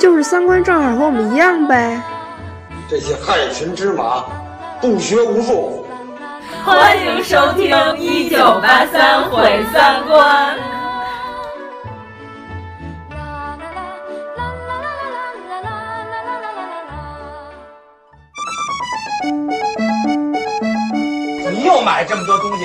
[0.00, 2.00] 就是三观正好和我们一样呗。
[2.88, 4.24] 这些害群之马，
[4.80, 5.86] 不学无术。
[6.64, 10.56] 欢迎收听《一九八三毁三观》。
[21.52, 22.64] 你又买这么多东西，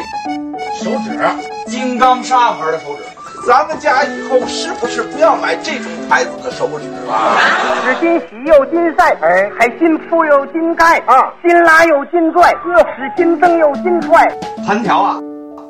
[0.81, 1.19] 手指，
[1.67, 3.03] 金刚砂牌的手指。
[3.45, 7.37] 咱们家以后是不是不要买这种牌子的手纸了？
[7.85, 12.49] 是金喜又金晒，哎，还金铺又金盖啊，金拉又金拽，
[12.97, 14.27] 是金增又金踹。
[14.65, 15.19] 盘条啊，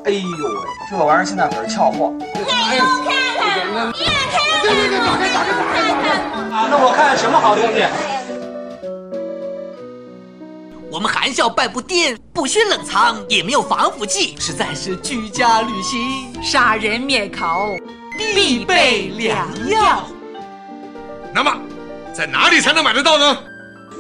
[0.06, 0.26] 哎呦喂，
[0.90, 2.14] 这玩意儿现在可是俏货。
[2.24, 3.12] 哎呦，看
[3.76, 6.08] 看，你也看看，对对对，打开打开打开打开。
[6.56, 7.84] 啊，那我看看什么好东西。
[10.96, 17.46] 我们含笑半步癫，不需冷藏，也没有防腐剂，实在是居家旅行杀人灭口
[18.18, 20.06] 必备良药。
[21.34, 21.54] 那么，
[22.14, 23.38] 在哪里才能买得到呢？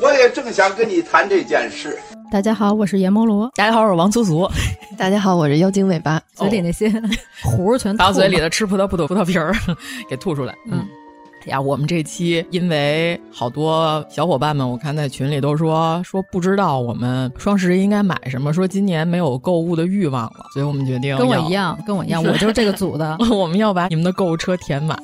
[0.01, 1.99] 我也正想跟你谈这件事。
[2.31, 3.51] 大家好，我是阎摩罗。
[3.55, 4.49] 大家好，我是王苏苏。
[4.97, 6.21] 大家好，我是妖精尾巴。
[6.33, 6.89] 嘴里那些
[7.43, 9.53] 糊全把嘴里的吃葡萄不吐葡萄皮儿
[10.09, 10.55] 给吐出来。
[10.71, 10.87] 嗯。
[11.47, 24.97] 呀，我们这期因为好多小伙伴们，我看在群里都说说不知道我们双十一应该买什么，说今年没有购物的欲望了，所以我们决定跟我一样，跟我一样，我就是这个组的， 我们要把你们的购物车填满，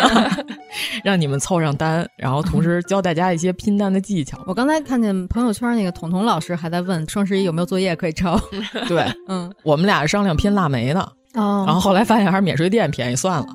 [1.02, 4.38] 让你们凑上单，然后同时教大家一些拼单的技巧。
[4.46, 8.38] 我刚才看见朋友圈那个彤彤老师还在问双十一有没有作业可以抄，
[8.86, 13.46] 对，嗯，我们俩商量拼腊梅呢，哦，然后后来发现还是免税店便宜，算了。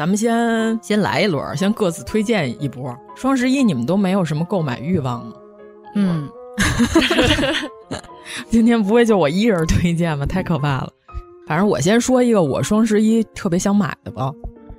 [0.00, 2.96] 那咱们先先来一轮，先各自推荐一波。
[3.14, 5.32] 双十一你们都没有什么购买欲望吗？
[5.94, 6.26] 嗯，
[8.48, 10.24] 今天不会就我一人推荐吧？
[10.24, 10.90] 太可怕了。
[11.46, 14.32] 反正我先说一个我双十一特别想买的吧。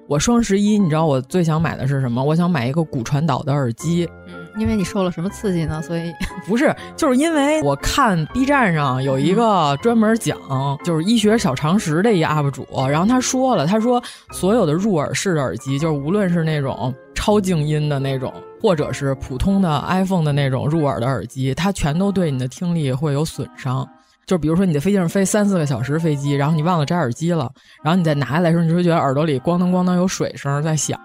[0.08, 2.24] 我双十一你知道我最想买的是什么？
[2.24, 4.10] 我想买一个骨传导的耳机。
[4.58, 5.82] 因为你受了什么刺激呢？
[5.82, 6.14] 所以
[6.48, 10.38] 不是，就是因为我看 B 站上有一个专门讲
[10.84, 14.02] 就是医学小常识的一 UP 主，然后他说了，他说
[14.32, 23.88] 所有的入耳式的耳机，就是无论是那种超静音的那种，或者是普通的 iPhone 的那种入耳的耳机，它全都对你的听力会有损伤。
[24.26, 27.52] 就比如说你在飞机上飞三四个小时飞机，然后你忘了摘耳机了，
[27.84, 31.00] 然后你再拿下来的时候，你就会觉得耳朵里咣当咣当有水声在响。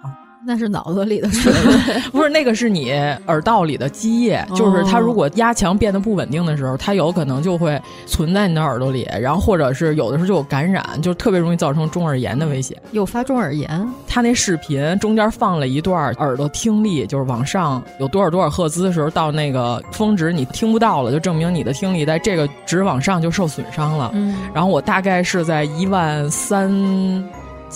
[0.47, 1.53] 那是脑子里的水，
[2.13, 2.93] 不是那个是你
[3.27, 12.81] 耳道里的积液，就是它如果压强变得不稳定的时候，它有可能就会存在你的耳朵里，然后或者是有的时候就有感染，就特别容易造成中耳炎的危险。
[12.93, 13.87] 诱发中耳炎？
[14.07, 24.13] 他那视频中间放了一段耳朵听力，就是往上有多少多少赫兹的时候，到那个峰值你听不到了，就证明你的听力在这个值往上就受损伤了。
[24.15, 26.73] 嗯，然后我大概是在一万三。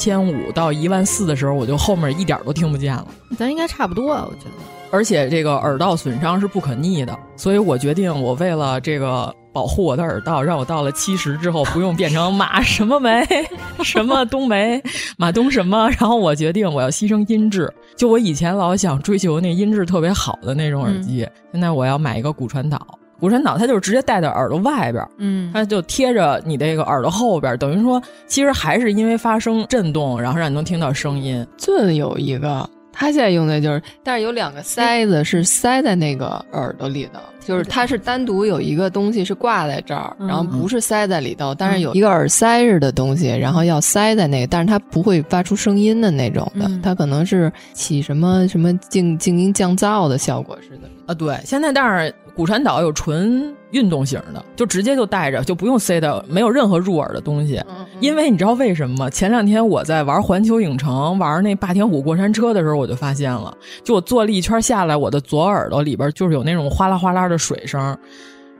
[0.00, 3.06] 千五到一万四的时候，我就后面一点都听不见了。
[3.36, 4.52] 咱应该差不多啊，我觉得。
[4.90, 13.24] 而且这个耳道损伤是不可逆的，所以我决定，我为了这个保护我的耳道，让我到了七十之后不用变成马什么梅，
[13.84, 14.82] 什么冬梅，
[15.18, 15.88] 马冬什么。
[15.90, 17.72] 然后我决定我要牺牲音质。
[17.94, 22.84] 就我以前老想追求那音质特别好的那种耳机，现在我要买一个骨传导。
[23.20, 31.46] 骨传导它就是直接戴在耳朵外边，嗯，它就贴着你这个耳朵后边，等于说其实还是因为发生震动，然后让你能听到声音。
[31.56, 50.88] 这有一个，他现在用的就是，但是有两个塞子是塞在那个耳朵里的，就是它是单独有一个东西是挂在这儿，然后不是塞在里头，但是有一个耳塞似的东西，然后要塞在那个，但是它不会发出声音的那种的，它可能是起什么什么静静音降噪的效果似的。
[51.06, 52.14] 啊，对，现在但是。
[52.32, 57.62] 骨传导有纯运动型的，就直接就带着，就不用塞的，没有任何入耳的东西。
[58.00, 59.10] 因为你知道为什么吗？
[59.10, 67.96] 前两天我在玩环球影城玩那霸天虎过山车的时候，我就发现了，就我坐了一圈下来，我的左耳朵里边就是有那种哗啦哗啦的水声，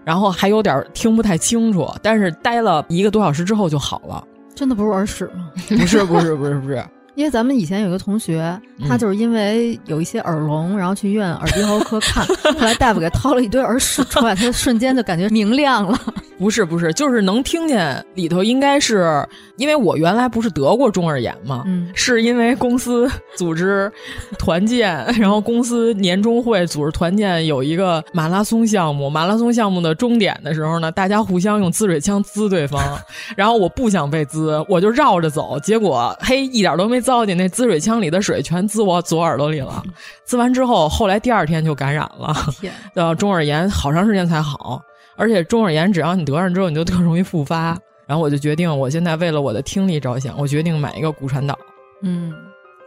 [0.04, 1.88] 然后还有点听不太清楚。
[2.02, 4.24] 但是待了一个多小时之后就好了。
[4.54, 5.50] 真的不是耳屎吗？
[5.68, 6.84] 不是，不是，不是，不是。
[7.20, 8.58] 因为咱们以前有一个同学，
[8.88, 12.26] 他就是因为有一些耳聋，然后去医院耳鼻喉科看，
[12.58, 16.00] 后来大夫给掏了一堆耳屎出来，他瞬间就感觉明亮了。
[16.40, 19.22] 不是不是，就是能听见里头应该是，
[19.58, 23.06] 因为我原来不是得过中耳炎嘛，嗯，是因为公司
[23.36, 23.92] 组织
[24.38, 32.82] 团建，然后公司年终会组织团建有一个马拉松项目，马拉松项目的终点的时候呢，大家互相用滋水枪滋对方，
[33.36, 39.82] 然后我不想被滋，我就绕着走，结果嘿一点都没糟践，那滋水枪里的水全滋我左耳朵里了，
[40.24, 42.32] 滋完之后，后来第二天就感染了，
[42.94, 44.80] 呃，中耳炎好长时间才好。
[45.16, 47.76] 而且中耳炎，只要你得上之后，你就特容易复发。
[48.06, 51.58] 然后我就决定，我现在为了我的听力着想，我决定买一个骨传导。
[52.02, 52.32] 嗯，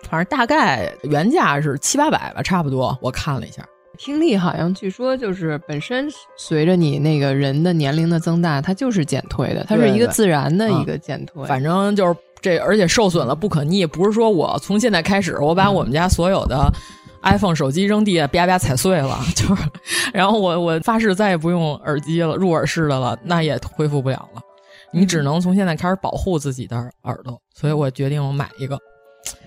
[0.10, 2.98] 反正大概原价是七八百吧，差不多。
[3.02, 3.64] 我看了一下，
[3.98, 11.46] 听力好像据说就是本身随着你那个人的年龄的增大，它就是减退的，它是一个自然的一个减退。
[11.46, 16.72] 反正就是这，而且受损了不可逆，不是说我从现在开始，我把我们家所有的。
[17.26, 19.64] iPhone 手机扔地下，啪啪踩碎了， 就是，
[20.14, 24.42] 然后我我发誓再也不用耳机了，入耳式的了，那也恢复不了了。
[24.92, 28.78] 你只能从现在开始保护自己的耳朵，所以我决定我买一个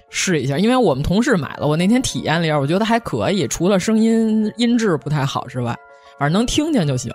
[0.09, 5.77] 试一下，因为我们同事买了，我那天体验了一下，我觉得还可以，除了声音音质不太好之外，
[6.19, 7.13] 反正能听见就行。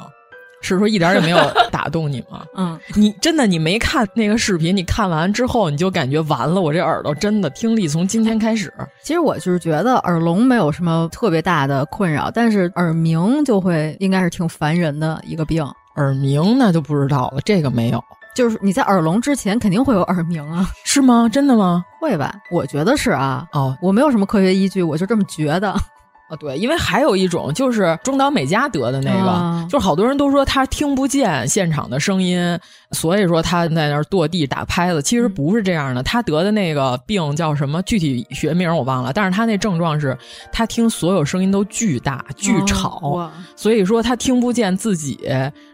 [0.62, 1.38] 是说一点也没有
[1.72, 2.46] 打动你吗？
[2.56, 8.72] 嗯，你真的你没看那个视频，你看完之后你就感觉完了，我这耳朵真的听力从今天开始。
[9.04, 15.66] 其实我就是觉得耳聋没有什么特别大的困扰，但是耳鸣就会应该是挺烦人的一个病。
[15.98, 18.02] 耳鸣那就不知道了，这个没有，
[18.34, 20.66] 就是你在耳聋之前肯定会有耳鸣啊？
[20.86, 21.28] 是吗？
[21.30, 21.84] 真的吗？
[22.00, 22.34] 会吧？
[22.50, 23.46] 我觉得是啊。
[23.52, 25.76] 哦，我没有什么科学依据，我就这么觉得。
[26.32, 32.58] 哦，对，因为还有一种就是中岛美嘉得的那个，就是好多人都说他听不见现场的声音，
[32.92, 35.02] 所以说他在那儿跺地打拍子。
[35.02, 37.82] 其实不是这样的，他得的那个病叫什么？
[37.82, 40.18] 具体学名我忘了，但是他那症状是
[40.54, 45.20] 他听所有声音都巨大、巨吵，所以说他听不见自己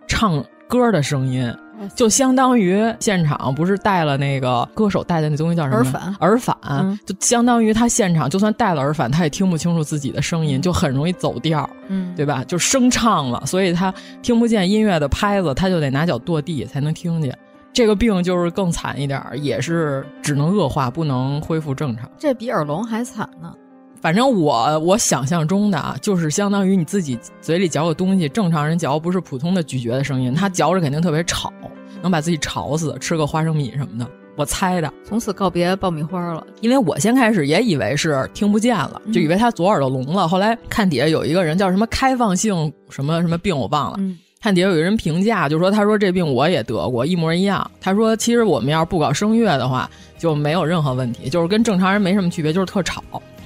[0.07, 1.53] 唱歌的声音。
[1.95, 5.77] 就相当于现场不是带了那个歌手带的那东西叫什么？
[5.77, 6.15] 耳返。
[6.19, 12.43] 耳返，就相当于他现场就算带了耳返，他也听不清楚自己的声音，就很容易走调，嗯，对吧？
[12.45, 17.37] 就声唱了，所以他听不见音乐的拍子，他就得拿脚跺地才能听见。
[17.73, 22.09] 这个病就是更惨一点，也是只能恶化，不能恢复正常。
[22.17, 23.53] 这比耳聋还惨呢。
[23.99, 31.51] 反正我我想象中的啊，就是相当于你自己嘴里嚼个东西，正常人嚼不是普通的咀嚼的声音，他嚼着肯定特别吵，
[32.01, 32.95] 能把自己吵死。
[32.99, 34.93] 吃个花生米什么的，我猜的。
[35.03, 40.27] 从此告别爆米花了，因为我先开始也以为是听不见了，就以为他左耳朵聋了。
[40.27, 43.99] 后来看底下有一个人叫什么开放性什么什么病，我忘了。
[44.39, 47.69] 看底下有一人评价，就说他说这病我也得过，一模一样。
[47.81, 49.89] 他说其实我们要是不搞声乐的话，
[50.19, 53.03] 就没有任何问题，就是跟正常人没什么区别，就是特吵。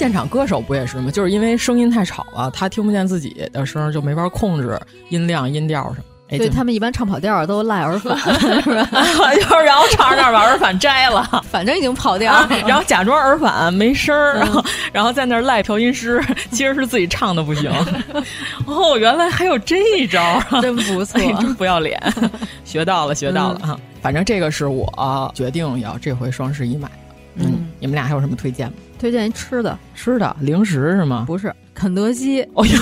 [0.00, 1.10] 现场歌手不也是吗？
[1.10, 4.80] 就是因为声音太吵了，他听不见自己的声，就没法控制
[5.10, 6.04] 音量、音调什么。
[6.38, 8.16] 对他们一般唱跑调都赖耳返，
[8.62, 8.88] 是吧？
[9.34, 12.32] 就是然后唱着唱着把耳返摘了，反正已经跑调，
[12.66, 16.18] 然后假装耳返没声儿，然后 然后在那儿赖调音师，
[16.50, 17.70] 其实是自己唱的不行。
[18.64, 22.00] 哦，原来还有这一招，真不错， 真不要脸，
[22.64, 23.78] 学到了，学到了哈。
[24.00, 27.09] 反正这个是我决定要这回双十一买的。
[27.36, 28.74] 嗯，你们俩还有什么推荐吗？
[28.98, 31.24] 推荐一吃的，吃的零食是吗？
[31.26, 32.42] 不是，肯德基。
[32.54, 32.72] 哦呦，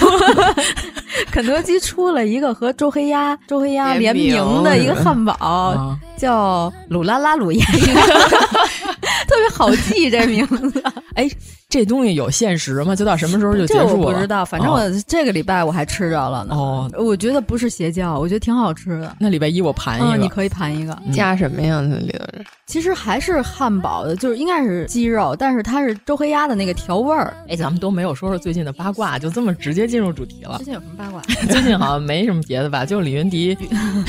[1.31, 7.65] 肯德基出了一个和周黑鸭、周黑鸭联名的一个汉堡，叫鲁拉拉鲁鸭，
[9.29, 10.83] 特别好记这名字。
[11.15, 11.29] 哎，
[11.71, 12.97] 这东西有限时吗？
[12.97, 13.89] 就到什么时候就结束了？
[13.89, 16.55] 这我不知道，反正我这个礼拜我还吃着了呢。
[16.55, 19.15] 哦，我觉得不是邪教，我觉得挺好吃的。
[19.21, 21.81] 那礼拜一我盘一个，你可以盘一个，加什么呀？
[21.87, 22.25] 那里头
[22.65, 27.37] 其实还是汉堡的，就是应该是鸡肉，但是它是周黑鸭的那个调味儿。
[27.49, 30.57] 哎，咱们都没有说说最近的八卦，就这么直接进入主题了。
[30.57, 31.21] 最近有什么八卦？
[31.51, 33.55] 最近好像没什么别的吧，就李云迪，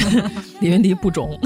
[0.61, 1.37] 李云迪不中。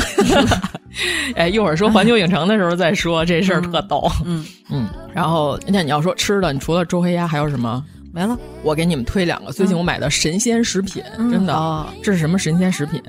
[1.36, 4.10] 哎，一会儿说环球影城的时候再说这事儿，特逗。
[4.26, 7.84] 嗯 嗯，然后那你要说吃的，你除了周黑鸭还有什么？
[8.12, 8.38] 没了。
[8.62, 13.02] 我给你们推两个，最近我买的神仙食品，嗯、真的，哦、这是什么神仙食品？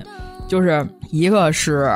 [0.49, 1.91] 就是一个是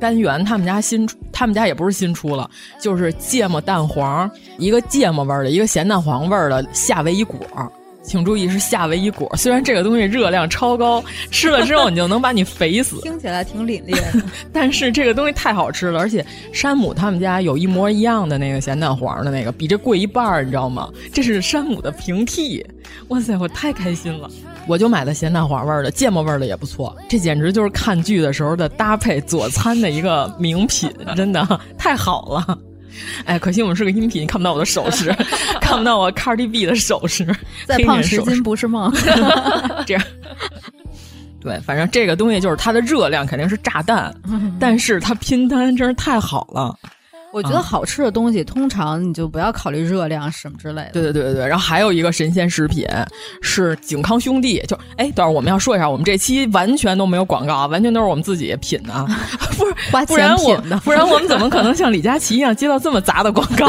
[0.00, 2.48] 甘源他们家新出，他们家也不是新出了，
[2.80, 7.38] 就是芥末蛋黄，一个芥末味儿的，一个咸蛋黄味儿的夏威夷果。
[8.04, 20.88] 请注意是夏威夷果，虽然这个东西热量超高，吃了之后你就能把你肥死，听起来挺凛冽的， 但是这个东西太好吃了，而且山姆他们家有一模一样的那个咸蛋黄的那个，比这贵一半儿，你知道吗？
[21.12, 22.64] 这是山姆的平替，
[23.08, 24.28] 哇塞，我太开心了！
[24.66, 32.58] 我就买的咸蛋黄味儿的，芥末味儿的也不错，这简直就是看剧的时候的搭配佐餐的一个名品，真的太好了。
[33.24, 35.14] 哎，可惜我们是个音频，看不到我的手势，
[35.60, 37.26] 看不到我 Cardi B 的手势。
[37.66, 38.92] 再胖十斤不是梦。
[39.86, 40.02] 这样，
[41.40, 44.14] 对，反正这个东西就是它的热量肯定是炸弹，
[44.58, 46.76] 但是它拼单真是太好了。
[47.34, 50.90] 我觉得好吃的东西，通常你就不要考虑热量什么之类的。
[50.92, 52.86] 对对对对对，然后还有一个神仙食品
[53.42, 59.06] 是景康兄弟，就哎，等会儿我们要说一下，我们这期完全都没有广告啊，完全都是我们自己品的，
[59.58, 63.68] 不是花不然我钱品的，不然我们怎么可能像李佳琦一样接到这么杂的广告，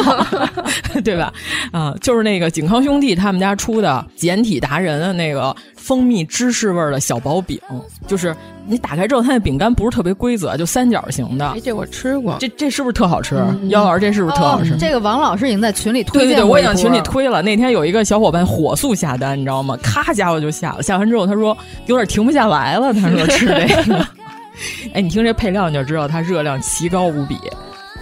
[1.03, 1.33] 对吧？
[1.71, 5.55] 啊，就是那个景康兄弟他们家出的简体达人的那个
[5.85, 7.59] 蜂蜜芝士味儿的小薄饼，
[8.07, 11.47] 就是你打开之后，它那饼干不是特别规则，就三角形的。
[11.49, 13.35] 哎，这我吃过，这这是不是特好吃？
[13.67, 14.73] 姚老师，这是不是特好吃？
[14.73, 17.43] 哦这个王老师已经在群里推对对对，荐过一波我已经群里推了。
[17.43, 19.77] 那天有一个小伙伴火速下单，你知道吗？
[19.83, 20.81] 咔家伙就下了。
[20.81, 22.91] 下完之后，他说有点停不下来了。
[22.91, 24.07] 他说吃这个，
[24.91, 27.37] 哎，你听这配料你就知道它热量奇高无比。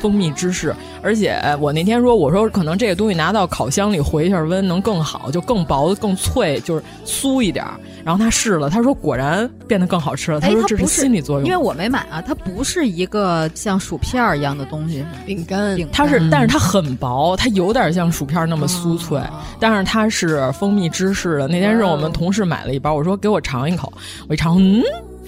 [0.03, 7.65] 蜂蜜芝士，而且我那天说，我说可能这个东西拿到烤箱里回一下温能更好，就更薄、更脆，就是酥一点。
[8.03, 10.41] 然后他试了，他说果然变得更好吃了。
[10.41, 19.21] 他哎，说这是心理作用，因为我没买啊，它不是一个像薯片儿一样的东西，饼干，饼它是，但是它很薄，它有点像薯片那么酥脆，
[19.57, 21.47] 但是它是蜂蜜芝士的。
[21.47, 23.93] 那天是我们同事买了一包，我说给我尝一口，
[24.27, 24.83] 我一尝，嗯，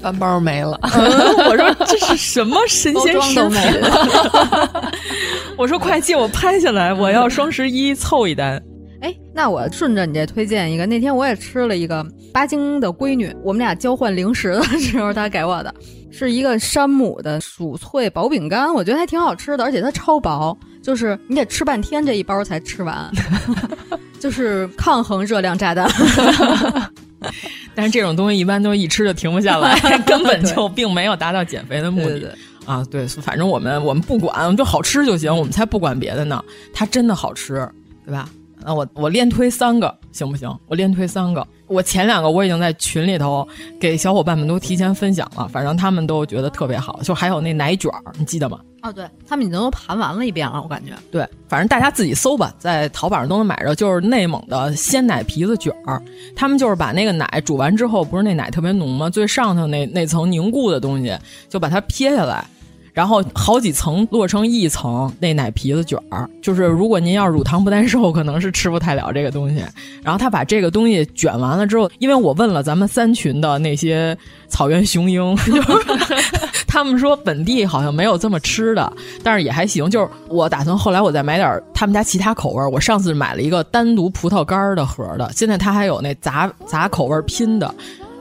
[0.05, 0.79] 半包没了。
[0.93, 3.59] 嗯我说这是什么神仙食品？
[5.57, 8.61] 我说快借我拍下来，我要双十一凑一单。
[9.01, 15.73] 哎，那我顺着你这推荐一个，那天我也吃了一个巴金的闺女，我们俩交换零食的时候，她给我的
[16.11, 23.11] 是一个山姆的薯脆薄饼干，我觉得还挺好吃的，而且它超薄，就是你得吃半天这一包才吃完，
[24.19, 25.89] 就是抗衡热量炸弹。
[27.75, 32.09] 但是这种东西一般都一吃就停不下来， 根本就并没有达到减肥的目的。
[32.11, 36.43] 对对对啊，对，反正我们我们不管，我们就好吃就行，我们才不管别的呢。
[36.73, 37.67] 它真的好吃，
[38.05, 38.29] 对吧？
[38.65, 40.49] 那我我连推三个行不行？
[40.67, 41.45] 我连推三个。
[41.67, 43.47] 我前两个我已经在群里头
[43.79, 46.99] 给小伙伴们都提前分享了，反正他们都觉得特别好。
[47.03, 48.59] 就还有那奶卷儿，你记得吗？
[48.81, 50.93] 哦，对他们已经都盘完了一遍了，我感觉。
[51.11, 56.01] 对，反正大家自己搜吧，在淘宝上都能买着，就是内蒙的鲜奶皮子卷儿。
[56.35, 59.09] 他们就是把那个奶煮完之后，不是那奶特别浓吗？
[59.09, 61.17] 最上头那那层凝固的东西，
[61.49, 62.45] 就把它撇下来，
[62.95, 66.27] 然后好几层摞成一层那奶皮子卷儿。
[66.41, 69.63] 就是如果您要乳糖不耐受，可能是吃不太了这个东西。
[70.01, 76.15] 然后他把这个东西卷完了之后，因为我问了咱们三群的那些草原雄鹰，就 是
[76.65, 79.89] 他们说本地好像没有这么吃的，但是也还行。
[79.89, 82.69] 就是我打算后来我再买点他们家其他口味儿。
[82.69, 87.75] 我上次买了一个单独葡萄干儿的盒的，现在它还有那杂杂口味儿拼的，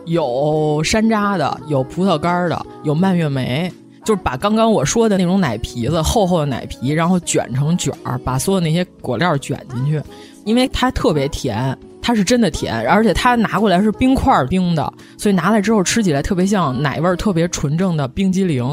[0.06, 3.72] 有山楂的，有葡萄干儿的，有蔓越莓。
[4.04, 10.00] 就是把刚刚我说的那种奶皮子厚厚的奶皮，然后卷成卷儿，把所有那些果料卷进去，
[10.44, 18.64] 因为它特别甜，它是真的甜，而且它拿过来是冰块儿冰的，所以拿来之后吃起来特别像奶味儿特别纯正的冰激凌。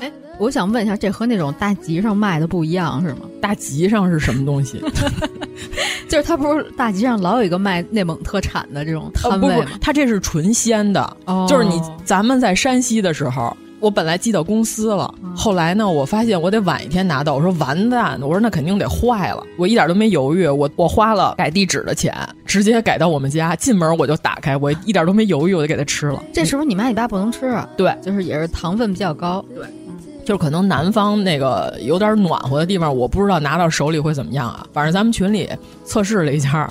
[0.00, 3.20] 哎，我想问一下，这和那种大集上卖的不一样是吗？
[3.38, 4.82] 大集上是什么东西？
[6.08, 9.54] 就是它不是大集上老有一个卖内蒙特产的这种摊位吗？
[9.56, 13.54] 呃、不不，它这是纯鲜的，哦、就是你咱们在山西的时候。
[13.80, 17.34] 我本来寄到公司了，后来呢，我发现我得晚一天拿到。
[17.34, 19.42] 我说完蛋，我说那肯定得坏了。
[19.56, 23.56] 我一点都没犹豫，我我花了改地址的钱，直接改到我们家。
[23.56, 26.22] 进门我就打开，我一点都没犹豫，我就给它吃了。
[26.32, 27.66] 这是不是你妈你爸不能吃啊？
[27.76, 29.42] 对，就是也是糖分比较高。
[29.54, 29.64] 对，
[30.26, 34.66] 就是可能南方那个有点暖和的地方，我不知道拿到手里会怎么样啊。
[34.74, 35.48] 反正咱们群里
[35.84, 36.70] 测试了一下。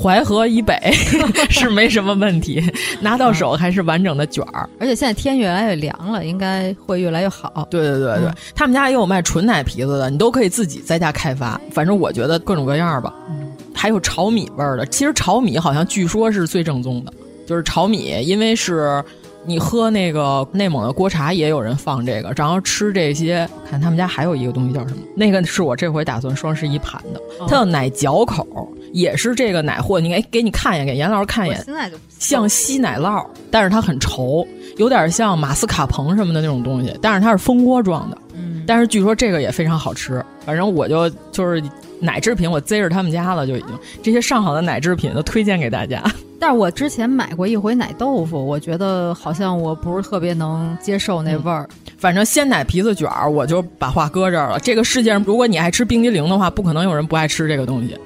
[0.00, 0.78] 淮河以北
[1.50, 2.62] 是没什么问题，
[3.00, 7.66] 拿到手还是完整的卷儿，而且现在天越来越凉了，应该会越来越好。
[7.70, 11.60] 对对对对，嗯、他们家也有卖纯奶皮子的，你都可以自己在家开发。
[11.72, 14.86] 反正我觉得各种各样吧，嗯、还有炒米味儿的。
[14.86, 17.12] 其实炒米好像据说是最正宗的，
[17.46, 19.02] 就是炒米，因为是
[19.44, 23.48] 你喝那个内蒙的锅茶也有人放这个，然后吃这些。
[23.70, 25.02] 看他们家还有一个东西叫什么？
[25.14, 28.46] 那个是我这回打算双十一盘的，它叫奶嚼口。
[28.90, 34.46] 也是这个奶货，你给给你看一眼，给严老师看一眼，现在就像稀奶酪，但是它很稠，
[34.78, 38.16] 有点像马斯卡彭什么的那种东西，但是它是蜂窝状的。
[38.34, 41.62] 嗯，但是据说这个也非常好吃，反正我就就是
[42.00, 43.68] 奶制品，我贼着他们家了，就已经
[44.02, 46.02] 这些上好的奶制品都推荐给大家。
[46.40, 51.68] 但是我之前买过一回奶豆腐，我觉得好像我不是特别能接受那味儿。
[51.68, 54.60] 嗯、反正鲜奶皮子卷儿，我就把话搁这儿了。
[54.60, 57.98] 这个世界上，如果你爱吃冰激凌的话，不可能有人不爱吃这个东西。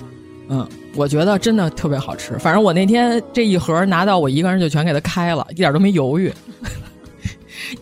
[0.48, 2.38] 嗯，我觉得真的特别好吃。
[2.38, 6.32] 反正我那天这一盒拿到，我一个人就全给它开了，一点都没犹豫。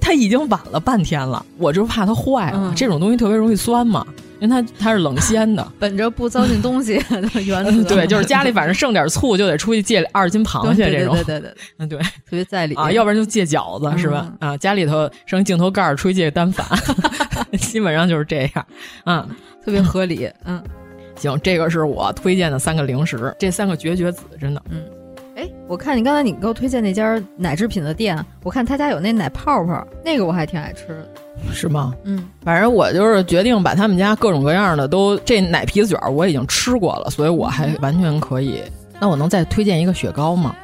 [0.01, 2.69] 它已经晚了半天了，我就怕它坏了。
[2.71, 4.07] 嗯、这种东西特别容易酸嘛。
[4.41, 14.33] 因为它它是冷鲜的， 本着不糟践东西 的原则，对，就是家里反正剩点醋就得出去借二斤螃蟹这种，对对对对，嗯对，特别在理啊，要不然就借饺子、嗯、是吧？
[14.41, 16.67] 啊，家里头剩镜头盖儿出去借单反，
[17.61, 18.67] 基本上就是这样，
[19.05, 19.29] 啊，
[19.63, 20.63] 特别合理，嗯，
[21.17, 24.81] 行，这个是我推荐的三个零食，这三个绝绝子，真的，嗯。
[25.71, 31.09] 哎，我看你刚才你给我推荐那家奶制品的店，我看他家有那奶泡泡，那个我还挺爱吃的。
[31.53, 31.95] 是吗？
[32.03, 38.63] 嗯，反正我就是决定把他们家各种各样的都这奶皮子卷我已经吃过了，所以我还完全可以。
[39.01, 40.55] 那我能再推荐一个雪糕吗？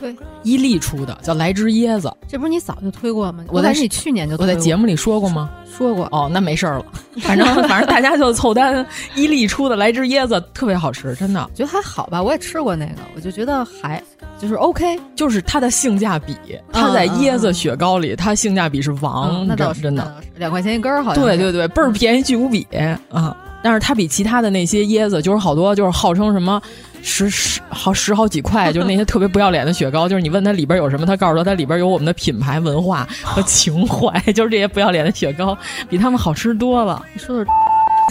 [0.00, 3.44] 推伊利出的叫来只椰子，这不是你早就推过吗？
[3.48, 5.50] 我在你去年就我在节目里说过吗？
[5.76, 6.84] 说过哦，那没事儿了。
[7.20, 12.22] 反正反正大家就凑单，伊利出的来只椰子特别好吃，真的，觉得还好吧。
[12.22, 14.02] 我也吃过那个，我就觉得还
[14.38, 16.34] 就是 OK，就是它的性价比，
[16.72, 22.66] 它在椰子雪糕里，它性价比是王，那倒是真的，两块钱一根儿，好像对对对，倍儿便宜，巨无比
[23.10, 23.36] 啊！
[23.62, 26.60] 但是它比其他的那些椰子，就是好多就是号称什么。
[27.02, 35.56] 十十好十好几块， 就是那些特别不要脸的雪糕，就是你问它里边有什么，它告诉说它里边有我们的品牌文化和情怀，就是这些不要脸的雪糕
[35.88, 37.02] 比他们好吃多了。
[37.14, 37.46] 你说的，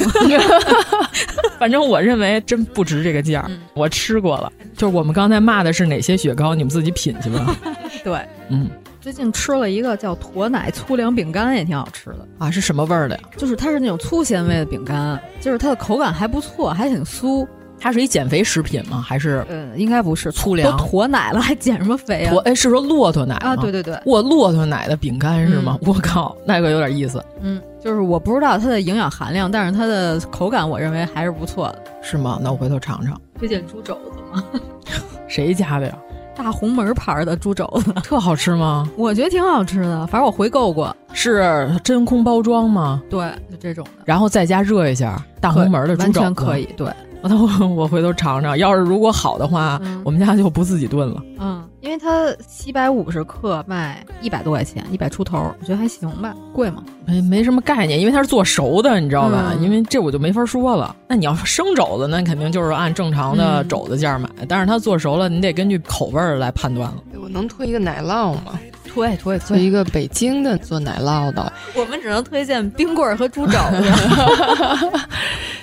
[1.60, 3.46] 反正我认为真不值这个价。
[3.48, 7.56] 嗯、我吃过了，就是我们刚才骂的是哪些雪糕，你们自己品去吧。
[8.04, 8.68] 对，嗯。
[9.02, 12.52] 最近吃了一个叫驼奶粗粮饼干，也挺好吃的啊！
[12.52, 13.22] 是什么味儿的呀？
[13.38, 17.48] 就是它是那种粗纤维的饼干，就是它的口感还不错，还挺酥。
[17.82, 19.02] 它是一减肥食品吗？
[19.02, 19.46] 还是？
[19.48, 22.30] 嗯，应该不是粗粮，都驼奶了还减什么肥啊？
[22.32, 23.56] 驼哎，是说骆驼奶啊？
[23.56, 25.80] 对对对，哇，骆驼奶的饼干是吗？
[25.84, 27.24] 我、嗯、靠，那个有点意思。
[27.40, 31.84] 嗯，就是我不知道它的营养含量，但是它的口感我认为还是不错的。
[32.02, 32.38] 是吗？
[32.44, 33.18] 那我回头尝尝。
[33.40, 34.44] 推荐猪肘子吗？
[35.30, 35.98] 谁家的呀？
[36.42, 38.90] 大红门牌的猪肘子特好吃吗？
[38.96, 40.96] 我觉得挺好吃的，反正我回购过。
[41.12, 43.04] 是真空包装吗？
[43.10, 44.04] 对，就这种的。
[44.06, 46.64] 然后在家热一下，大红门的猪肘子完全可以。
[46.78, 46.88] 对，
[47.22, 51.22] 那我我回头尝尝，要是如果好的话，嗯、我们家就不自己炖了。
[51.38, 56.34] 嗯，因为它七百五十克卖一百多块钱，一百出头，我觉得还行吧。
[56.54, 56.84] 贵吗？
[57.06, 59.54] 没没什么概念，因为它是做熟的，你知道吧？
[59.54, 60.96] 嗯、因为这我就没法说了。
[61.08, 64.30] 那你要生肘子，那肯定就是按正常的肘子价买。
[64.38, 66.98] 嗯、但是它做熟了，你得根据口味来判断了。
[67.22, 68.58] 我能推一个奶酪吗？
[68.90, 71.54] 推推推一个北京的做奶酪的。
[71.76, 75.00] 我们只能推荐冰棍儿和猪肘子。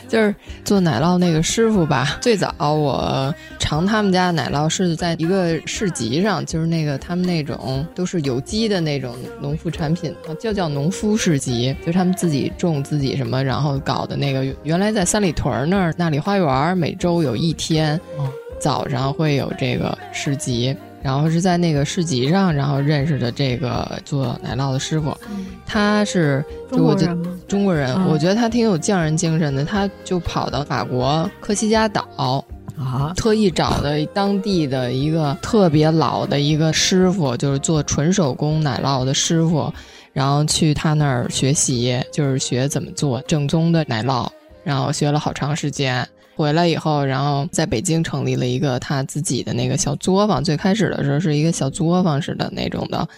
[0.08, 0.32] 就是
[0.64, 14.46] 做奶酪那个师傅吧，最早我尝他们家奶酪是在一个市集上，就是那个他们那种都是有机的那种农副产品，就叫农夫市集，就是他们自己种自己什么，然后搞的那个。
[14.62, 20.76] 原来在三里屯那儿那里花园，每周有一天、嗯、早上会有这个市集。
[21.06, 27.38] 然后是在那个市集上，然后认识的这个做奶酪的师傅，嗯、他是中国人吗？
[27.46, 29.64] 中国人，嗯、我觉得他挺有匠人精神的。
[29.64, 32.44] 他就跑到法国科西嘉岛
[32.76, 39.72] 啊，特意找的当地的一个特别老的一个师傅，就是做纯手工奶酪的师傅，
[40.12, 44.26] 然后去他那儿学习，就是学怎么做正宗的奶酪，
[44.64, 46.04] 然后学了好长时间。
[46.36, 50.44] 回来以后，然后在北京成立了一个他自己的那个小作坊。
[50.44, 53.08] 最开始的时候是一个小作坊似的那种的，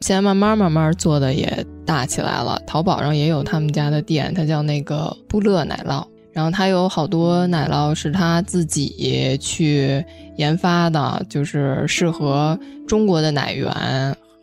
[0.00, 2.58] 现在慢慢慢慢做的也大起来了。
[2.66, 6.04] 淘宝上也有他们家的店，它叫那个布乐奶酪。
[6.32, 10.04] 然后他有好多奶酪是他自己去
[10.36, 13.70] 研发的，就是适合中国的奶源。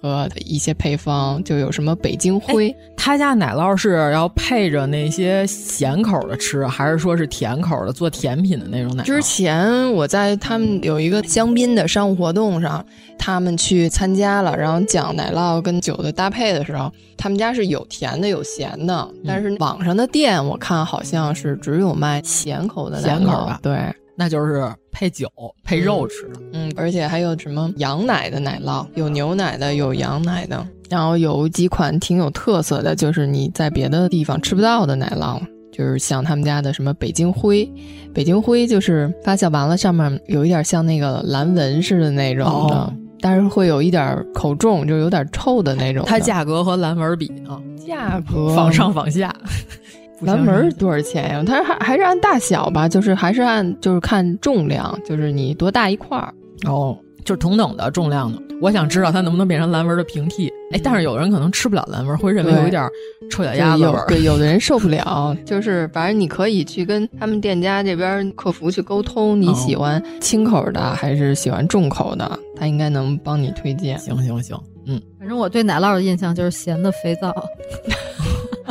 [0.01, 9.05] 和一些配方，就有什么北京灰，他家奶酪是要配着那些咸口的吃，还是说是甜口的做甜品的那种奶酪？
[9.05, 12.83] 之前我在他们有一个香槟的商务活动上，
[13.19, 23.59] 他们去参加了，然后讲奶酪跟酒的搭配的时候，他们家是有甜的有咸的，但是网上的店我看好像是只有卖咸口的咸口吧？
[23.61, 23.77] 对。
[24.15, 25.28] 那就是配酒
[25.63, 37.71] 配肉吃的，嗯，而且还有什么羊奶的奶酪，有牛奶的，有羊奶的，然后有几款挺有特色的，就是你在别的地方吃不到的奶酪，就是像他们家的什么北京灰，
[38.13, 42.93] 北京灰就是发酵完了上面有一点像那个蓝纹似的那种的，哦
[43.24, 46.10] 但是会有一点口重，就有点臭的那种的。
[46.10, 47.62] 它价格和蓝纹比呢？
[47.78, 49.32] 价格仿上仿下。
[50.21, 51.43] 蓝纹多少钱呀？
[51.45, 56.34] 它还还是按大小吧，就是还是按就是看重量，就是你多大一块儿
[56.65, 58.41] 哦，就是同等的重量的。
[58.62, 60.47] 我想知道它能不能变成蓝纹的平替。
[60.71, 62.88] 哎，但是有人可能吃不了蓝纹，会认为有一点
[63.31, 64.05] 臭脚丫子味儿。
[64.07, 65.36] 对，有的人受不了。
[65.43, 73.97] 就是反正你可以去跟他们店家这边客服去沟通，你喜欢轻口的还是喜欢重口的，他应该能帮你推荐。
[73.97, 77.33] 行行行，嗯，反正我对奶酪的印象就是咸的肥皂。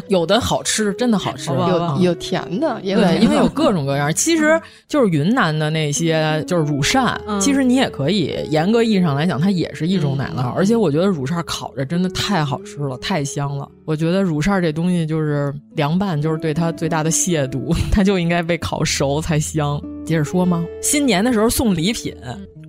[0.08, 4.12] 有的好吃，真的好吃，有有甜的，也对，因为有各种各样。
[4.12, 10.40] 其实就是云南的那些，就是乳扇，嗯、其实你也可以严格意义上来讲，它也是一种奶酪。
[10.42, 13.68] 嗯、而且我觉得乳扇烤着真的太好吃了，太香了。
[13.84, 19.80] 我觉得乳扇这东西就是凉拌，就是对它最大的亵渎， 它就应该被烤熟才香。
[20.04, 20.64] 接着说吗？
[20.82, 22.12] 新年的时候送礼品。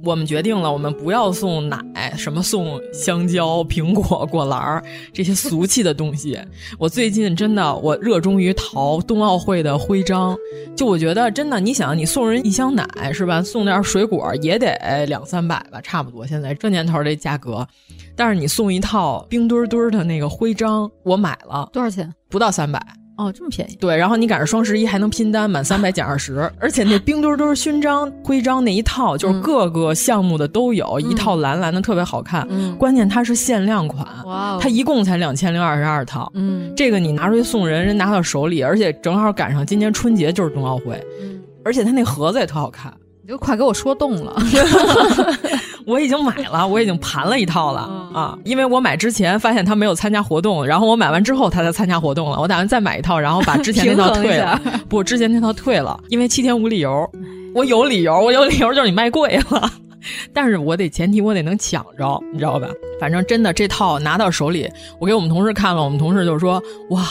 [0.04, 4.84] 我们决定了，我们不要送奶，什么送香蕉、苹果、果篮儿
[5.14, 6.40] 这些俗气的东西。
[6.80, 10.36] 我最近真的，我热衷于淘冬奥会的徽章。
[10.76, 13.42] 就我觉得，真的，你想，你送人一箱奶是吧？
[13.44, 16.26] 送点水果也得两三百吧，差不多。
[16.26, 17.68] 现在这年头这价格，
[18.16, 22.12] 但是你送一套冰墩墩的那个徽章，我买了，多少钱？
[22.30, 23.01] 不到三百。
[23.22, 23.76] 哦，这么便宜？
[23.80, 32.48] 对，然后你赶上双十一还能拼单，满三百减二十，而且那冰墩墩勋章、徽章那一套，就是各个项目的都有，嗯、一套蓝蓝的特别好看。
[32.50, 36.32] 嗯，关键它是限量款，哇、哦，它一共才两千零二十二套。
[36.34, 42.92] 嗯，这个你拿出去送人，人拿到手里，而且正好赶上今年春节就是冬奥会，嗯，而且它那盒子也特好看。
[43.24, 44.36] 你就快给我说动了。
[45.86, 48.38] 我已经买了， 我已经盘了一套了、嗯、啊！
[48.44, 52.40] 因为我买之前发现他没有参加活动，然后我买完之后他才参加活动了。
[52.40, 54.60] 我打算再买一套，然后把之前那套 退了。
[54.90, 57.10] 不，之前那套退了，因为七天无理由。
[57.54, 59.70] 我有理由，我有理由就是你卖贵了，
[60.34, 62.68] 但是我得前提我得能抢着，你知道吧？
[63.00, 67.02] 反正真的这套拿到手里，我给我们同事看了，我们同事就说：“哇。”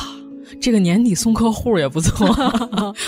[0.61, 2.27] 这个年底送客户也不错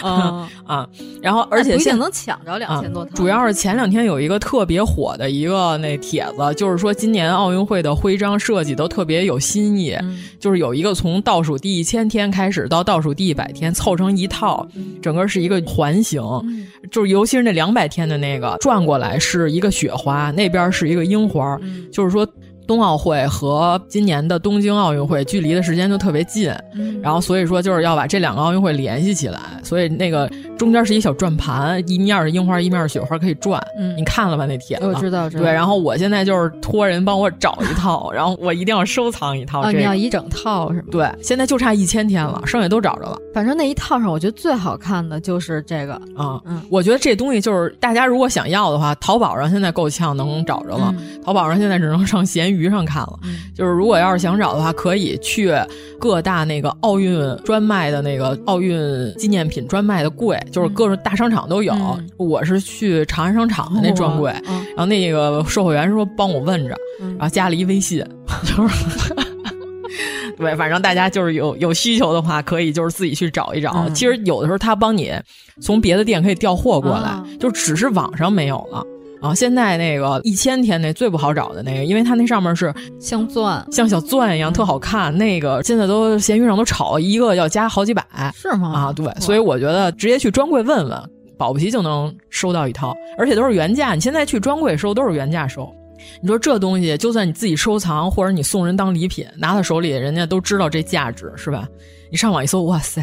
[0.02, 0.88] 啊 啊！
[1.22, 3.14] 然后而且现在能抢着两千多套、啊。
[3.14, 22.26] 主要是前两天有一个特别火的一个那帖子，就是说今年奥运会的徽章设计都特别有新意，嗯、就是有一个从倒数第一千天开始到倒数第一百天凑成一套，嗯、整个是一个环形，嗯、就是尤其是那两百天的那个转过来是一个雪花，那边是一个樱花，嗯就是说。
[22.72, 33.62] 冬奥会和今年的东京奥运会距离的时间就特别近，嗯、然后所以说就是要把这两个奥运会联系起来，所以那个中间是一小转盘，一面是樱花，一面是雪花，可以转。
[33.78, 34.86] 嗯，你看了吧那帖子？
[34.86, 35.42] 我知道，知道。
[35.42, 39.60] 对，然后我现在就是托人帮我找一套，然后我一定要收藏一套。
[39.60, 40.86] 啊，这个、你要一整套是吗？
[40.90, 43.18] 对，现在就差一千天了，剩下都找着了。
[43.34, 46.40] 反正那一套上，我觉得最好看的就是这个啊。
[46.46, 50.94] 嗯，我觉得这东西就是大家如果想要的话，淘宝上现在够呛能找着了。
[50.96, 53.18] 嗯、淘宝上现在只能上闲鱼上看了。
[53.24, 55.52] 嗯就是如果要是想找的话，可以去
[55.98, 58.80] 各大那个奥运专卖的那个奥运
[59.16, 61.72] 纪念品专卖的柜，就是各种大商场都有。
[61.74, 68.04] 嗯、我是去长安商场的那专柜，嗯、然后那个售货员说帮我问着，然后加了一微信，
[68.44, 69.14] 就是。
[70.38, 73.72] 对，反正大家就是有有需求的话，可以就是自己去找一找。
[73.76, 75.12] 嗯、其实有的时候他帮你
[75.60, 78.82] 从别的店可以调货过来，啊、就只是网上没有了。
[79.22, 85.16] 啊，现在那个一千天那最不好找的那个，因为它那上面是像钻，像小钻一样，特好看。
[85.16, 88.04] 那个现在都闲鱼上都炒一个要加好几百，
[88.34, 88.72] 是吗？
[88.72, 93.94] 啊，对，所以我觉得直接去专柜问问，保不齐就能收到一套，而且都是原价。
[93.94, 95.72] 你现在去专柜收都是原价收。
[96.20, 101.68] 你说这东西，就算你自己收藏，或者你送人当礼品，拿到手里，人家都知道这价值，是吧？
[102.10, 103.00] 你上网一搜，哇塞，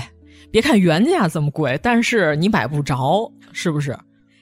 [0.52, 3.98] 别看原价这么贵，但是你买不着，是不是？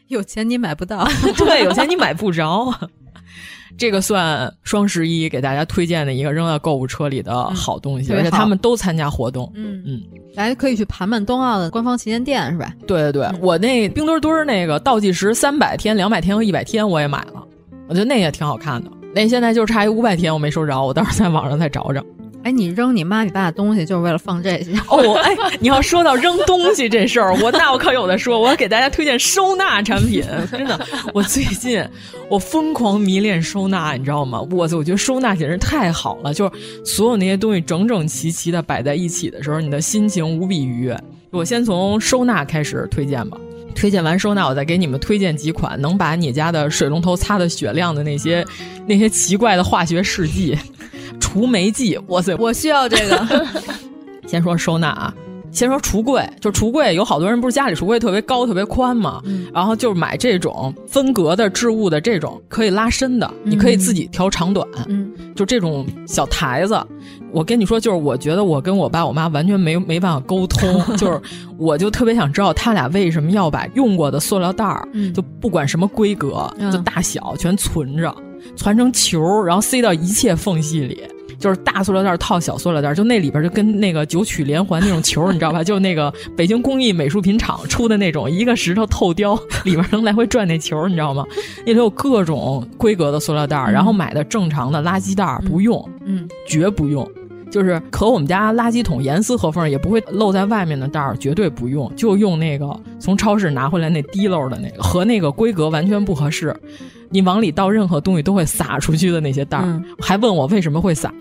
[0.07, 2.73] 有钱你买不到， 对，有钱你买不着。
[3.77, 9.51] 这个算双十一给大家推荐的一个扔到购物车里的好东西，嗯、而且他们都参加活动。
[9.53, 10.01] 嗯嗯，
[10.35, 12.73] 大家可以去盘盘冬奥的官方旗舰店，是吧？
[12.87, 17.43] 对对对，嗯、我那冰墩墩那个倒计时三百天、两百天和一百天我也买了，
[17.87, 18.89] 我觉得那也挺好看的。
[19.13, 22.03] 那现在就差一五百天我没收着，我到时候在网上再找找。
[22.47, 25.15] 哎，你扔你妈你爸的东西就是为了放这些哦？
[25.15, 30.23] 哎，你要说到扔东西这事儿，我那我可有的说，我要给大家推荐收纳产品。
[30.49, 30.79] 真的，
[31.13, 31.83] 我最近
[32.29, 34.39] 我疯狂迷恋收纳，你知道吗？
[34.49, 40.97] 我我觉得收纳简直太好了，就是所有那些东西整整齐齐的摆在一起的时候，你的心情无比愉悦。
[41.31, 43.37] 我先从收纳开始推荐吧。
[43.77, 48.43] 推荐完收纳，我再给你们推荐几款能把你家的水龙头擦得雪亮的那些
[48.87, 50.57] 那些奇怪的化学试剂。
[51.19, 52.35] 除霉剂，哇塞！
[52.35, 53.47] 我需要这个。
[54.27, 55.13] 先说收纳啊，
[55.51, 66.79] 先说橱柜，就橱柜有好多人不是家里橱柜特别高、特别宽嘛，嗯、然后就买这种分隔的置物的这种可以拉伸的，嗯、你可以自己调长短，嗯，就这种小台子。
[67.31, 71.19] 我跟你说，就是我觉得我跟我爸我妈完全没没办法沟通， 就是
[71.57, 78.15] 我就特别想知道他俩为什么要把用过的塑料袋儿，嗯、就不管什么规格、嗯、就大小全存着，
[78.55, 81.01] 攒成球，然后塞到一切缝隙里。
[81.39, 85.61] 就是大塑料袋套小塑料袋，就那里边就跟那个九曲连环那种球，你知道吧？
[85.65, 91.23] 就那个北京工艺美术品厂出的那种，一个石头透雕，里边能来回转那球，你知道吗？
[91.65, 97.09] 那里有各种规格的塑料袋，然后买的正常的垃圾袋不用，嗯，绝不用。
[97.49, 106.53] 就是可我们家垃圾桶严丝合缝，也不会露在外面的袋儿，绝对不用，就用那个从超市拿回来那滴漏的那个，和那个规格完全不合适。
[107.09, 111.13] 你往里倒任何东西都会洒出去的那些袋儿，嗯、还问我为什么会洒？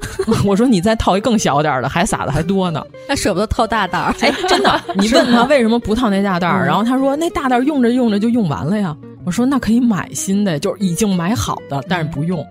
[0.46, 2.82] 我说你再套一更小点儿的，还撒的还多呢。
[3.06, 8.96] 他舍不得套大袋儿，哎，真的， 你问他为什么不套那大袋儿，嗯、然后他说那大袋儿用着用着就用完了呀。
[9.22, 12.44] 我说那可以买新的，就是已经买好的，但是不用。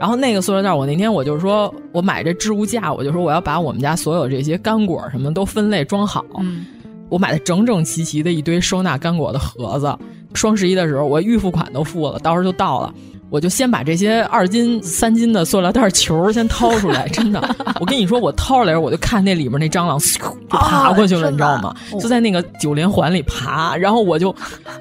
[0.00, 6.24] 然后那个塑料袋，我那天我就说我买这置物架，我就说我要把我们家所有这些干果什么都分类装好。
[6.40, 6.64] 嗯、
[7.10, 9.94] 我买的整整齐齐的一堆收纳干果的盒子。
[10.34, 12.92] 双十一的时候，我预付款都付了，到时候就到了。
[13.30, 21.74] 我就先把这些二斤、三斤的塑料袋球先掏出来，真的，我跟你说，我掏出来，我就看那里面那蟑螂就爬过去了，哦、你知道吗？
[22.00, 24.32] 就在那个九连环里爬，然后我就，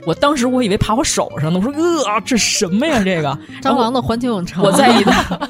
[0.05, 1.73] 我当时我以为爬我手上呢，我说
[2.05, 3.01] 呃，这什么呀？
[3.03, 5.03] 这个 蟑螂的环球影城，我再一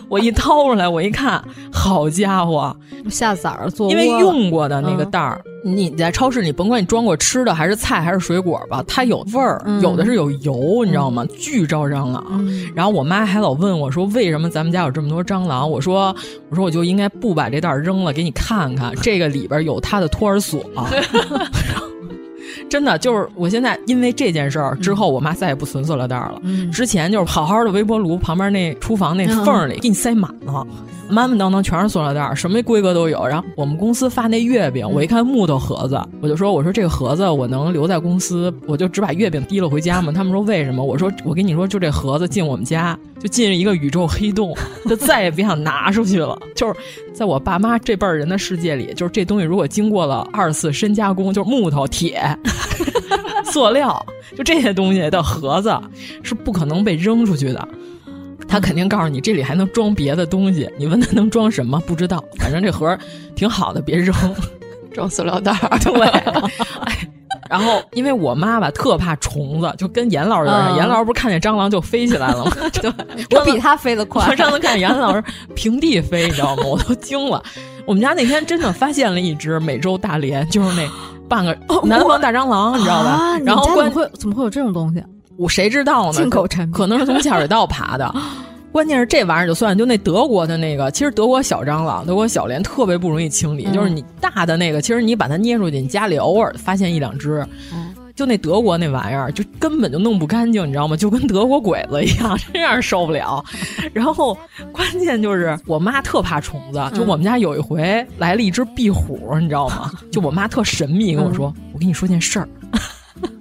[0.08, 2.74] 我一掏出来，我一看，好家伙，
[3.10, 5.42] 下崽儿做，因为用过的那个袋儿。
[5.46, 11.26] 嗯你在超市里，甭管你装过吃的还是菜还是水果吧，它有味儿，嗯、有的是有油，你知道吗？
[11.38, 12.24] 巨招蟑螂。
[12.32, 16.16] 嗯、然后我妈还老问我说：“为什么咱们家有这么多蟑螂？”我说
[16.52, 20.64] ：“我说我就应该不把这袋扔了，给你看看，这个里边有它的托儿所。
[22.70, 26.40] ”真的就是，我现在因为这件事儿之后，我妈再也不存塑料袋了。
[26.44, 30.66] 嗯、之前就是好好的微波炉旁边那厨房那缝里给你塞满了。
[31.10, 33.28] 满满当当全是塑料袋，什么规格都有。
[33.28, 44.56] 然后我们公司发那月饼，我一看木头盒子，我就说：“我说这个盒子我能留在公司，我就只把月饼提了回家吗？”他们说：“为什么？”我说：“我跟你说，就这盒子进我们家，就进了一个宇宙黑洞，
[44.90, 46.40] 就再也别想拿出去了。
[46.56, 46.74] 就是
[47.14, 52.22] 在我爸妈这辈儿人的世界里，就是这东西如果经过了二次深加工，就是木头、铁、
[53.46, 54.06] 塑料，
[54.38, 55.78] 就这些东西的盒子
[56.24, 57.68] 是不可能被扔出去的。”
[58.48, 61.80] 他肯定告诉你这里还能装别的东西，你问他能装什么？
[61.88, 62.96] 不知道，反正这盒
[63.36, 64.14] 挺好的，别扔，
[64.94, 65.80] 装塑料袋儿。
[65.80, 66.02] 对，
[66.86, 67.08] 哎，
[67.50, 70.76] 然后因为我妈吧特怕虫子，就跟严老师有点像。
[70.76, 72.52] 嗯严老师不是看见蟑螂就飞起来了吗？
[72.74, 72.92] 对，
[73.32, 74.28] 我比他飞得快。
[74.30, 75.24] 我上次看严老师
[75.56, 76.64] 平地飞，你知道吗？
[76.68, 77.42] 我都惊了。
[77.86, 80.88] 我们家那天真的发现了一只美洲大蠊，就是那
[81.28, 83.10] 半个 南方大蟑螂，你知道吧？
[83.10, 85.04] 啊、然后关会怎么会有这种东西？
[85.38, 86.14] 我谁知道呢？
[86.14, 88.14] 进口产品可能是从下水道爬的。
[88.72, 93.66] 关键是这玩意儿就算，就那德国的那个，其实德国小蟑螂、德国小蠊特别不容易清理。
[93.68, 100.96] 嗯、就是你大的那个，其实你把它捏出去，你家里偶尔发现一两只，嗯、就那德国那玩意儿，就根本就弄不干净，你知道吗？
[100.96, 103.44] 就跟德国鬼子一样， 真让人受不了。
[103.92, 104.38] 然后
[104.72, 109.92] 关键就是我妈特怕虫子，就我们家有一回来了一只壁虎，你知道吗？
[110.12, 112.48] 就我妈特神秘跟我说：“我跟你说件事儿。”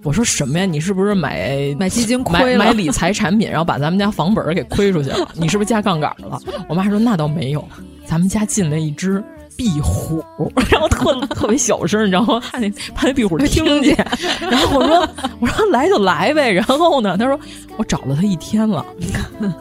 [0.05, 0.65] 我说什么呀？
[0.65, 2.59] 你是不是买买基金亏了？
[2.59, 5.29] 买买理财产品，然后把咱们家房本给亏出去了？
[5.35, 6.39] 你是不是加杠杆了？
[6.69, 7.65] 我妈说那倒没有，
[8.05, 9.23] 咱们家进了一只
[9.57, 10.23] 壁虎，
[10.71, 12.41] 然后特特别小声，你知道吗？
[12.41, 13.97] 怕那怕那壁虎 听见。
[14.41, 15.09] 然后我说
[15.41, 16.51] 我说来就来呗。
[16.51, 17.39] 然后呢，他说
[17.77, 18.85] 我找了他一天了，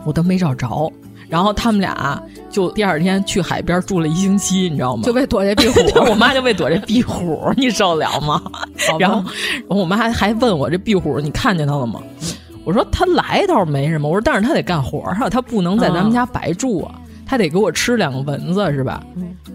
[0.05, 0.91] 我都没找着。
[1.29, 5.03] 然后他们俩就第二天去海边住了一星期，你知道吗？
[5.05, 8.41] 就为躲这壁虎，我妈就为躲这壁虎，你受得了吗？
[8.99, 9.23] 然后
[9.69, 12.01] 我妈还还问我这壁虎你看见它了吗？
[12.63, 16.93] 我说他来倒是没什么，我说但是他得干活啊，他不能在咱们家白住啊，
[17.31, 19.01] 他得给我吃两个蚊子是吧？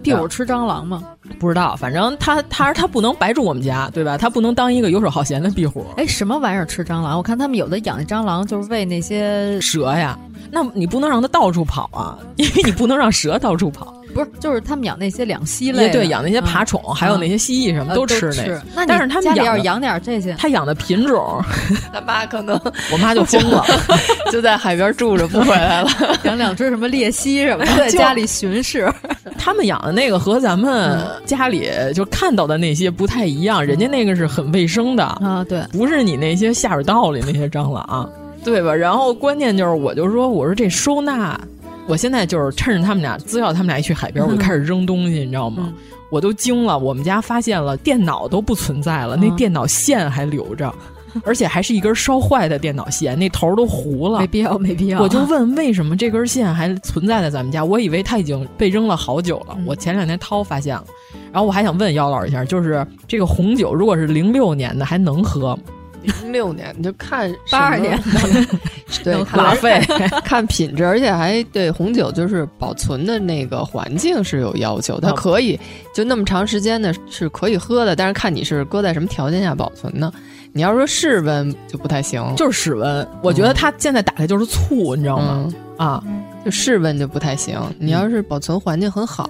[0.01, 1.03] 壁虎吃蟑螂吗？
[1.39, 4.17] 不知道，反正他他他不能白住我们家，对吧？
[4.17, 5.85] 他不能当一个游手好闲的壁虎。
[5.95, 7.15] 哎，什么玩意儿吃蟑螂？
[7.15, 10.17] 我看他们有的养的蟑螂就是喂那些蛇呀。
[10.51, 13.93] 那你不能让它到处跑啊，因为你不能让蛇到处跑。
[14.17, 18.59] 不是，就是他们养那些两栖类，对，养那些爬虫，嗯、还有那些蜥蜴什么、嗯、都吃那个。
[18.75, 21.39] 那但是他们家里要养点这些，他养的品种，
[21.93, 22.59] 他 妈可能
[22.91, 23.63] 我妈就疯了，
[24.31, 25.89] 就在海边住着不回来了。
[26.23, 28.91] 养两只什么鬣蜥什么的，在家里巡视。
[29.37, 38.09] 他们养的那个和咱们家里就看到的那些不太一样，人家那个是很卫生的啊，对，不是你那些下水道里那些蟑螂。
[38.43, 38.73] 对吧？
[38.73, 41.37] 然后关键就是，我就说，我说这收纳，
[41.87, 45.73] 我现在就是趁着他们俩，资料他们俩一去海边，我就开始扔东西，你知道吗？
[46.09, 46.77] 我都惊了。
[46.77, 50.73] 我们家发现了电脑都不存在了，那电脑线还留着。
[51.23, 55.01] 而且还是一根烧坏的电脑线，那头都糊了，没必要，没必要。
[55.01, 57.63] 我就问为什么这根线还存在在咱们家？
[57.65, 59.57] 我以为它已经被扔了好久了。
[59.65, 60.83] 我前两天掏发现了，
[61.31, 65.63] 然后我还想问姚老师一下，就是这个红酒如果是零六年的还能喝吗？
[66.21, 68.57] 零六年你就看 八二年的，
[69.03, 69.79] 对，拉菲
[70.25, 75.59] 看品质，而且还对红酒就是保存的那个环境是有要求，它可以
[75.93, 80.11] 就那么长时间的是可以喝的，但是看你是搁在什么条件下保存的。
[80.53, 83.07] 你要说室温就不太行，就是室温。
[83.21, 85.53] 我觉得它现在打开就是醋，你知道吗？
[85.77, 86.03] 啊，
[86.43, 87.61] 就室温就不太行。
[87.77, 89.29] 你要是保存环境很好，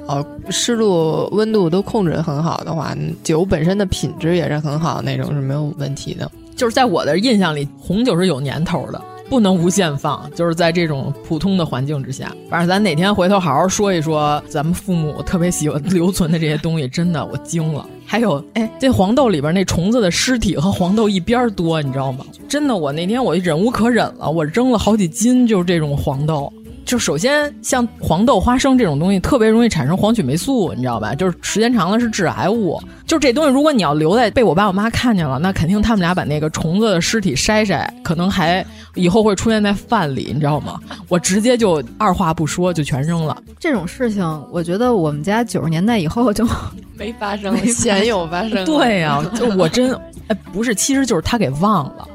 [0.49, 6.31] 湿度、温度都控制的很好的话，酒本身的品质也是很好，那种是没有问题的。
[6.57, 10.29] 就是在我的印象里，红酒是有年头的，不能无限放。
[10.33, 17.87] 就是在这种普通的环境之下，反正咱哪天回头好好说一说，咱们父母特别喜欢留存的这些东西，真的我惊了。
[18.07, 22.25] 还有，哎，这黄豆里边那虫子的尸体和黄豆一边多，你知道吗？
[22.49, 26.51] 真的，我那天我忍无可忍了，我扔了好几斤，就是这种黄豆。
[26.87, 31.13] 就首先像黄豆、花生这种东西，特别容易产生黄曲霉素，你知道吧？
[31.13, 32.81] 就是时间长了是致癌物。
[33.05, 40.79] 就这东西，如果你要留在被我爸我妈看见了，那肯定他们俩把那个虫子的尸体筛筛，可能还以后会出现在饭里，你知道吗？
[41.09, 43.35] 我直接就二话不说就全扔了。
[43.59, 46.47] 这种事情，我觉得我们家九十年代以后就
[46.97, 48.63] 没发生，鲜有发生。
[48.63, 49.93] 对呀，就我真
[50.29, 52.07] 哎，不是，其实就是他给忘了。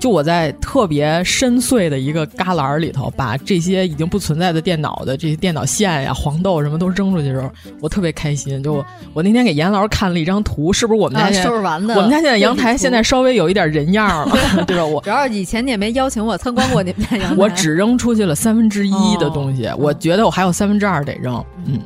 [0.00, 8.62] 就我在特别深邃的一个旮旯里头，把这些已经不存在的电脑的这些电脑线呀、黄豆什么都扔出去的时候，我特别开心。
[8.62, 8.82] 就
[9.12, 11.94] 我那天给严老师看了一张图，是不是我们家收拾完的？
[11.94, 14.36] 我们家现在阳台现在稍微有一点人样了，
[14.66, 14.84] 对吧？
[14.86, 21.44] 我主要以前你也没邀请我参观过你们家阳台，我只扔出去了三分之一的东西，我觉得我还有三分之二得扔。
[21.66, 21.78] 嗯，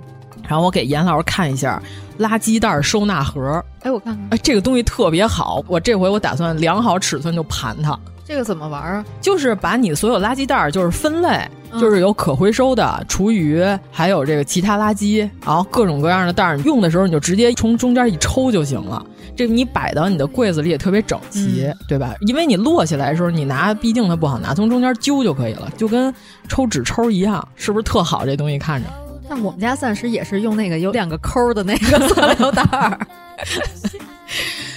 [0.48, 1.83] 然后我给严老师看一下
[2.18, 3.62] 垃圾袋收纳盒。
[3.83, 5.62] 哎，我看看，哎，这个东西特别好。
[5.66, 7.98] 我这回我打算量好尺寸就盘它。
[8.26, 9.04] 这个怎么玩啊？
[9.20, 11.46] 就是把你所有垃圾袋就是分类，
[11.78, 19.04] 就是有可回收的厨余，还有这个其他垃圾，然后各种各样的袋儿，用的时候你就直接从中间一抽就行了。
[19.37, 22.14] 这个你摆到你的柜子里也特别整齐，对吧？
[22.26, 26.14] 因为你摞起来的时候，你拿毕竟它不好拿，从中间揪就可以了，就跟
[26.48, 28.24] 抽纸抽一样，是不是特好？
[28.24, 28.88] 这东西看着。
[29.28, 32.98] 那我们家暂时也是用那个有两个抠的那个 塑料袋儿。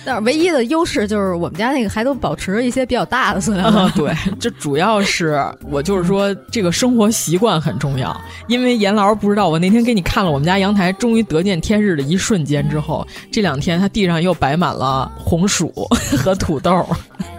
[0.06, 3.92] 但是唯一的优势就是我们家那个还都保持着一些比较大的塑料袋。
[3.94, 8.16] 对， 这主要是我就是说这个生活习惯很重要。
[8.48, 15.74] 因为严老师不知道，我那天给你看了我们家阳台终于得见天日的一瞬间之后，这两天它地上又摆满了红薯
[16.18, 16.86] 和土豆。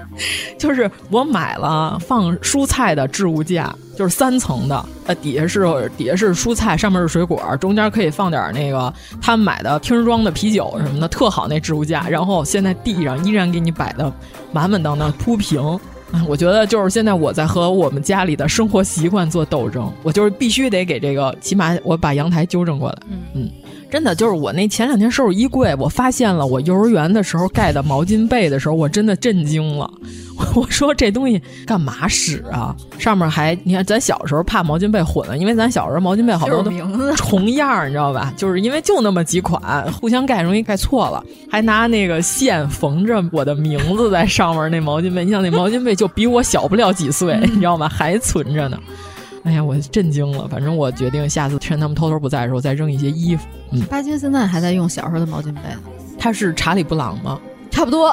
[0.59, 12.09] 就是我买了放蔬菜的置物架，就是三层的，呃，底下是底下是蔬菜，上面是水果，中间可以放点那个他们买的瓶装的啤酒什么的，特好那置物架。
[12.09, 14.13] 然后现在地上依然给你摆的
[14.53, 15.61] 满满当当铺平。
[16.29, 22.99] 我觉得就是现在我在和我们家里的生活习惯做斗争，我就是必须得给这个，起码我把阳台纠正过来。
[23.11, 23.51] 嗯嗯。
[23.91, 29.91] 真的就是我那前两天收拾衣柜，我发现了我幼儿园的时候盖的毛巾被的时候，我真的震惊了。
[30.55, 32.75] 我说这东西干嘛使啊？
[32.99, 36.71] 上面还你看，咱小时候怕毛巾被混了，因为咱小时候毛巾被好多都
[37.17, 38.33] 重样，你知道吧？
[38.37, 44.71] 就是因为就那么几款，互相盖容易盖错了，还拿那个线缝着我的名字在上面。
[44.71, 47.89] 那毛巾被，你想那毛巾被就比我小不了几岁， 你知道吗？
[47.89, 48.79] 还存着呢。
[49.45, 50.47] 哎呀，我震惊了。
[50.49, 53.47] 反正我决定下次趁他们偷偷不在的时候再扔一些衣服。
[53.73, 55.81] 嗯，巴金现在还在用小时候的毛巾被呢。
[56.19, 57.41] 他是查理布朗吗？
[57.79, 58.09] 差不多。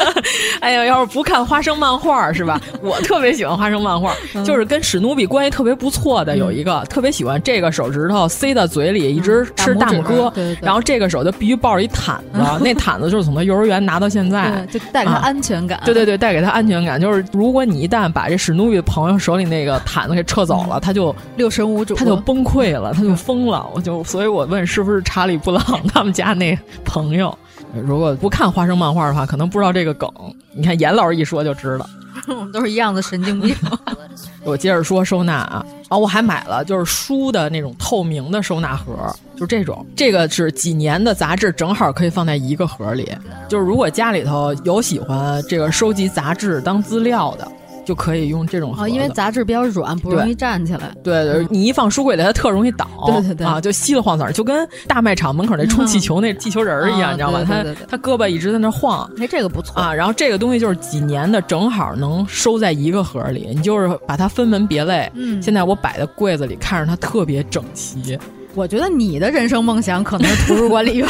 [0.60, 2.58] 哎呀，要是不看花生漫画是吧？
[2.80, 4.14] 我特别喜欢花生漫画，
[4.44, 15.78] 就是跟史努比关系特别不错的有一个，特别喜欢这个手指头塞到嘴里一直吃大拇哥，然后这个手就必须抱着一毯子，那毯子就是从他幼儿园拿到现在， 就带给他安全感。
[15.84, 16.98] 对对对，带给他安全感。
[16.98, 23.68] 就是如果你一旦把这史努比的朋友手里那个毯子给撤走了，他就六神无主，他就崩溃了，他就疯了。
[23.74, 25.62] 我就所以，我问是不是查理布朗
[25.92, 27.36] 他们家那朋友。
[27.82, 30.10] 如果不看花生漫画的话，可能不知道这个梗。
[30.52, 31.88] 你看严老师一说就知道，
[32.28, 33.54] 我们都是一样的神经病。
[34.44, 38.94] 我接着说收纳啊，啊，我还买了就是书的那种透明的收纳盒，
[39.36, 43.10] 就这种，这个是几年的杂志，正好可以放在一个盒里。
[43.48, 47.50] 就是如果家里头有喜欢这个收集杂志当资料的。
[47.84, 50.92] 就可以用这种啊，因为杂志比较软，不容易站起来。
[51.02, 52.88] 对对，你一放书柜里，它特容易倒。
[53.06, 57.44] 对对对，啊，就稀里晃散，就跟大卖场门口那充气球那气球人儿一样，你知道吗？
[57.46, 59.10] 它它胳膊一直在那晃。
[59.18, 59.92] 哎，这个不错啊。
[59.92, 63.48] 然后这个东西就是几年的，正好能收在一个盒里。
[63.54, 65.10] 你就是把它分门别类。
[65.14, 65.42] 嗯。
[65.42, 68.18] 现在我摆在柜子里，看着它特别整齐。
[68.54, 71.08] 我觉得你的人生梦想可能是图书管理员。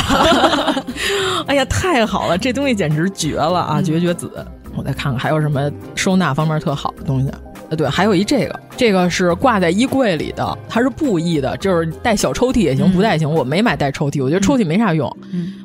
[1.46, 4.30] 哎呀，太好了，这东西简直绝了啊，绝绝子！
[4.76, 7.30] 我再看看还有什么收纳方面特好的东西。
[7.70, 13.32] 呃，对，还有一这个，这个是挂在衣柜里的，它是布艺的，就是带小抽屉也行，不带行。
[13.32, 15.10] 我没买带抽屉，我觉得抽屉没啥用，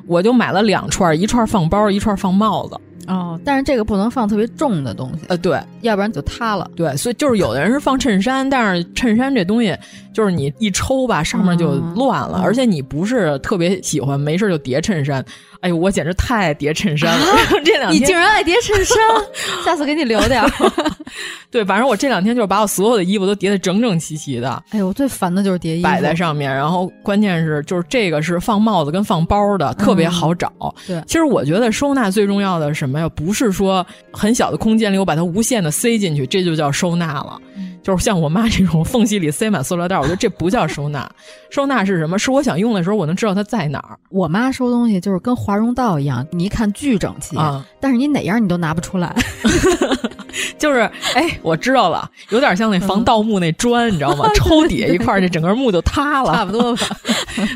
[0.07, 2.79] 我就买了两串，一串放包，一串放帽子。
[3.07, 6.69] 哦，但是这个不能放特别重的东西，呃，对，要不然就塌了。
[6.75, 9.75] 对，所以就是有的人是放衬衫，但是衬衫这东西
[10.13, 15.25] 就是你一抽吧，上面就乱了，而且你不是特别喜欢，没事就叠衬衫。
[15.61, 17.25] 哎呦，我简直太爱叠衬衫了！
[17.65, 18.97] 这两天你竟然爱叠衬衫，
[19.65, 20.41] 下次给你留点。
[21.51, 24.63] 对，反正我这两天就是把我所有的衣服都叠得整整齐齐的。
[24.69, 30.51] 哎呦，我最烦的就是叠衣服摆在上面，然后关键是就是这个是放帽子跟放包的，特别好找。
[30.87, 33.09] 对，其实我觉得收纳最重要的什么呀？
[33.09, 37.37] 不是说很小的空间里我把它无限的塞进去，这就叫收纳了。
[37.81, 41.09] 就是像我妈这种缝隙里塞满塑料袋，我觉得这不叫收纳。
[41.49, 42.19] 收纳是什么？
[42.19, 43.97] 是我想用的时候，我能知道它在哪儿。
[44.09, 49.15] 我妈收东西就是跟华容道一样，你一看巨整齐，啊、但是你哪样你都拿不出来。
[50.57, 50.79] 就是
[51.15, 54.25] 哎，我知道了，有点像那防盗墓那砖，你知道吗？
[54.35, 56.33] 抽底下一块，这整个墓就塌了。
[56.33, 56.87] 差不多吧。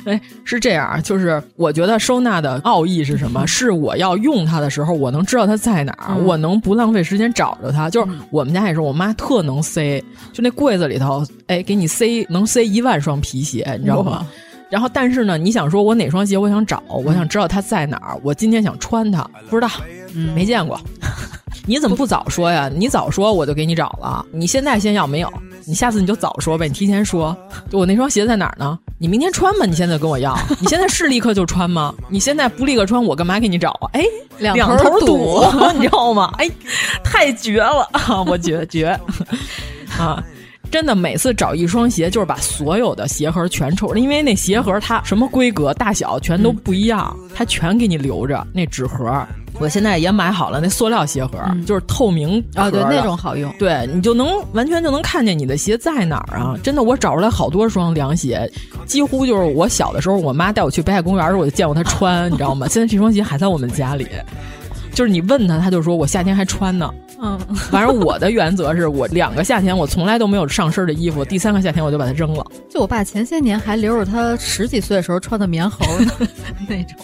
[0.06, 3.46] 哎，是这样，就是我觉得收纳的奥义是什么？
[3.46, 7.90] 是我要用它的时候，我能知道它在哪儿，我能不浪费时间找着它。
[7.90, 14.26] 就是我们家也是，我妈特能塞，就那柜子里头，哎，给你塞能塞一万双皮鞋，你知道吗？
[14.70, 19.70] 然后，但是呢，你想说我哪双鞋我想找，我想知道它在哪儿，我今天想穿它，不知道，
[20.16, 20.80] 嗯、没见过。
[21.66, 22.70] 你怎么不早说呀？
[22.76, 24.26] 你早说我就给你找了。
[24.32, 25.32] 你现在先要没有？
[25.66, 27.38] 你下次你就早说呗，你提前说。
[27.70, 28.78] 就我那双鞋在哪儿呢？
[28.98, 29.66] 你明天穿吗？
[29.66, 30.38] 你现在跟我要？
[30.60, 31.94] 你现在是立刻就穿吗？
[32.10, 33.88] 你现在不立刻穿，我干嘛给你找啊？
[33.94, 34.04] 哎，
[34.40, 35.42] 两头堵，
[35.78, 36.34] 你知道吗？
[36.40, 36.50] 哎，
[37.04, 38.22] 太绝了啊！
[38.28, 39.00] 我绝绝
[40.00, 40.24] 啊！
[40.72, 49.24] 真的，每次找一双鞋，就是把所有的鞋盒全抽，因为那鞋盒它什么规格、大小全都不一样，它全给你留着那纸盒。
[49.60, 53.54] 我现在也买好了那塑料鞋盒，嗯、就是透明啊，对，那种好用。
[53.60, 56.56] 对你就能完全就能看见你的鞋在哪儿啊！
[56.64, 58.52] 真的，我找出来好多双凉鞋，
[58.88, 62.68] 几乎就是我小的时候，我妈带我去北海公园时，我就见过她穿，你知道吗？
[62.68, 64.08] 现在这双鞋还在我们家里，
[64.94, 66.90] 就是你问他，他就说我夏天还穿呢。
[67.22, 67.40] 嗯，
[67.72, 72.46] 反正我的原则是我两个夏天我从来都没有上身的衣服，第三个夏天我就把它扔了。
[72.70, 76.12] 就我爸前些年还留着他十几岁的时候穿的棉猴呢，
[76.68, 76.98] 那种。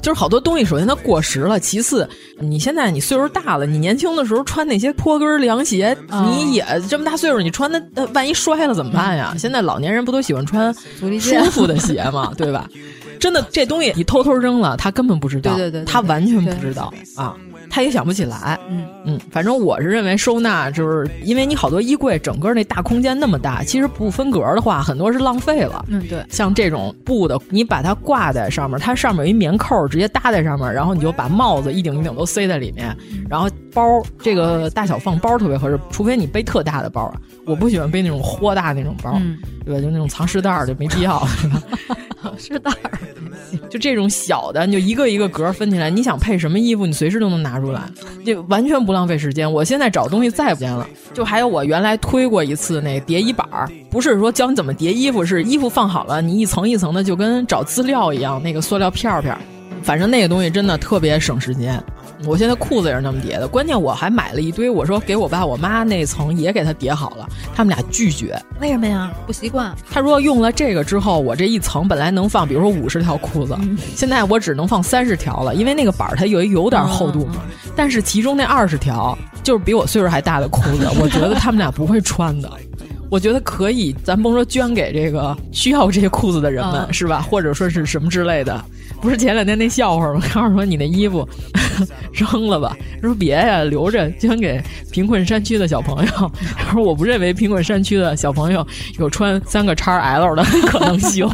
[0.00, 2.06] 就是好多东西，首先它过时了，其次
[2.38, 7.82] 你现在你岁数大了，你年轻的时候穿那些坡跟凉鞋，哦、你也这么大岁数，你穿的
[8.12, 9.34] 万一摔了怎么办呀？
[9.38, 12.32] 现在老年人不都喜欢穿舒服的鞋吗？
[12.36, 12.68] 对吧？
[13.24, 17.34] 真的，这东西你偷偷扔了，他根本不知道，对对对，他完全不知道啊。
[17.74, 25.84] 他也想不起来，嗯嗯，反正我是认为收纳，就是因为你好多衣柜整个那大空间那么大，其实不分格的话，很多是浪费了。
[25.88, 32.96] 嗯，对，像这种布的，你把它挂在上面，它上面有一棉扣，直接搭在上面，然后你就把帽子一顶一顶都塞在里面，
[33.28, 33.82] 然后包
[34.20, 37.14] 这个大小放包特别合适，除非你背特大的包啊，
[37.44, 39.80] 我不喜欢背那种豁大那种包，嗯、对吧？
[39.80, 41.26] 就那种藏尸袋儿就没必要，
[42.22, 43.00] 藏尸袋儿。
[43.68, 47.82] 就这种小的，你就一个一个格分起来，你想配什么衣服，你随时都能拿出来，
[48.24, 49.50] 就完全不浪费时间。
[49.50, 59.36] 我现在找东西再不见了，就还有我原来推过一次那叠衣板儿，不是说教你怎么叠衣服，是衣服放好了，你一层一层的，就跟找资料一样，那个塑料片片，
[59.82, 61.82] 反正那个东西真的特别省时间。
[62.26, 64.70] 我现在裤子也是那么叠的，关键我还买了一堆。
[64.70, 68.40] 我说给我爸我妈那层也给他叠好了，他们俩拒绝。
[68.60, 69.12] 为什么呀？
[69.26, 69.74] 不习惯。
[69.90, 77.42] 他说用了这个之后，我这一层本来能放，比如说五十条裤子，嗯、现在我只能放三十条了，因为那个板儿它有有点厚度嘛。
[77.46, 82.50] 嗯、但是其中那二十条就是比我岁数还大的裤子，我觉得他们俩不会穿的。
[83.10, 87.20] 我觉得可以，咱甭说捐给这个需要这些裤子的人们，嗯、是吧？
[87.20, 88.64] 或者说是什么之类的。
[89.04, 90.22] 不是前两天那笑话吗？
[90.32, 91.28] 告诉说你那衣服
[92.10, 94.58] 扔了吧，说别呀，留着捐给
[94.90, 96.32] 贫困山区的小朋友。
[96.56, 98.66] 他说我不认为贫困山区的小朋友
[98.98, 101.28] 有穿三个叉 L 的可能性。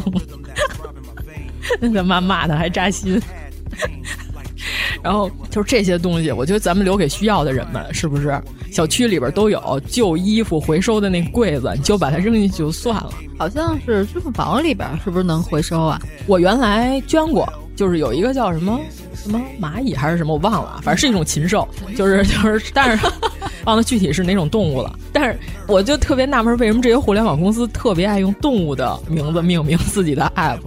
[1.79, 3.21] 那他妈骂的还扎心。
[5.01, 8.39] 然后就是这些东西，我觉得咱们留给需要的人们，是不是？
[8.71, 13.09] 小区里边都有旧衣服回收的那柜子，你就把它扔进去就算了。
[13.37, 15.99] 好像是支付宝里边是不是能回收啊？
[16.27, 18.79] 我原来捐过，就是有一个叫什么
[19.13, 23.05] 什么蚂蚁还是什么，我忘了，反正是一种禽兽，就是就是，但是
[23.65, 24.97] 忘了具体是哪种动物了。
[25.11, 25.37] 但是
[25.67, 30.59] 我就特别纳闷，为什么这些互联网公司特别爱用动物的名字命名自己的 app？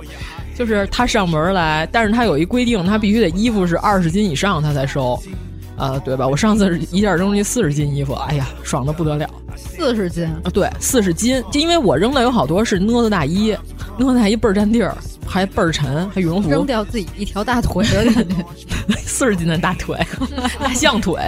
[0.55, 5.15] 就是他上门来，但是他有一规定，他必须得衣服是二十斤以上他才收，
[5.77, 6.27] 啊、呃，对吧？
[6.27, 9.29] 我上次一下扔出去四十斤衣服，哎呀，爽的不得了。
[9.57, 13.51] 四十斤啊，对，四十斤，就因为我扔的有好多是呢子大衣，
[13.99, 14.97] 呢子大衣倍儿占地儿，
[15.35, 18.37] 还倍儿沉，还羽绒服，扔掉自己一条大腿的感觉，
[19.05, 19.99] 四十斤的大腿，
[20.63, 21.21] 大象腿。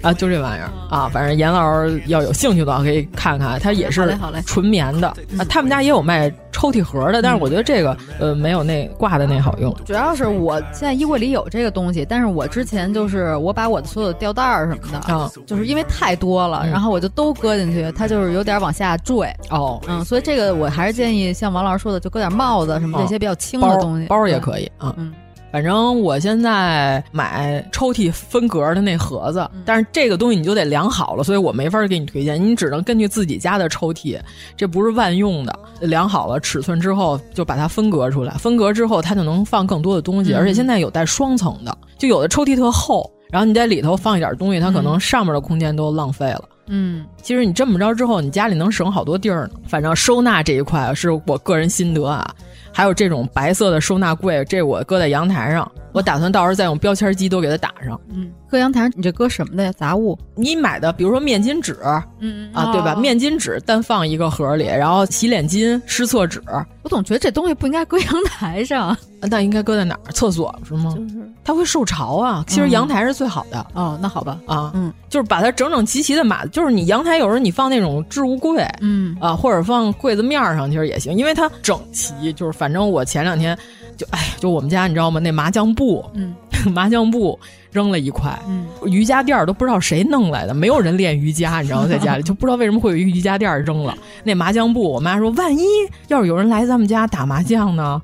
[0.00, 0.70] 啊，就这玩意儿。
[0.88, 1.06] 啊。
[1.12, 4.16] 反正严老师要有兴趣的话，可以看看，它也是
[4.46, 5.08] 纯棉的。
[5.08, 5.44] 啊。
[5.50, 9.74] 他们家也有卖抽屉盒的，但是我觉得这个呃没有那挂的那好用。
[9.84, 19.30] 主要是我现在衣柜里有这个东西，但是我之前就是我把我的所有的吊带儿什么的啊，就是因为太多了，然后我就都搁进去，它就是有点往下坠。
[19.50, 24.94] 哦，嗯，所以这个我还是建议像王老师说的，就搁点帽子什么这些比较轻的东西，包也可以啊。
[24.96, 25.12] 嗯，
[25.52, 34.20] 反正我现在买抽屉分格的那盒子，但是这个东西你就得量好了，所以我没法给你推荐，你只能根据自己家的抽屉，
[34.56, 35.58] 这不是万用的。
[35.80, 46.44] 量好了尺寸之后，就把它分隔出来，分隔之后它就能放更多的东西，而且现在有带双层的，就有的抽屉特厚，然后你在里头放一点东西，它可能上面的空间都浪费了。
[46.68, 49.54] 嗯，其实你这么着之后，你家里能省好多地儿呢。
[49.68, 52.28] 反正收纳这一块是我个人心得啊。
[52.76, 57.98] 还有这种白色的收纳柜，这我搁在阳台上，我打算到时候再用标签机都给它打上。
[58.10, 59.72] 嗯，搁阳台上你这搁什么的呀？
[59.78, 60.18] 杂物？
[60.34, 61.74] 你买的，比如说面巾纸，
[62.20, 62.94] 嗯啊，对吧？
[62.94, 66.42] 面巾纸单放一个盒里，然后洗脸巾、湿厕纸。
[66.82, 70.12] 我总觉得这东西不应该搁阳台上，那应该搁在哪儿？
[70.12, 70.94] 厕所是吗？
[70.94, 72.44] 就是它会受潮啊。
[72.46, 73.66] 其实阳台是最好的。
[73.72, 74.38] 哦，那好吧。
[74.46, 82.12] 啊，嗯，就是把它整整齐齐的码，就是你阳台有时候你放那种置物柜，嗯啊，或者放柜子面上，其实也行，因为它整齐。
[82.34, 83.56] 就是反正我前两天
[83.96, 85.18] 就哎，就我们家你知道吗？
[85.20, 86.34] 那麻将布，嗯，
[86.72, 87.38] 麻将布
[87.70, 91.88] 扔了一块，嗯，瑜伽垫都不知道谁弄来的，没有人练瑜伽，你知道吗？
[91.88, 93.96] 在家里 就不知道为什么会有瑜伽垫扔了。
[94.22, 95.64] 那麻将布，我妈说，万一
[96.08, 98.00] 要是有人来咱们家打麻将呢？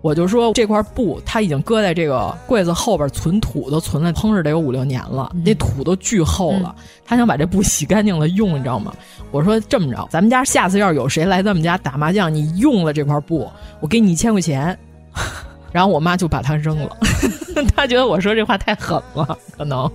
[0.00, 6.74] 我就说这块布，它已经搁在这个柜子后边存土，都存了烹着得有五六年了，那土都巨厚了。
[7.04, 8.92] 他想把这布洗干净了用，你知道吗？
[9.30, 14.76] 我说这么着，咱们家下次要是有谁来咱们家打麻将，你用了这块布，我给你一千块钱。
[15.72, 16.96] 然后我妈就把它扔了，
[17.74, 19.90] 她觉得我说这话太狠了，可能。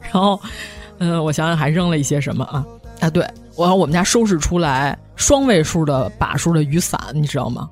[0.00, 0.40] 然后，
[0.98, 2.64] 嗯，我想想还扔了一些什么啊？
[3.00, 7.68] 啊，对我我们家收拾出来双位数的把数的雨伞，你知道吗？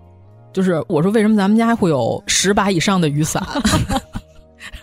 [0.53, 3.43] 就是我说为什么咱们家会有十把以上的雨伞？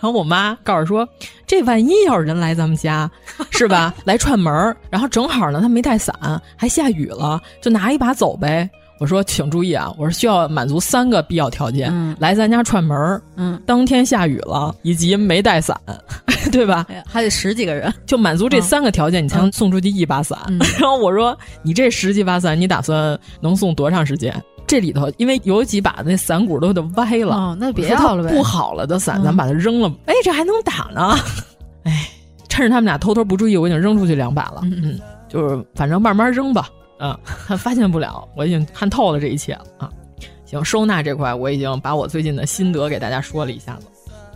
[0.00, 1.08] 后我妈告诉说，
[1.46, 3.08] 这万一要是人来咱们家，
[3.50, 3.94] 是吧？
[4.04, 6.14] 来串门儿然后正好呢他没带伞，
[6.56, 8.68] 还下雨了，就拿一把走呗。
[9.02, 15.76] 我说请注意啊，我说需要满足三个必要条件：嗯、来咱家串门嗯，当天下雨了，以及没带伞，
[16.52, 16.86] 对吧？
[17.04, 20.38] 还得十几个人，就满足这三个条件，你才能送出去一把伞。
[20.46, 24.32] 嗯、 然后我说你这十几把伞，你打算能送多长时间？
[24.68, 28.30] 这里头因为有几把那伞骨都得歪了，哦，那别要了呗。
[28.32, 29.92] 不好了的伞，咱把它扔了。
[30.06, 31.16] 哎，这还能打呢。
[31.82, 32.08] 哎，
[32.48, 34.60] 趁着他们俩偷偷不注意，我已经扔出去两把了。
[34.62, 36.68] 嗯嗯，就是反正慢慢扔吧。
[37.02, 39.90] 嗯，他 发现不了，我已经看透了这一切了啊。
[40.46, 43.86] 行，收纳这块我已经把我最近的心得给大家说了一下子。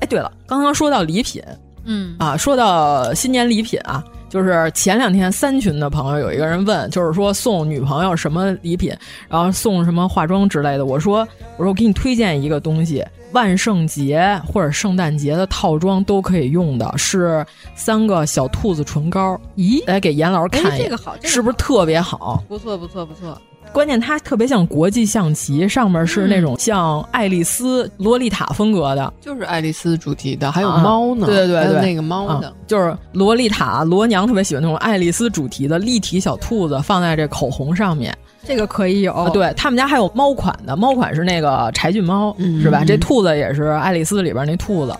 [0.00, 1.42] 哎，对了，刚刚说到礼品，
[1.84, 4.04] 嗯啊，说到新年礼品啊。
[4.28, 8.92] 就是前两天三群的朋友有一个人问，就是说送女朋友什么礼品，
[9.28, 10.84] 然后送什么化妆之类的。
[10.84, 11.20] 我说，
[11.56, 13.02] 我说我给你推荐一个东西，
[13.32, 19.38] 万圣节或者圣诞节的套装都可以用的，是三个小兔子唇膏。
[19.56, 22.42] 咦，来给严老师看一眼，这个好，是不是特别好？
[22.48, 23.36] 不错，不错，不错。
[23.72, 38.16] 关键它特别像国际象棋，上面是那种像爱丽丝、洛丽塔风格的，就是爱丽丝主题的，还有猫呢，对对对，那个猫的，就是洛丽塔罗娘特别喜欢那种爱丽丝主题的立体小兔子，放在这口红上面，
[38.46, 39.28] 这个可以有。
[39.30, 42.84] 对他们家还有猫款的，猫款是那个柴郡猫，嗯、是吧？
[42.84, 44.94] 这兔子也是爱丽丝里边那兔子，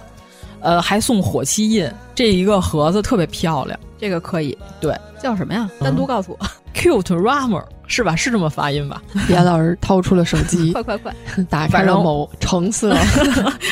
[0.61, 4.57] 呃，还送火漆印，这一个盒子特别漂亮，这个可以。
[4.81, 5.71] 对，叫什么呀？
[5.81, 6.47] 单独告诉我。
[6.75, 8.15] Cute Rammer 是吧？
[8.17, 9.01] 是这么发音吧？
[9.29, 11.15] 严老师掏出了手机，快 快快，
[11.49, 12.95] 打开了某橙色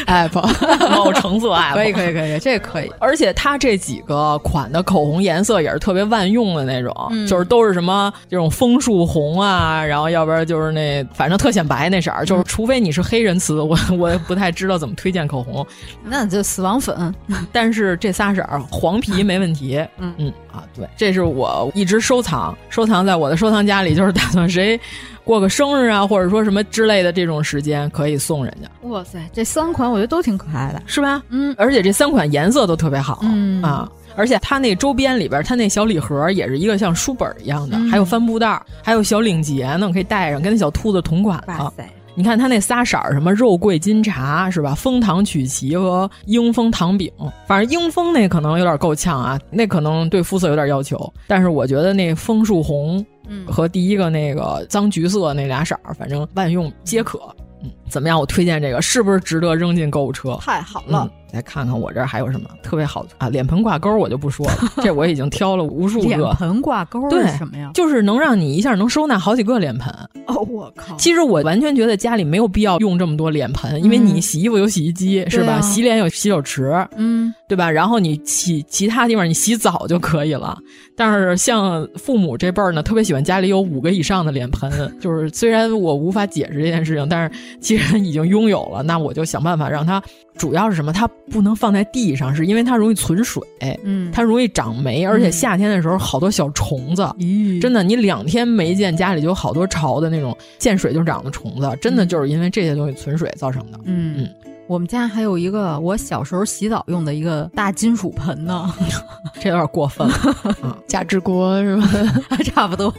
[0.07, 2.91] app，某橙色 app，可以可以可以，这个可以。
[2.99, 15.67] 而且它这几个款的口红颜色也是特别万用的那种，嗯、就是都是什么这种枫树红啊，然后要不然就是那反正特显白那色儿，就是除非你是黑人词，我我也不太知道怎么推荐口红。
[16.05, 17.15] 那就死亡粉，
[17.53, 19.85] 但是这仨色儿黄皮没问题。
[19.99, 24.79] 嗯嗯啊，对，这是我一直收藏，收藏在我的收藏夹里，就是打算谁
[25.25, 28.89] 过个生日啊，或者说什么之类的这种时间可以送人家。
[28.89, 31.21] 哇塞，这三款我觉得都挺可爱的，是吧？
[31.31, 33.91] 嗯，而且这三款颜色都特别好，嗯啊。
[34.17, 41.53] 而且它那周边里边，它那小礼盒也是一个像书本一样的，嗯、还有帆布袋，还有小领结呢，可以带上，跟那小兔子同款的。
[41.55, 41.85] 哇塞！
[42.17, 44.75] 你看它那仨色儿，什么肉桂金茶是吧？
[44.75, 47.11] 枫糖曲奇和英枫糖饼，
[47.47, 51.13] 反正英枫那可能有点够呛啊，那可能对肤色有点要求。
[51.27, 57.19] 但是我觉得那枫树红嗯，和第一个那个脏橘色那俩色儿，反正万用皆可。
[57.63, 58.19] 嗯，怎么样？
[58.19, 60.37] 我推荐这个是不是值得扔进购物车？
[60.41, 61.09] 太好了。
[61.13, 63.29] 嗯来看看我这儿还有什么特别好的啊！
[63.29, 64.55] 脸盆挂钩我就不说了，
[64.85, 66.07] 这我已经挑了无数个。
[66.07, 67.73] 脸盆挂钩对是什么呀？
[67.75, 69.93] 就是能让你一下能收纳好几个脸盆。
[70.29, 70.95] 哦，我靠！
[70.97, 75.55] 其实我完全觉得家里没有必要用这么多脸盆，因为你洗衣服有洗衣机、是吧？
[75.59, 77.69] 啊洗脸有洗手池，嗯，对吧？
[77.69, 80.57] 然后你洗其他地方你洗澡就可以了。
[80.97, 84.71] 但是像父母这辈儿呢，特别喜欢家里有五个以上的脸盆，
[85.03, 87.37] 就是虽然我无法解释这件事情，但是
[87.77, 90.03] 既然已经拥有了， 那我就想办法让它。
[90.37, 90.93] 主要是什么？
[90.93, 93.41] 它不能放在地上，是因为它容易存水，
[93.85, 103.79] 嗯，它容易长霉，而且夏天的时候好多小虫子，嗯、真的，你两天没见，家里就有好多潮的那种见水就长的虫子，真的就是因为这些东西存水造成的。
[103.85, 104.29] 嗯嗯，
[104.67, 108.73] 我们家还有一个我小时候洗澡用的一个大金属盆呢，
[109.41, 110.15] 这有点过分了，
[110.63, 111.87] 嗯，价值锅是吧？
[112.45, 112.91] 差不多。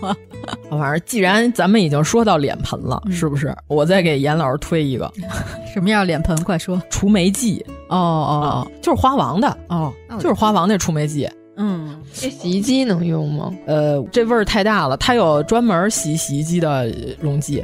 [0.69, 3.55] 反正既然咱们已经说到脸盆了，嗯、是不是？
[3.67, 5.11] 我再给严老师推一个，
[5.73, 6.35] 什么样脸盆？
[6.43, 6.79] 快说！
[6.89, 11.27] 除霉剂哦哦，嗯、就是花王的哦，就是花王那除霉剂。
[11.57, 13.51] 嗯，这洗衣机能用吗？
[13.65, 17.63] 呃，这味儿太大了，它有专门洗洗衣机的溶剂。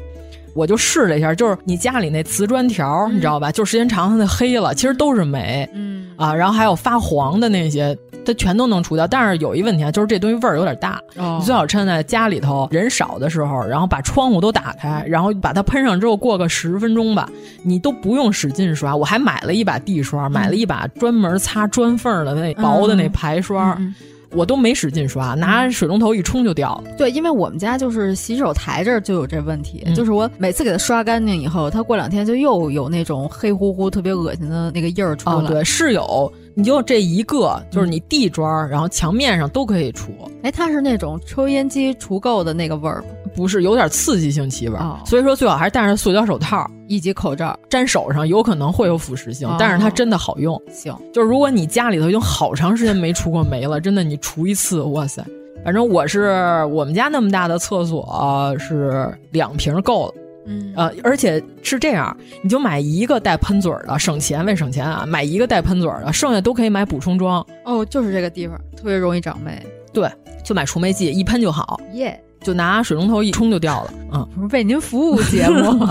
[0.54, 3.52] 我就试了一下，就是你家里那瓷砖条，嗯、你知道吧？
[3.52, 5.70] 就时间长它那黑了，其实都是霉。
[5.74, 9.08] 嗯啊，然后还有发黄的那些，它全都能除掉。
[9.08, 11.02] 但是有一问题啊，就是这东西味儿有点大。
[11.16, 17.28] 哦、你最好趁在家里头人少的时候，然后把窗户都打开，然后把它喷上之后，过个十分钟吧，
[17.64, 18.95] 你都不用使劲刷。
[18.95, 23.76] 我还买了一把地刷，嗯、买了一把专门擦砖缝的那薄的那排刷。
[23.80, 23.95] 嗯
[24.34, 26.91] 我都没使劲刷，拿水龙头一冲就掉了。
[26.97, 35.36] 对，因为我们家就是洗手台这儿就有这问题，嗯、就是我每次给它刷干净以后，它过两天就又有那种黑乎乎、特别恶心的那个印儿出来。
[35.36, 40.12] 哦，对，是有，你就这一个，就是你地砖，然后墙面上都可以除。
[40.43, 43.08] 哎，它是那种抽烟机除垢的那个味儿吗？
[43.36, 44.76] 不是，有点刺激性气味。
[44.78, 50.62] 哦、所以说最好还是戴上塑胶手套以及口罩，粘手上有可能会有腐蚀性，哦、但是它真的好用。
[50.72, 55.24] 行，就是如果你家里头已经好长时间没除过霉了，真的你除一次，哇塞！
[55.64, 60.14] 反正我是我们家那么大的厕所、呃、是两瓶够了。
[60.52, 67.45] 嗯呃，而且是这样，你就买一个带喷嘴的，省钱为省钱啊，买一个带喷嘴的，剩下都可以买补充装。
[67.64, 69.66] 哦，就是这个地方特别容易长霉。
[69.93, 70.10] 对，
[70.43, 71.80] 就买除霉剂，一喷就好。
[71.93, 73.93] 耶、yeah.，就拿水龙头一冲就掉了。
[74.14, 75.88] 嗯，为您服务节目。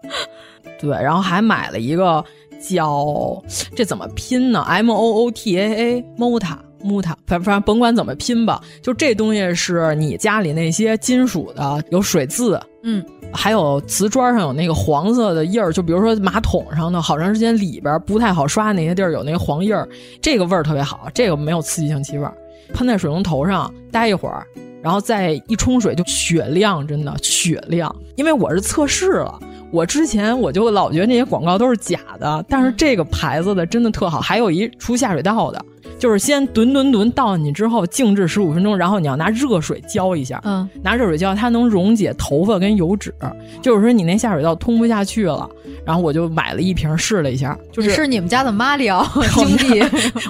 [0.80, 2.24] 对，然后还买了一个
[2.60, 3.42] 叫
[3.74, 19.88] 这怎么拼呢？M O O T A A Mota Mota，反反正甭管怎么拼吧，就这东西是你家里那些金属的有水渍，嗯，还有瓷砖上有那个黄色的印儿，就比如说马桶上的好长时间里边不太好刷那些地儿有那个黄印儿，
[20.22, 22.28] 这个味儿特别好，这个没有刺激性气味，
[22.72, 24.46] 喷在水龙头上待一会儿。
[24.80, 27.94] 然后再一冲水就雪亮，真的雪亮。
[28.14, 29.38] 因为我是测试了，
[29.72, 34.20] 我之前我就老觉得那些广告都是假的，但是这个牌子的真的特好。
[34.20, 35.60] 还有一除下水道的，
[35.98, 43.14] 就是先吨吨吨倒进去之后静置十五分钟，然后你要拿热水浇一下，嗯，拿热水浇它能溶解头发跟油脂，
[43.60, 45.48] 就是说你那下水道通不下去了。
[45.84, 49.82] 然后我就买了一瓶试了一下，就是是你们家的马里奥兄弟，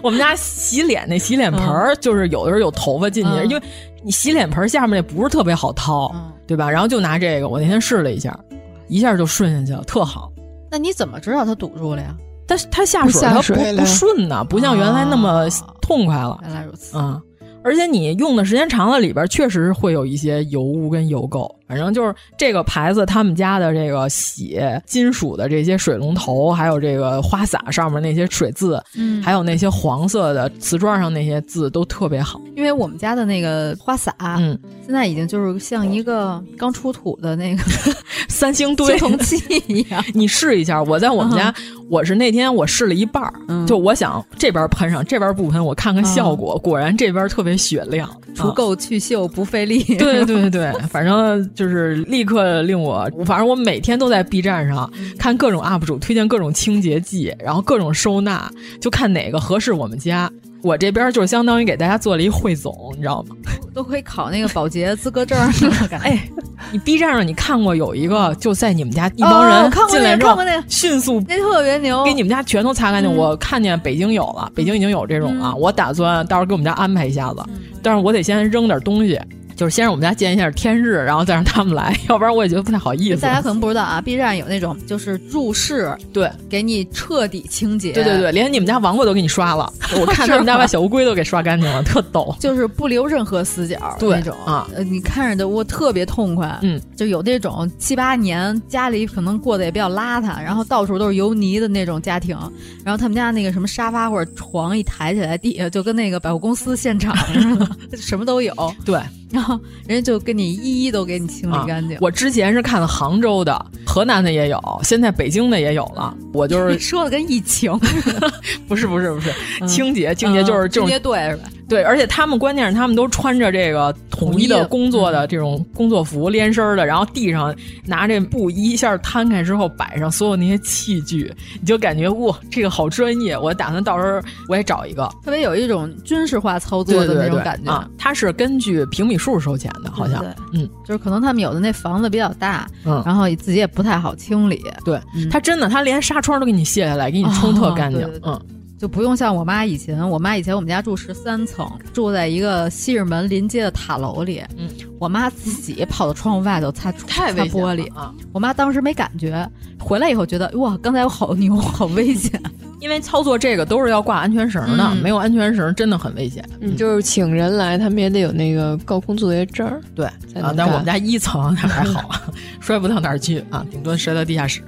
[0.03, 3.63] 我们家洗脸那洗脸盆儿，就是有的时候有头发进去，嗯、因为
[4.05, 6.71] 你洗脸盆下面那不是特别好掏，嗯、对吧？
[6.71, 8.39] 然后就拿这个，我那天试了一下，
[8.87, 10.31] 一下就顺下去了，特好。
[10.71, 12.15] 那你怎么知道它堵住了呀？
[12.49, 15.47] 但是它下水它不不顺呢，不像原来那么
[15.81, 16.37] 痛快了。
[16.43, 17.23] 原来如此，嗯。
[17.63, 21.47] 而且你用的时间长了，里边确实会有一些油污跟油垢。
[21.69, 32.41] 反正就是这个牌子，他们家的这个洗金属的这些水龙头，还有这个花洒上面那些水渍，嗯，还有那些黄色的瓷砖上那些字都特别好。
[32.57, 37.63] 因为我们家的那个花洒，嗯，现在已经就是像一个刚出土的那个
[38.29, 40.03] 三星堆 青铜器一样。
[40.15, 46.55] 你试一下，我在我们家，嗯、我是那天我试了一半儿，嗯、就我想这边喷上，这边不喷，我看看效果。
[46.57, 49.83] 嗯、果然这边特别雪亮，除垢去锈不费力。
[49.97, 54.89] 对对对，反正就是立刻令我，反正我每天都在 B 站上
[55.19, 58.49] 看各种 UP 主推荐各种清洁剂，然后各种收纳，
[58.81, 60.31] 就看哪个合适我们家。
[60.63, 63.35] 我这边就相当于给大家做了一汇总，你知道吗？
[63.75, 65.37] 都可以考那个保洁资格证。
[66.01, 66.29] 哎，
[66.71, 70.39] 你 B 站上你看过有一个，就在你们家一帮人进来之后，
[70.69, 73.13] 迅速那特别牛，给你们家全都擦干净。
[73.13, 75.53] 我看见北京有了，北京已经有这种了。
[75.57, 77.43] 我打算到时候给我们家安排一下子，
[77.83, 79.21] 但是我得先扔点东西。
[79.59, 83.23] 就是先让我们家见一下天日，然后再让他们来， 要不然我也觉得不太好意思。
[83.23, 89.69] 大家可能不知道啊，B 站有那种就是入室，对，给你彻底清洁，对对对，连你们家王八都给你刷了，
[90.01, 102.39] 我看他们家把小乌龟都给刷干净了，特逗， 就是不留任何死角那种啊，呃，你看着的我特别痛快，嗯，就有那种七八年家里可能过得也比较邋遢，然后到处都是油泥的那种家庭，
[102.85, 108.55] 然后他们家那个什么沙发或者床一抬起来，地下就跟那个百货公司现场似的，什么都有，
[108.85, 109.01] 对。
[109.31, 111.97] 然后人家就跟你一一都给你清理干净。
[111.97, 116.15] 啊、我之前是看的杭州的、河南的也有，现在北京的也有了。
[116.33, 117.79] 我就是说的跟疫情，
[118.67, 119.33] 不是不是不是，
[119.67, 121.49] 清洁清洁就是这种清洁队是吧？
[121.69, 127.55] 对，而且他们关键是他们都穿着这个统一的工作的这种工作服，连身的，然后地上
[127.85, 133.37] 拿这布一下摊开之后摆上所有那些器具，你就感觉哇，这个好专业。
[133.37, 137.71] 我打算到时候我也找一个，特别有一种军事化操作的那种感觉。
[137.71, 144.65] 啊，它是根据平米数收钱的，好像对，嗯，就是可能他们有的那房子比较大，嗯，然后自己也不太好清理。
[144.87, 148.41] 对，嗯、他真的，它连纱窗都给你卸下来，给你冲特干净，嗯。
[148.79, 154.41] 就不用像我妈以前，我妈以前我们家住十三层，住在一个西直门临街的塔楼里。
[154.57, 154.69] 嗯，
[155.01, 158.15] 我妈自己跑到窗户外头擦太擦玻璃啊！
[158.33, 159.45] 我妈当时没感觉，
[159.81, 162.41] 回来以后觉得哇，刚才我好牛，好危险。
[162.81, 166.49] 因为操作这个都是要挂安全绳的，嗯、没有安全绳真的很危险。
[166.61, 169.81] 嗯，就是请人来，他们也得有那个高空作业证儿。
[169.97, 170.07] 对
[170.41, 172.09] 啊，但我们家一层那还好，
[172.61, 174.63] 摔不到哪儿去啊，顶多摔到地下室。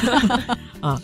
[0.80, 1.00] 啊。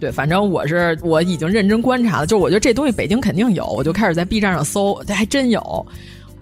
[0.00, 5.86] 对，反正我是我已经认真观察了，就是我觉得这东西北京肯定有，我就开始在 B 站上搜，这还真有。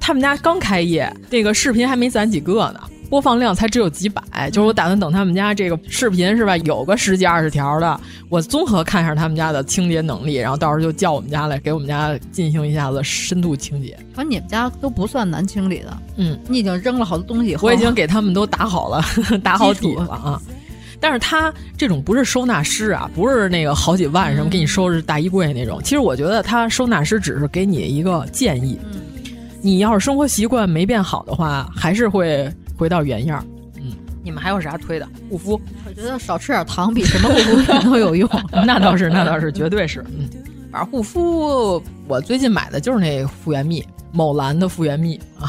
[0.01, 2.81] 他们家刚开业，这个视频还没攒几个呢，
[3.11, 4.23] 播放量才只有几百。
[4.51, 13.99] 就是我打算等他们家这个视频是吧，有个十几二十条的，我综合看一下他们家的清洁能力，然后到时候就叫我们家来给我们家进行一下子深度清洁。
[14.15, 19.03] 反正你们家都不算难清理的，嗯，你已经扔了好多东西以后，我已经给他们都打好了，
[19.43, 20.41] 打好底了啊。
[21.01, 25.81] 但是他这种不是收纳师啊，不是那个好几万什么给你收拾大衣柜那种。
[25.83, 29.01] 其实我觉得他收纳师只是给你一个建议，嗯、
[29.63, 33.45] 你要是生活习惯没变好的话，还是会回到原样。
[33.77, 33.93] 嗯，
[34.25, 35.09] 你们还有啥推的？
[35.31, 35.61] 护肤？
[35.87, 38.29] 我觉得少吃点糖比什么护肤品都有用。
[38.67, 40.05] 那倒是，那倒是，绝对是。
[40.09, 40.29] 嗯，
[40.73, 45.49] 反正护肤，我最近买的就是那复原蜜，某蓝的复原蜜啊。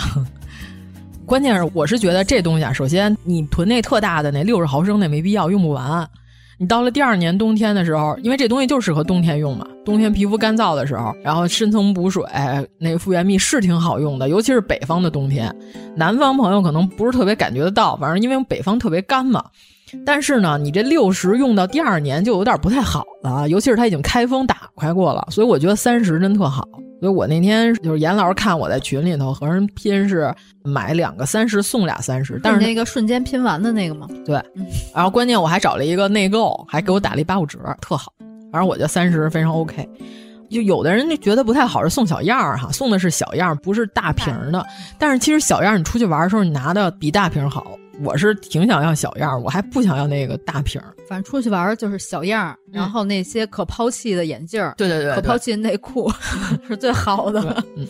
[1.30, 6.10] 关键是，我是觉得这东西啊，首先你囤那特大的那六十毫升那没必要，用不完。
[6.58, 12.26] 你到了第二年冬天的时候，因为这东西就适合冬天用嘛，冬天皮肤干燥的时候，然后深层补水，
[12.80, 15.56] 那个复原蜜是挺好用的，尤其是北方的冬天。
[15.96, 19.46] 南方朋友可能不是特别感觉得到，反正因为北方特别干嘛。
[20.06, 26.68] 但是呢，你这六十用到第二年就有点不太好了，尤其是它已经开封打开过了，所以我觉得三十真特好。
[27.00, 30.36] 所以我那天就是严老师看我在群里头和人拼是
[30.66, 34.06] 买两个三十送俩三十，但是那个瞬间拼完的那个吗？
[34.26, 34.36] 对，
[34.94, 38.12] 然后关键我还找了一个内购，还给我打了一八五折，特好。
[38.52, 39.88] 反正我觉得三十非常 OK。
[40.50, 44.66] 就有的人就觉得不太好是送小样儿哈，送的是小样儿，不是大瓶的。
[44.98, 47.79] 但是其实小样儿你出去玩的时候，你拿的比大瓶好。
[48.04, 50.94] 我是挺想要小样儿，我还不想要那个大瓶儿。
[51.08, 56.12] 反正出去玩就是小样儿，然后那些可抛弃的眼镜儿，对对对，可抛弃的内裤
[56.68, 57.42] 是最好的。
[57.76, 57.88] 嗯，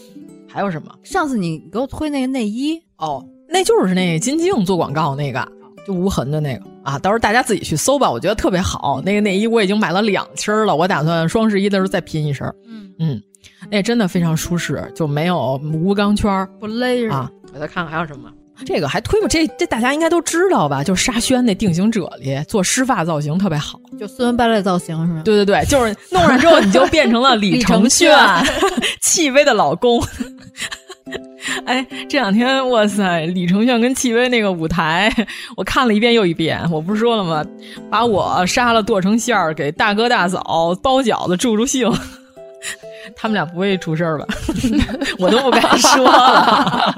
[0.48, 0.92] 还有什么？
[1.04, 5.48] 上次你给我推那个内衣哦，那就是那金靖做广告那个，
[5.86, 6.98] 就无痕的那个啊。
[7.00, 9.02] 到时候大家自己去搜吧，我觉得特别好。
[9.06, 12.48] 那个内衣我已经买了两期了，我打算双十一的时候再拼一身。
[12.66, 13.22] 嗯嗯，
[13.70, 17.30] 那真的非常舒适，就没有无钢圈儿，不勒着啊。
[17.54, 18.32] 我再看看还有什么。
[18.66, 20.84] 这个还推吗，这这大家应该都知道吧？
[20.84, 25.22] 就沙宣那定型啫喱做湿发造型特别好，就斯文败类造型是吗？
[25.24, 28.08] 对对对，就是弄上之后你就变成了李承铉，
[29.02, 30.04] 戚薇的老公。
[31.66, 35.12] 哎，这两天哇塞，李承铉跟戚薇那个舞台，
[35.58, 36.62] 我看了一遍又一遍。
[36.70, 37.44] 我不是说了吗？
[37.90, 41.92] 把我杀了剁成馅儿，给大哥大嫂包饺子助助兴。
[43.16, 44.26] 他们俩不会出事儿吧？
[45.20, 46.96] 我都不敢说了。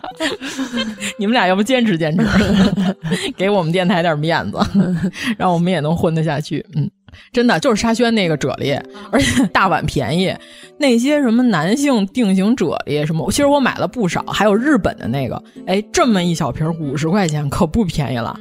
[1.18, 2.26] 你们俩要不坚持坚持，
[3.38, 4.60] 给我们电台点面子，
[5.38, 6.66] 让我们也能混得下去。
[6.76, 6.90] 嗯，
[7.32, 8.82] 真的就是沙宣那个啫喱，
[9.12, 10.34] 而且大碗便宜。
[10.78, 18.38] 那些什么男性定型啫喱什么，其实我买了不少，还有日本的那个，哎，这么一小瓶五十块钱，可不便宜了。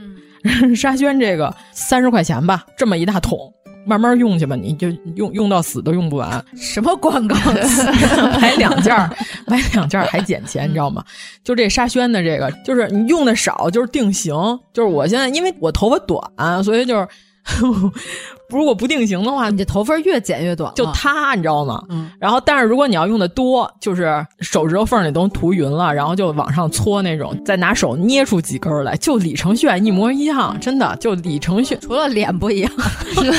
[0.74, 3.38] 沙宣这个三十块钱吧，这么一大桶。
[3.86, 6.44] 慢慢用去吧，你就用用到死都用不完。
[6.54, 7.84] 什么广告词？
[8.40, 9.10] 买两件儿，
[9.46, 11.04] 买两件儿还减钱，你知道吗？
[11.42, 14.34] 就这沙宣的这个，就是你用的少，就是定型。
[14.72, 17.06] 就是我现在因为我头发短，所以就是
[18.50, 21.82] 如果不定型的话，你这头发越剪越短，就塌，你知道吗？
[21.88, 22.10] 嗯。
[22.18, 32.72] 然后，但是如果你要用的多，就是手指头缝里都涂匀了，然后就往上搓那种，再拿手捏出几根来，就李承铉一模一样，真的就李承铉，除了脸不一样，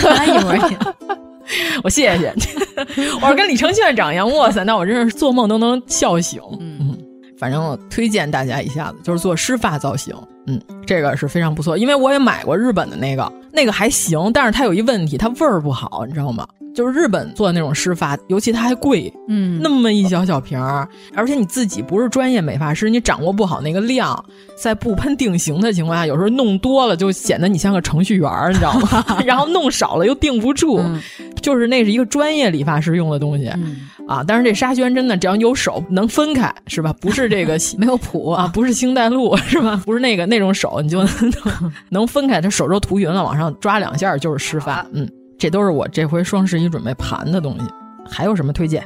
[0.01, 0.95] 他一模一样。
[1.83, 2.33] 我谢谢，
[3.21, 6.39] 我要跟李承铉长一样，哇塞，那我真是做梦都能笑醒。
[6.59, 6.97] 嗯，
[7.37, 10.15] 反正推荐大家一下子，就是做湿发造型。
[10.47, 16.47] 嗯，这个是非常不错，因为我也买过日本的那个，那个还行，但是它有一问题，它味儿不好，你知道吗？
[16.73, 24.23] 就是日本做的那种湿发，尤其它还贵，嗯，那么一小小瓶儿，而且你自己不是专业美发师，你掌握不好那个量，
[24.55, 29.21] 在不喷定型的情况下，有时候弄多了就显得你像个程序员，你知道吗？
[29.25, 31.01] 然后弄少了又定不住，嗯、
[31.41, 34.23] 就是那是一个专业理发师用的东西、嗯、啊。
[34.25, 36.93] 但是这沙宣真的，只要你有手能分开，是吧？
[37.01, 39.81] 不是这个 没有谱啊，不是星黛露，是吧？
[39.85, 41.33] 不是那个那种手，你就能
[41.89, 45.09] 能分开，这手都涂匀了，往上抓两下就是湿发，嗯。
[45.41, 47.65] 这都是我这回双十一准备盘的东西，
[48.07, 48.83] 还有什么推荐？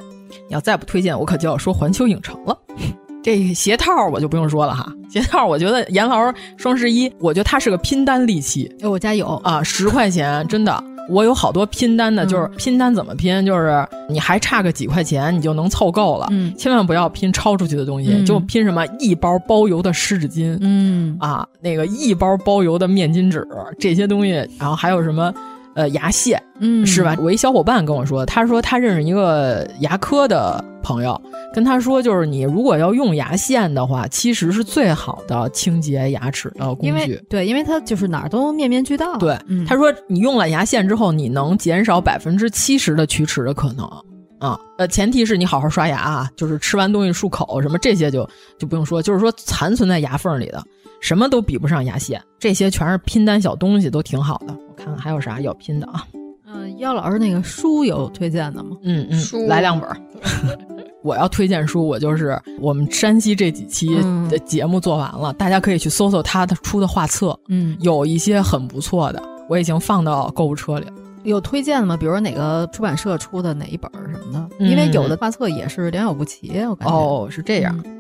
[0.48, 2.58] 你要再不推荐，我可就要说环球影城了。
[3.22, 8.74] 这鞋套我就不用说了哈，鞋套我觉得严老师双十一，我觉得它是个拼单利器。
[8.82, 13.46] 哎，我家有啊，十块钱真的，我有好多拼单的，就是拼单怎么拼？
[13.46, 16.28] 就是你还差个几块钱，你就能凑够了。
[16.32, 23.46] 嗯，千万不要拼超出去的东西，嗯、就拼什么一包包邮的湿纸巾，嗯啊，那个一包包邮的面巾纸
[23.78, 25.34] 这些东西，然后还有什么？
[25.76, 27.16] 呃，牙线，嗯，是吧？
[27.20, 31.22] 我一小伙伴跟我说，他说他认识一个牙科的朋友，
[31.54, 37.22] 跟他说，就是你如果要用牙线的话，其实是最好的清洁牙齿的工具。
[37.30, 39.18] 对，因为它就是哪儿都面面俱到。
[39.18, 43.86] 对，嗯、他说你用了牙线之后，你能减少百分之七十的龋齿的可能
[44.40, 44.58] 啊。
[44.78, 48.26] 呃，前提是你好好刷牙啊，就是吃完东西漱口什么这些就
[48.58, 50.64] 就不用说，就是说残存在牙缝里的。
[51.06, 54.58] 什么都比不上牙线，这些全是拼单小东西，都挺好的。
[54.68, 56.04] 我看看还有啥要拼的啊？
[56.48, 58.76] 嗯、呃，姚老师那个书有推荐的吗？
[58.82, 59.88] 嗯嗯，书来两本。
[61.06, 63.96] 我要推荐书，我就是我们山西这几期
[64.32, 70.94] 的节目做完了，嗯、大家可以去搜搜他的出的画册，嗯，有一些很不错的，我已经放到购物车里了。
[71.22, 71.96] 有推荐的吗？
[71.96, 74.50] 比如说哪个出版社出的哪一本什么的？
[74.58, 76.96] 嗯、因为有的画册也是良莠不齐，我感觉。
[76.96, 77.80] 哦，是这样。
[77.86, 77.92] 嗯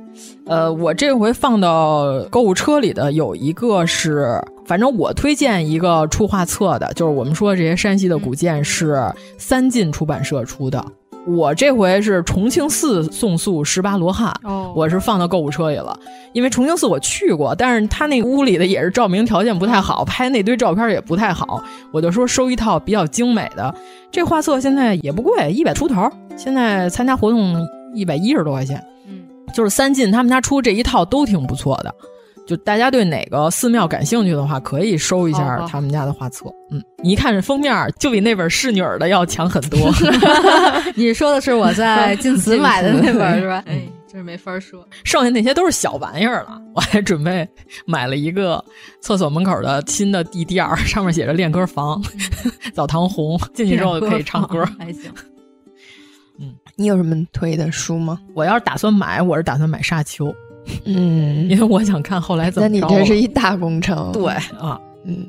[0.45, 9.01] 呃，我这回放到购物车里的有一个是，反正我推荐一个出画册的，就是我们说这些山西的古建是
[9.37, 10.83] 三晋出版社出的。
[11.27, 15.99] 我这回是重庆寺宋塑十八罗汉，哦，我是放到购物车里了。
[16.33, 23.73] 因为重庆寺我去过，但是他那屋里的也是照明条件不太好，拍那堆照片也不太好，我就说收一套比较精美的。
[24.11, 26.07] 这画册现在也不贵，一百出头，
[26.37, 27.55] 现在参加活动
[27.95, 28.79] 一百一十多块钱。
[29.55, 31.95] 就是三进他们家出这一套都挺不错的，
[32.45, 36.45] 就大家对哪个寺庙感兴趣的话，可以收一下他们家的画册。
[36.69, 39.89] 嗯，你一看这封面，就比那本侍女儿的要强很多。
[40.93, 43.63] 你说的是我在晋祠买的那本是吧？
[43.67, 44.85] 哎，真是没法说。
[45.05, 46.61] 剩下那些都是小玩意儿了。
[46.75, 47.47] 我还准备
[47.85, 48.63] 买了一个
[48.99, 52.03] 厕所门口的新的地垫儿，上面写着练歌房，
[52.73, 55.09] 澡堂红，进去之后可以唱歌，还行。
[56.77, 58.19] 嗯，你有什么推的书吗？
[58.33, 60.27] 我要是打算买，我是打算买《沙丘》，
[60.85, 62.67] 嗯， 因为我想看后来怎么。
[62.67, 64.11] 那你这是一大工程。
[64.11, 64.27] 对
[64.59, 65.25] 啊，嗯，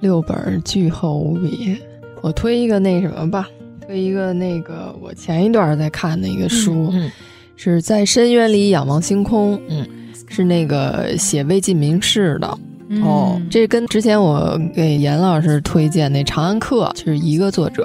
[0.00, 1.76] 六本巨厚无比。
[2.22, 3.48] 我推一个那什么吧，
[3.86, 7.10] 推一个那个我前一段在看的一个书，嗯，
[7.56, 9.86] 是在深渊里仰望星空，嗯，
[10.28, 12.58] 是那个写魏晋名士的。
[12.88, 17.84] 嗯、哦，这跟之前我给严老师推荐那《长安客》就是一个作者。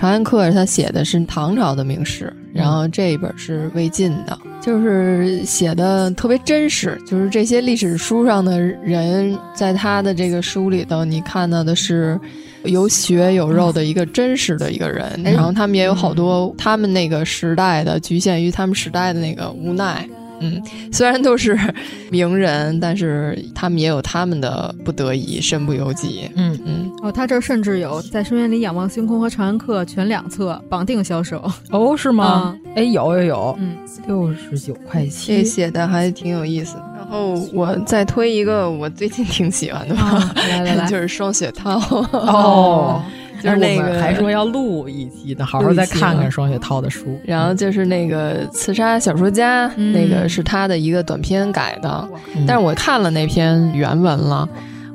[0.00, 12.18] 长安客他写的是唐朝的名士，然后这一本是魏晋的，就是写的特别真实，就是这些历史书上的人，在他的这个书里头，你看到的是
[12.64, 20.08] 有血有肉的一个真实的一个人，嗯、然后他们也有好多他们那个时代的局限于他们时代的那个无奈。
[20.40, 20.62] 嗯，
[20.92, 21.58] 虽然都是
[22.10, 26.30] 名人，但是他们也有他们的不得已，身不由己。
[26.34, 26.90] 嗯嗯。
[27.02, 31.42] 哦，他这甚至有在深渊里仰望星空和长安客全两册绑定销售。
[31.70, 32.56] 哦，是吗？
[32.74, 33.76] 哎、嗯，有有有，嗯，
[34.06, 36.76] 六十九块七，这写的还挺有意思。
[36.96, 41.78] 然后我再推一个我最近挺喜欢的吧，啊、来来来， 就是双雪涛。
[42.12, 43.02] 哦。
[43.42, 47.18] 就是那个还说要录一期的，好好再看看双雪涛的书。
[47.24, 54.48] 然后就是那个刺杀小说家，嗯、那个是他的一个短篇改的，嗯、但是我看了那篇原文了，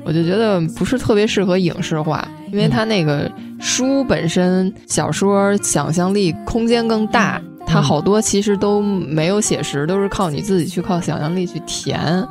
[0.03, 3.29] 我就觉得不是特别适合影视化，因为他那个
[3.59, 12.23] 书本身小说想象力空间更大，它好多其实都没有写实，都是靠你自己去靠想象力去填。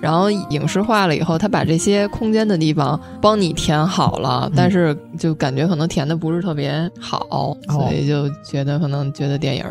[0.00, 9.64] 然后影视化了以后，他把这些空间的地方帮你填好了，但是就感觉可能填的不是特别好，所以就觉得可能觉得电影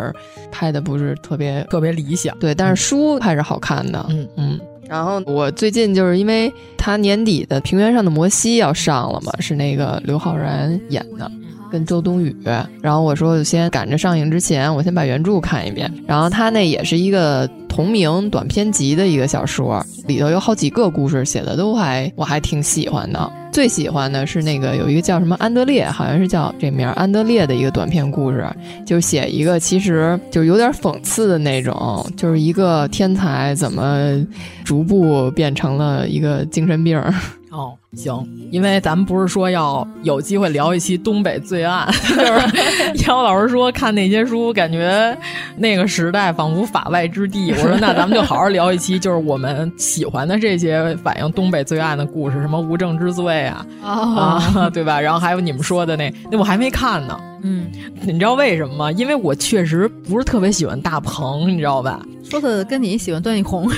[0.52, 2.38] 拍的不是特别特别理想。
[2.40, 4.06] 对，但是书还是好看的。
[4.10, 4.60] 嗯嗯。
[4.90, 11.30] 然后我最近就是因为他年底的《平原上的摩西》要上了嘛，是那个刘昊然演的。
[11.72, 12.36] 跟周冬雨，
[12.82, 15.92] 然后我说先赶着上映之前，我先把原著看一遍。
[16.06, 23.32] 然后他那也是一个同名短篇集的一个小说，里头有好几个故事写的都还我还挺喜欢的。
[23.52, 28.48] 最喜欢的是那个有一个叫什么安德烈，好像是叫这名安德烈的一个短篇故事，
[28.86, 34.24] 就写一个其实就有点讽刺的那种，就是一个天才怎么
[34.64, 37.02] 逐步变成了一个精神病。
[37.50, 45.18] 哦，行，因为咱们不是说要有机会聊一期东北罪案， 就是 姚老师说看那些书，感觉
[45.56, 47.52] 那个时代仿佛法外之地。
[47.54, 55.00] 我说那咱们就好好聊一期，就是我们喜欢的这些反映东北罪案的故事，什么无证之罪啊，啊，对吧？
[55.00, 57.18] 然后还有你们说的那那我还没看呢。
[57.44, 57.68] 嗯，
[58.02, 58.92] 你知道为什么吗？
[58.92, 62.02] 因为我确实不是特别喜欢大鹏，你知道吧？
[62.30, 63.72] 说的跟你喜欢段奕宏，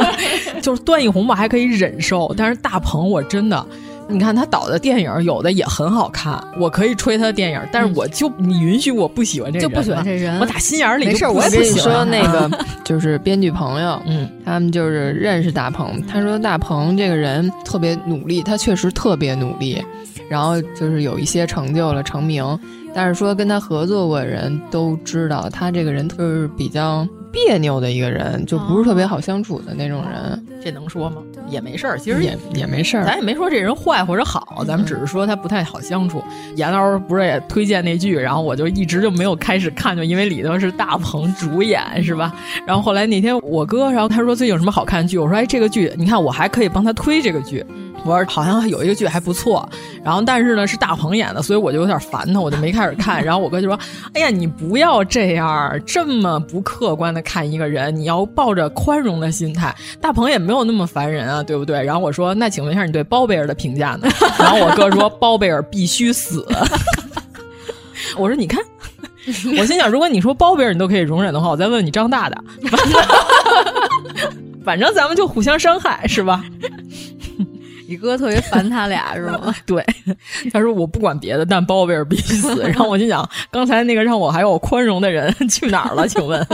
[0.62, 3.66] 就是段奕宏吧，还可以忍受，但是大鹏我真的，
[4.08, 12.50] 你看他导的电影有的也很好看，我可以吹他的电影，但是我就、你允许我不喜欢这人，就不喜欢这人，我打心眼里没事，就我也跟你喜欢说那个
[12.84, 19.84] 就是编剧朋友，嗯，他们就是认识大鹏，他说大鹏这个人特别努力，他确实特别努力，
[20.30, 22.58] 然后就是有一些成就了，成名。
[22.92, 30.46] 但是说跟他合作过的人都知道，他这个人就是比较别扭的一个人，就不是特别好相处的那种人。
[30.62, 31.16] 这能说吗？
[31.48, 36.22] 也没事儿，其实也也没事儿，咱也没说这人坏或者好，咱们只是说他不太好相处。
[36.54, 42.34] 严老师不是也推荐那剧，然后我就一直就没有开始看，就因为里头是大鹏主演，是吧？
[42.66, 47.64] 然后后来那天我哥，然后他说最近有什么好看的剧，我说哎这个剧，你看我还可以帮他推这个剧。
[48.02, 49.68] 我说好像有一个剧还不错，
[50.02, 53.22] 然后但是呢是大鹏演的，所以我就有点烦他，我就没开始看。
[53.22, 53.78] 然后我哥就说
[54.14, 59.74] ：“哎呀，你不要这样，这么不客观的看一个人，你要抱着宽容的心态。
[60.00, 64.08] 大鹏也没有那么烦人啊，对不对？”然后我说：“那请问一下你对包贝尔的评价呢？”
[64.38, 66.46] 然后我哥说：“包贝尔必须死。
[68.16, 68.60] ”我说：“你看。”
[69.58, 72.42] 我心想，如果你说包贝尔你都可以容忍的话，我再问问你张大大，
[74.64, 76.42] 反正咱们就互相伤害，是吧？
[77.86, 79.54] 你哥特别烦他俩是吗？
[79.66, 79.84] 对，
[80.52, 82.62] 他说我不管别的，但包贝尔必须死。
[82.62, 86.08] 然后我心想，刚才那个让我还有宽容的人去哪儿了？
[86.08, 86.44] 请问，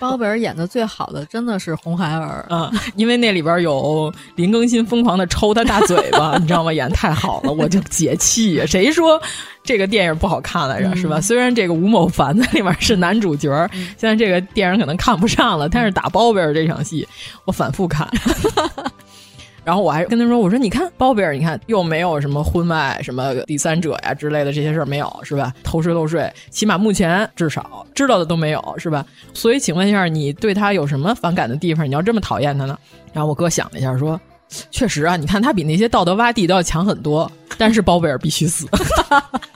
[0.00, 6.72] 包贝尔演的最好的真的是红孩儿嗯，因为那里边有林更新疯狂的抽他大嘴巴， 你知道吗？
[6.72, 8.64] 演太好了，我就解气呀！
[8.66, 9.20] 谁说
[9.62, 10.96] 这个电影不好看来着？
[10.96, 11.20] 是吧？
[11.20, 17.06] 虽然这个吴某凡在里面是男主角，现在这个电影可能看不上了，但是打包贝尔这场戏，
[17.44, 18.08] 我反复看。
[19.70, 25.54] 然后我还跟他说：“我说你看包贝尔，你看又没有什么婚外、什么第三者呀之类的这些事儿没有，是吧？
[25.62, 29.06] 偷税漏税，起码目前至少知道的都没有，是吧？
[29.32, 31.86] 所以请问一下，你对他有什么反感的地方？
[31.86, 32.76] 你要这么讨厌他呢？”
[33.14, 34.20] 然后我哥想了一下，说
[34.72, 38.66] ：“确实啊，你看他比那些道德洼地都要强很多，但是包贝尔必须死。”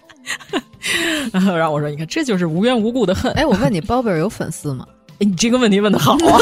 [1.35, 4.87] 然后让我说：“你看，这就是无缘无故的恨。”哎，我问你，包贝尔有粉丝吗？
[5.19, 6.39] 哎，你这个问题问的好啊！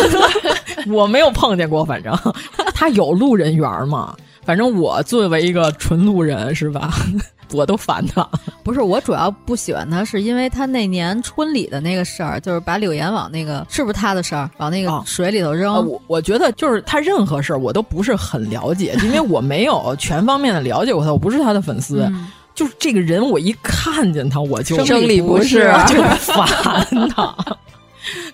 [0.93, 2.17] 我没有碰见过，反正
[2.75, 4.15] 他有路人缘吗？
[4.45, 6.93] 反正我作为一个纯路人，是吧？
[7.53, 8.27] 我都烦他。
[8.65, 15.75] 不是，我主要不喜欢他，是因为他那年春礼的那个事儿，就是把柳岩往那个是不是他的事儿，往那个水里头扔。
[15.75, 22.03] 啊、我我觉得就是他任何事儿我都不是很了解，因为我没有全方面的了解过他，我不是他的粉丝。
[22.11, 27.35] 嗯就是这个人，我一看见他我就生理不适，就烦他。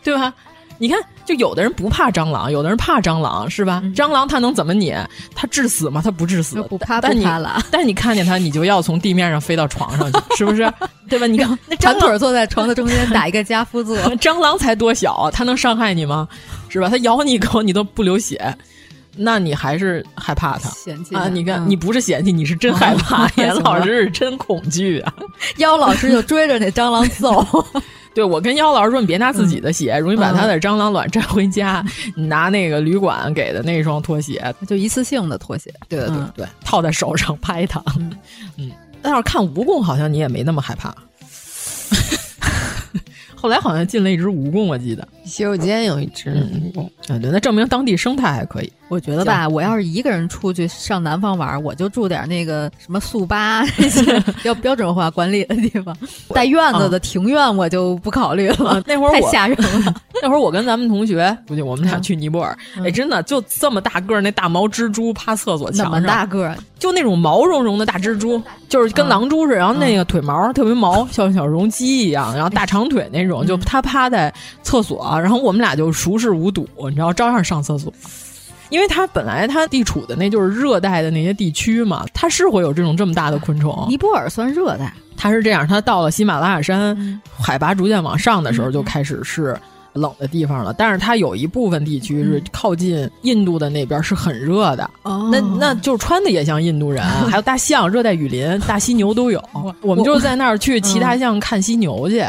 [0.02, 0.34] 对吧？
[0.78, 3.82] 你看，就有的人不怕蟑螂，有的人怕蟑螂，是吧？
[3.94, 4.94] 蟑螂它能怎么你？
[5.34, 6.00] 它致死吗？
[6.02, 7.60] 它不致死，不怕但你不怕了。
[7.70, 10.72] 但是你看见它，你就要从地面上飞到床上去，是不是？
[11.08, 11.26] 对吧？
[11.26, 16.28] 你看 那蟑盘腿坐在床的中间打一个加夫坐， 蟑螂才多小啊，它能伤害你吗？
[16.68, 16.88] 是吧？
[16.88, 18.56] 它咬你一口，你都不流血。
[19.20, 21.28] 那你还是害怕它嫌弃啊？
[21.28, 23.28] 你看，嗯你不是嫌弃，你是真害怕。
[23.34, 25.12] 严老师是真恐惧啊！
[25.56, 27.44] 妖老师就追着那蟑螂揍。
[28.18, 31.84] 对，我跟妖老师说，你别拿自己的鞋，容易把他的蟑螂卵摘回家。
[32.16, 35.72] 你拿那个旅馆给的那双拖鞋，就一次性的拖鞋。
[35.88, 37.80] 对对对对，套在手上拍它。
[38.58, 40.92] 嗯，但是看蜈蚣，好像你也没那么害怕。
[43.40, 46.86] 后来好像进了一只蜈蚣，我记得洗手间有一只蜈蚣。
[47.14, 48.72] 啊，对，那证明当地生态还可以。
[48.88, 55.94] 我觉得吧，我要是一个人出去上南方玩，我就住点那个什么速八这些 标标准化管理的地方，
[56.34, 58.70] 带院子的庭院我就不考虑了。
[58.70, 59.94] 啊、那会儿 太吓人了。
[60.22, 74.32] 那会儿我跟咱们同学估计，我们俩去尼泊尔，嗯、哎，真的就这么大个儿那大毛蜘蛛趴厕所墙上，那么大个儿，就那种毛茸茸的大蜘蛛，就是跟狼蛛似的，然后那个腿毛特别毛，像小绒鸡一样，然后大长腿那种，就它趴在
[74.62, 77.92] 厕所，然后我们俩就熟视无睹，你知道，照样上厕所。
[78.70, 83.86] 因为它本来它地处的那就是热带的那些地区嘛，它是会有这种这么大的昆虫。
[83.88, 89.58] 尼泊尔算热带，它是这样，它到了喜马拉雅山、嗯、海拔逐渐往上的时候，就开始是
[89.94, 90.72] 冷的地方了。
[90.72, 99.42] 但是它有一部分地区是靠近印度的那边是很热的，哦、那那就穿的也像印度人， 还有大象、热带雨林、大犀牛都有。
[99.80, 102.24] 我们就是在那儿去骑大象、看犀牛去。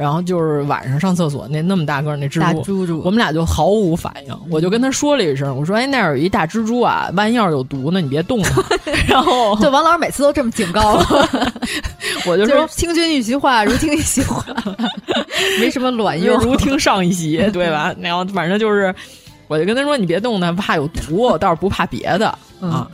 [0.00, 4.34] 然后就是晚上上厕所，那那么大个那蜘蛛，大蜘蛛，我们俩就毫无反应。
[4.50, 8.62] 我就跟他说了一声，我说：“哎，那儿有一大蜘蛛啊，万一要是有毒呢，你别动它。
[9.06, 11.28] ”然后，对王老师每次都这么警告我，
[12.32, 14.42] 我就说：“听君一席话，如听一席话，
[15.60, 18.94] 没什么卵用，如听上一席，对吧？”然后反正就是，
[19.48, 22.88] 我就跟他说：“你别动它，怕有毒，倒是不怕别的、嗯、啊。”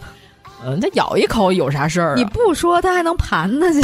[0.66, 2.14] 嗯，它咬一口有啥事儿、啊？
[2.18, 3.80] 你不说，它还能盘它去，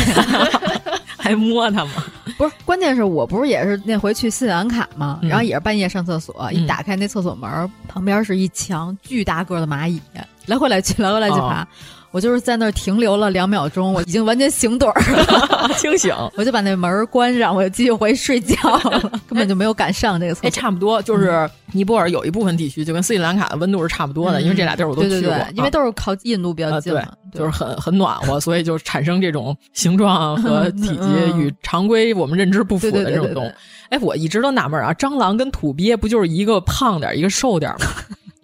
[1.17, 2.05] 还摸它吗？
[2.37, 10.01] 不是，关键是我不是也是那回去斯里兰卡嘛，嗯、然后也是半夜上厕所，嗯、一打开那厕所门，旁边是一墙巨大个的蚂蚁，
[10.47, 11.67] 来回来去，来回来去爬。
[12.13, 20.47] 哦、我就是在那儿停留了两秒钟，我已经完全醒盹儿了， 清醒，我就把那门关上，我就继续回去睡觉了， 根本就没有赶上这个厕所。
[20.47, 33.53] 哎，差不多，就是尼泊尔有一部分地区就跟斯里兰卡的温度是差不多的，嗯、因为这俩地儿我都去过，对对对因为都是靠印度比较近嘛、啊对，就是很很暖和，所以就产生这种形状 和体积与常规我们认知不符的这种动物。
[33.89, 37.87] 哎，我一直都纳闷啊，蟑螂跟土鳖不就是一个胖点一个瘦点吗？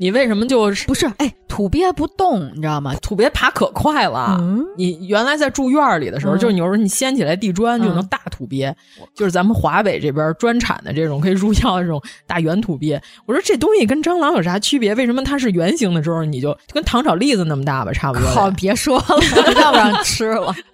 [0.01, 1.07] 你为什么就是不是？
[1.18, 2.94] 哎，土鳖不动，你知道吗？
[3.03, 4.36] 土鳖爬可快了。
[4.40, 8.68] 嗯、你原来在住院里的时候，嗯、就是有时候你掀起来地砖就能大土鳖，
[9.01, 13.03] 嗯、就是咱们华北这边专产的这种可以入药的这种大圆土鳖。
[13.26, 14.94] 我说这东西跟蟑螂有啥区别？
[14.94, 18.28] 为什么它是圆形的时候你就就跟糖炒栗子那么大吧，差不多？
[18.30, 19.05] 好，别说了，
[19.61, 20.55] 要不然吃了。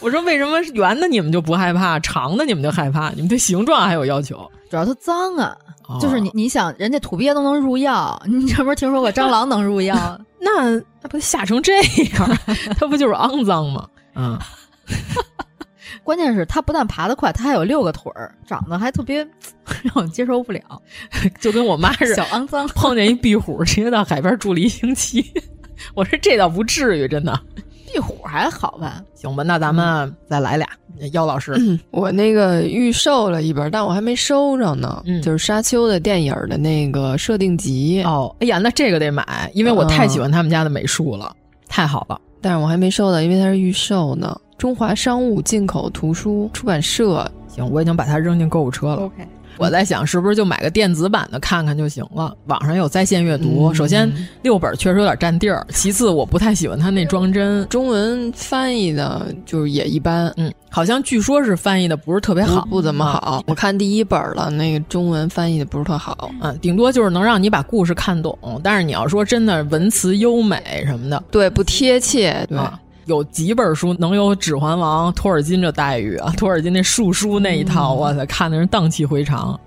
[0.00, 3.10] 我说为什么圆的你们就不害怕，长的你们就害怕？
[3.10, 4.50] 你们对形状还有要求？
[4.70, 5.56] 主要它脏啊。
[5.88, 9.96] 哦、就是你，你想，人家土鳖都能入药，你这不是听说过蟑螂能入药？
[10.40, 10.70] 那
[11.02, 11.74] 那不吓成这
[12.14, 12.38] 样，
[12.78, 13.88] 它不就是肮脏吗？
[14.14, 14.38] 嗯，
[16.04, 19.18] 关键是它不但爬得快，它还有六个腿儿，长得还特别
[19.82, 20.62] 让我接受不了，
[21.40, 22.68] 就跟我妈似的，小肮脏。
[22.68, 25.32] 碰见一壁虎，直接到海边住了一星期。
[25.94, 27.38] 我说这倒不至于，真的。
[27.92, 29.02] 壁虎还好吧？
[29.14, 30.66] 行吧，那咱们再来俩。
[31.12, 35.02] 姚老师，嗯、我那个预售了一本，但我还没收着呢。
[35.06, 38.02] 嗯，就是沙丘的电影的那个设定集。
[38.04, 42.20] 哦，哎呀，那这个得买，因为我太喜欢他们家的美术了，嗯、太好了。
[42.42, 44.38] 但是我还没收到，因为它是预售呢。
[44.58, 47.26] 中华商务进口图书出版社。
[47.48, 48.96] 行，我已经把它扔进购物车了。
[48.96, 49.26] OK。
[49.60, 52.34] 我在想，是不是就买个电子版的看看就行了？
[52.46, 53.68] 网上有在线阅读。
[53.68, 57.66] 嗯、首先，六本确实有点占地儿；其次，我不太喜欢它那装帧。
[57.68, 63.18] 中文翻译的就是也一般，嗯，好像据说是翻译的不是特别好，不,不怎么好。
[63.18, 68.38] 啊、我看第一本了，那个中文翻译的不是特好，嗯，顶多就是能让你把故事看懂。
[68.64, 72.56] 但是你要说真的文词优美什么的，对，不贴切，对。
[72.56, 72.80] 啊
[73.10, 76.32] 有几本书能有《指环王》托尔金这待遇啊？
[76.38, 79.58] 托尔金那树书那一套，哇、嗯、塞，看的人荡气回肠。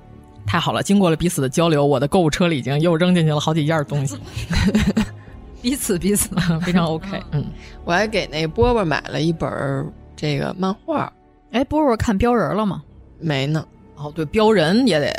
[0.45, 0.81] 太好了！
[0.81, 4.17] 经过了彼此的交流，我的购物车里已经又扔进去了好几件东西。
[5.61, 6.29] 彼此彼此
[6.63, 7.21] 非常 OK。
[7.31, 7.43] 嗯，
[7.83, 9.49] 我还给那波波买了一本
[10.15, 11.11] 这个漫画。
[11.51, 12.81] 哎，波波看标人了吗？
[13.19, 13.65] 没呢。
[13.95, 15.13] 哦，对，标人也得。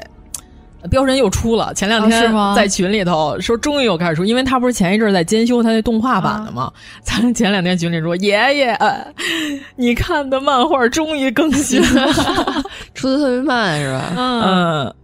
[0.91, 6.71] 标人又出了，前两天在群里头说终于又开始出，因为他不是前一阵在监修他那动画版的吗？
[7.03, 9.07] 咱、啊、前两天群里说爷爷、呃，
[9.77, 12.13] 你看的漫画终于更新了，
[12.95, 14.13] 出的特别慢是吧？
[14.17, 14.95] 嗯，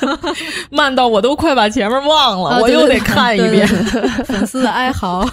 [0.70, 3.66] 慢到我都快把前面忘了，啊、我又得看一遍。
[4.24, 5.28] 粉丝的哀嚎，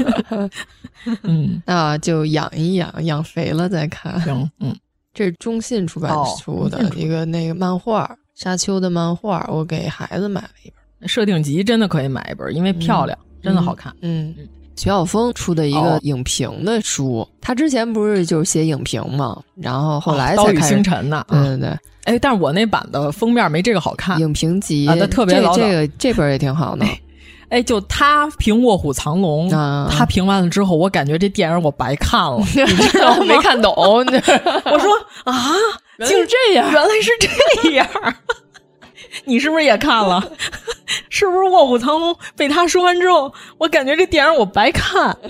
[1.23, 4.19] 嗯，那就养一养，养肥了再看。
[4.21, 4.75] 行，嗯，
[5.13, 8.09] 这是中信出版出的、哦、一个那个漫画。
[8.35, 10.69] 沙丘的漫画，我给孩子买了一
[10.99, 11.07] 本。
[11.07, 13.95] 设定集真的可以买一本，因为漂亮，嗯、真的好看。
[14.01, 14.35] 嗯，
[14.75, 20.59] 徐晓峰出的一个影评的书，哦、他之前不是就是写影评嘛，然后后来才开始。
[20.59, 21.25] 刀与星辰呢？
[21.29, 21.79] 对对对。
[22.03, 24.19] 哎，但是我那版的封面没这个好看。
[24.19, 26.85] 影评集啊，它特别老这个这本也挺好的。
[27.49, 33.25] 哎，就他评《卧虎藏龙》啊，他评完了之后，我感觉这电影我白看了， 你知道吗？
[33.25, 33.71] 没看懂。
[33.77, 34.91] 我说
[35.23, 35.53] 啊，
[36.03, 37.87] 竟这样，原来是这样。
[39.23, 40.21] 你是不是也看了？
[41.09, 42.13] 是不是《卧虎藏龙》？
[42.35, 45.15] 被他说完之后，我感觉这电影我白看。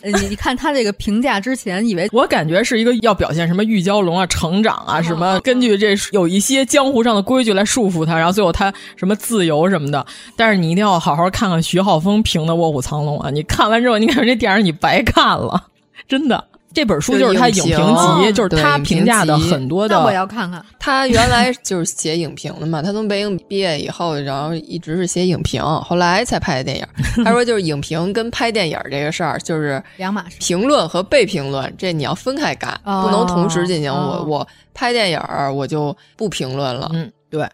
[0.00, 10.06] 你你看他这个评价之前，以为我感觉是一个要表现什么玉娇龙啊、成长啊，什么根据这有一些江湖上的规矩来束缚他，然后最后他什么自由什么的。
[10.36, 13.30] 但是你一定要好好看看徐浩峰评的《卧虎藏龙》啊！
[13.30, 15.66] 你看完之后，你感觉这电影你白看了，
[16.06, 16.47] 真的。
[16.74, 19.98] 这本书就是他影评集，就是他评价的很多的。
[20.04, 20.64] 我要看看。
[20.78, 26.86] 他原来就是写影评的嘛，他从北影毕业以后，然后一直是写影评，后来才拍的电影。
[27.24, 30.36] 他说，就是影评跟拍电影这个事儿，就是两码事。
[30.38, 33.92] 评论和被评论，这你要分开干，不能同时进行。
[33.92, 35.20] 我我拍电影，
[35.54, 36.90] 我就不评论了。
[36.94, 37.48] 嗯，对。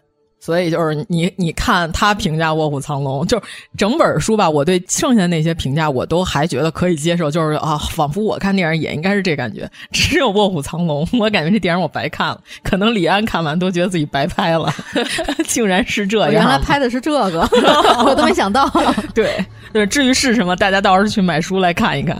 [0.45, 3.43] 所以就是你，你看他评价《卧虎藏龙》，就是
[3.75, 4.47] 整本书吧。
[4.47, 7.31] 我对剩下那些评价，我都还觉得可以接受。
[7.31, 9.67] 就是啊，仿佛我看电影也应该是这感觉。
[9.91, 12.39] 只有《卧虎藏龙》，我感觉这电影我白看了。
[12.61, 14.71] 可能李安看完都觉得自己白拍了，
[15.47, 16.31] 竟然是这样。
[16.31, 17.41] 原来拍的是这个，
[18.05, 18.71] 我都没想到。
[19.15, 19.43] 对
[19.73, 22.15] 对，至于是什么，大家到时候去买书来看一看。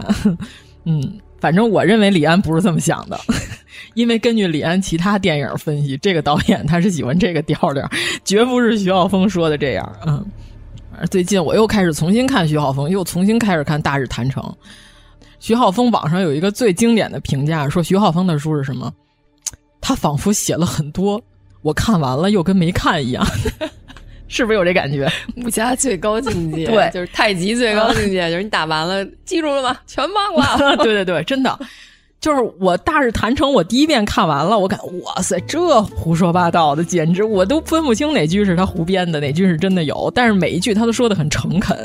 [0.84, 3.16] 嗯，反正我认为李安不是这么想的。
[3.94, 7.88] 因为根据李安其他电影分析，这个导演他是喜欢这个调调，
[8.24, 9.96] 绝不是徐浩峰说的这样。
[10.04, 10.26] 嗯，
[11.08, 14.42] 最近我又开始重新看徐浩峰，又重新开始看《大日谈成》。
[15.38, 18.92] 徐浩峰网上有一个最经典的评价，说徐浩峰的书是什么？
[19.80, 21.22] 他仿佛写了很多，
[21.62, 23.24] 我看完了又跟没看一样，
[24.28, 25.10] 是不是有这感觉？
[25.36, 29.76] 武侠最高境界，对，就是太极最高境界， 就是你打完了，记住了吗？
[29.86, 30.76] 全忘了。
[30.82, 31.58] 对对对，真的。
[32.18, 40.10] 就是我《大日谈成》，我第一遍看完了，我感哇塞，这胡说八道的，简直我都分不清哪句是他胡编的，哪句是真的有。
[40.14, 41.76] 但是每一句他都说的很诚恳，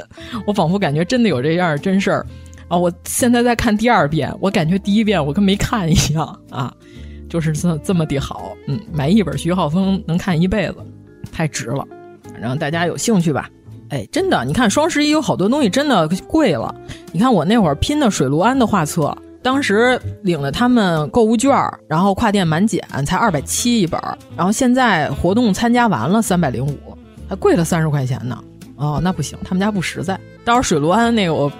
[0.47, 2.25] 我仿佛感觉真的有这样真事儿
[2.69, 2.77] 啊！
[2.77, 6.73] 我现在在看第二遍，我感觉第一遍我跟没看一样啊，
[7.29, 8.53] 就是这这么的好。
[8.67, 10.77] 嗯，买一本徐浩峰能看一辈子，
[11.31, 11.85] 太值了。
[12.41, 13.47] 反正大家有兴趣吧？
[13.89, 16.73] 哎，真的，你看双十一有好多东西真的贵了。
[17.11, 19.15] 你看我那会儿拼的水陆安的画册。
[19.43, 21.51] 当时领了他们购物券，
[21.87, 23.99] 然后跨店满减才二百七一本，
[24.35, 26.77] 然后现在活动参加完了三百零五，
[27.29, 28.37] 还贵了三十块钱呢。
[28.75, 30.19] 哦，那不行，他们家不实在。
[30.43, 31.51] 到时候水陆安那个我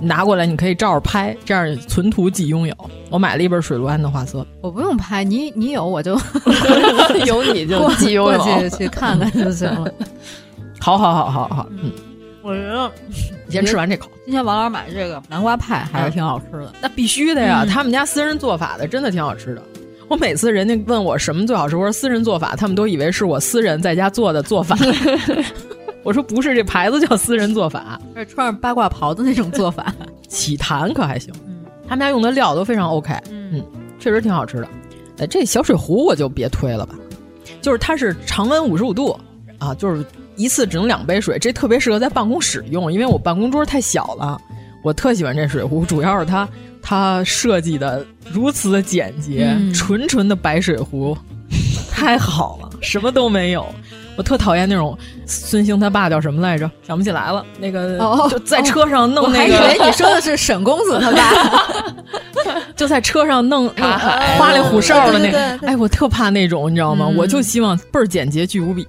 [0.00, 2.74] 拿过来，你可以照着拍，这样存图即拥有。
[3.10, 6.18] 我买了一本水陆安的画册，我不用拍，你你有我就
[7.26, 9.92] 有你就即拥有，过去去看看就行了。
[10.80, 11.92] 好好好好好，嗯。
[12.42, 12.90] 我觉得
[13.46, 14.08] 你先吃完这口。
[14.24, 17.66] 今天王老师买的这个南瓜派还是挺好吃的，那必须的呀！
[17.68, 19.62] 他们家私人做法的，真的挺好吃的。
[20.08, 24.74] 我每次人家问我什么最好吃，我说私人做法，他们都以为是我私人在家做的做法。
[26.02, 29.94] 我说不是，这牌子叫私人做法，是穿上八卦袍的那种做法。
[30.28, 31.32] 起坛可还行，
[31.88, 33.62] 他们家用的料都非常 OK，嗯，
[33.98, 34.68] 确实挺好吃的。
[35.18, 36.94] 哎，这小水壶我就别推了吧，
[37.60, 39.18] 就是它是常温五十五度
[39.58, 40.04] 啊，就是。
[40.36, 44.40] 一次只能两杯水，这特别适合在办公室用，因为我办公桌太小了。
[44.82, 46.48] 我特喜欢这水壶，主要是它
[46.80, 51.14] 它设计的如此的简洁，纯纯的白水壶，
[51.92, 53.66] 太好了，什么都没有。
[54.16, 54.96] 我特讨厌那种
[55.26, 56.70] 孙兴他爸叫什么来着？
[56.86, 57.44] 想不起来了。
[57.58, 63.68] 那个就在车上弄那个，我还以为你说的是沈公子他爸， 就在车上弄
[64.38, 65.38] 花里胡哨的那个。
[65.66, 67.06] 哎，我特怕那种，你知道吗？
[67.16, 68.86] 我就希望倍儿简洁，巨无比。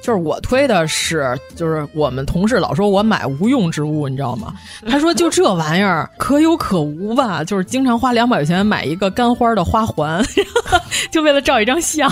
[0.00, 4.54] 就是我推的是，就是我们同事老说我买无用之物，你知道吗？
[4.88, 10.24] 他说就这玩意儿可有可无吧，就是经常花两百块钱买一个干花的花环，
[11.10, 12.10] 就为了照一张相。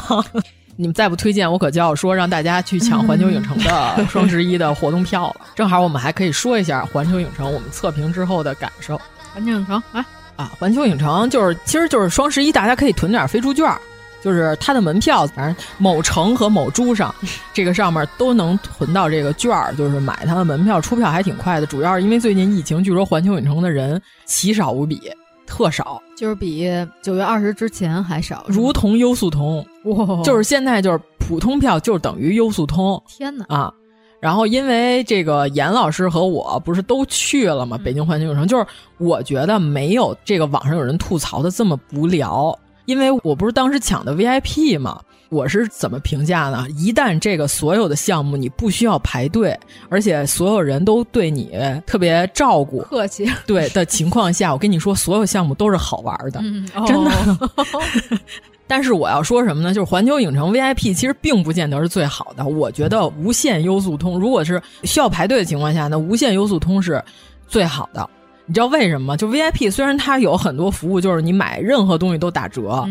[0.77, 5.47] 你们再不推荐，我可就要说让大家去抢环球影城的 双十一的活动票了。
[5.55, 9.01] 正好我们还可以说一下环球影城我们测评之后的感受。
[9.33, 13.67] 环球影城啊啊，环球影城就是其实就是双十一，大家可以囤点飞猪券。
[14.23, 17.15] 就是它的门票，反正某城和某猪上，
[17.55, 19.73] 这个上面都能囤到这个券儿。
[19.77, 21.67] 就是买它的门票，出票还挺快的。
[21.67, 25.01] 主要是因为最近疫情，据说环球影城的人奇少无比，
[25.47, 26.69] 特少，就是比
[27.01, 29.65] 九月二十之前还少，如同优速通。
[29.85, 30.23] 哇！
[30.23, 33.03] 就是现在就是普通票就等于优速通。
[33.07, 33.45] 天哪！
[33.49, 33.73] 啊，
[34.21, 37.79] 然后因为这个严老师和我不是都去了吗？
[37.83, 38.67] 北京环球影城，就是
[38.99, 42.59] 我觉得没有这个网上有人吐槽的这么无聊。
[42.87, 46.67] 因为我不是当时抢的 VIP 嘛，我是怎么评价呢？
[46.77, 49.59] 一旦这个所有的项目你不需要排队，
[49.89, 51.51] 而且所有人都对你
[51.87, 56.41] 特别照顾、客气，对的情况下， 我跟你说，所有项目都是好玩的，
[56.87, 57.51] 真的。
[58.69, 59.73] 但是我要说什么呢？
[59.73, 62.45] 就是环球影城 VIP 其实并不见得是最好的。
[62.45, 67.03] 我觉得无限优速通，如果是需要排队的情况下，那无限优速通是
[67.47, 68.09] 最好的。
[68.45, 69.17] 你知道为什么吗？
[69.17, 72.85] 就 VIP 虽然它有很多服务，就是你买任何东西都打折，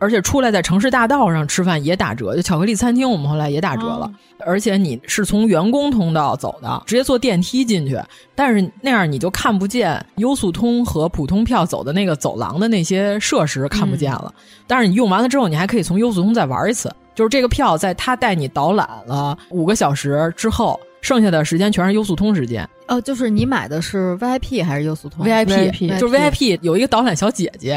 [0.00, 4.10] 而且出来在城市大道上吃饭也打折，就巧克力餐厅我们后来也打折了。
[4.44, 8.00] 而且你是从员工通道走的，直接坐电梯进去，
[8.34, 14.34] 但是那样你就看不见优速通和普通票走的那个走廊的那些设施看不见了。
[14.66, 22.66] 但是你用完了之后，你还可以从优速通再玩一次，就是这个票在他带你导览了五个小时之后，剩下的时间全是优速通时间。
[22.90, 25.96] 哦，就是你买的是 VIP 还是优速通 VIP？
[25.98, 27.74] 就是 VIP 有一个导览小姐姐，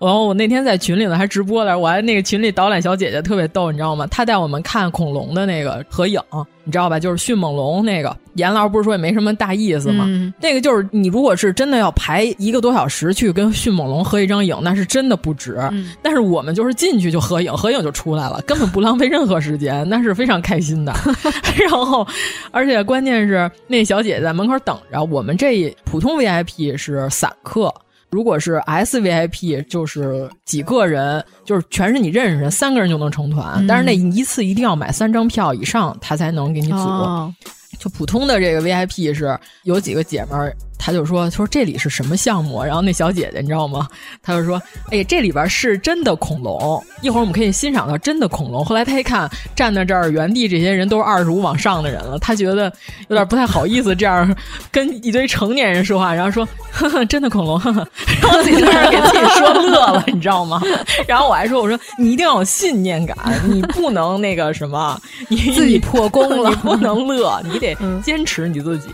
[0.00, 4.06] 然后我那天在群里呢还直播了，我还那个群里导览小姐姐特别逗，你知道吗？
[4.06, 6.18] 她带我们看恐龙的那个合影，
[6.64, 6.98] 你知道吧？
[6.98, 10.06] 就是迅猛龙那个，严老师不是说也没什么大意思吗？
[10.08, 15.58] 嗯、那个就是你如果是真的要排一个多小时去跟迅猛龙合一张影，那是真的不值。
[15.72, 20.94] 嗯、但是我们就是进去就合影，合影就出来了，根本不浪费任何时间，那是非常开心的。
[21.60, 22.06] 然后，
[22.50, 25.36] 而且关键是那小姐姐在门口等着我们。
[25.36, 27.74] 这普通 VIP 是散客，
[28.10, 33.54] 如果是 SVIP 就是几个人，就是全是你认识人，三个人就能成团。
[33.56, 36.76] 嗯、但是那一次一定要买三张票以上，他才能给你组。
[36.76, 37.34] 哦、
[37.78, 40.54] 就普通的这个 VIP 是有几个姐们儿。
[40.78, 43.88] 他就说：“他说这里是什么项目？”然后那小姐姐你知道吗？
[44.22, 44.60] 他就说
[44.92, 52.72] ：“哎，这里边是真的恐龙，一会儿我们可以欣赏到真的恐龙。”后来他一看站在这儿原地这些人都是二十五往上的人了，他觉得
[53.08, 54.36] 有点不太好意思这样
[54.70, 57.58] 跟一堆成年人说话，然后说：“呵呵，真的恐龙。
[57.58, 57.88] 呵呵”
[58.20, 60.60] 然后自己在那儿给自己说乐了，你知道吗？
[61.06, 63.16] 然后我还说：“我说你一定要有信念感，
[63.48, 68.88] 你不能那个什么，你自己破功了，你不能乐，你得坚持你自己。”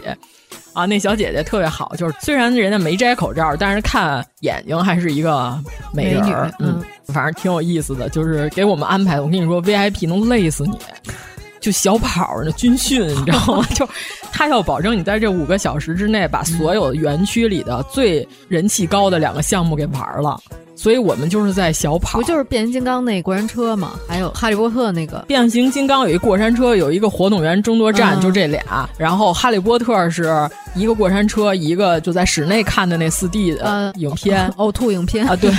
[0.73, 5.59] 啊，那小姐姐特别好，就是虽然人家没摘口罩，但是看眼睛还是一个
[5.93, 8.09] 美人儿，嗯，反正挺有意思的。
[8.09, 10.79] 就是给我们安排的，我跟你说，VIP 能累死你，
[11.61, 13.67] 就小跑呢军训，你知道吗？
[13.75, 13.89] 就
[14.33, 20.41] 他要保证你在这五个小时之内把所有园区里的最人气高的两个项目给玩了。
[20.77, 24.01] 所以我们就是在小跑，不就是变形金刚那过山车吗？
[24.09, 28.89] 还有哈利波特那个变形金刚有一过山车，有一个活动员争夺战，嗯、就这俩。
[28.97, 35.37] 然后哈利波特是一个过山车，一个就在室内看的那四 D 的影片， 呕吐影片啊。
[35.37, 35.53] 对，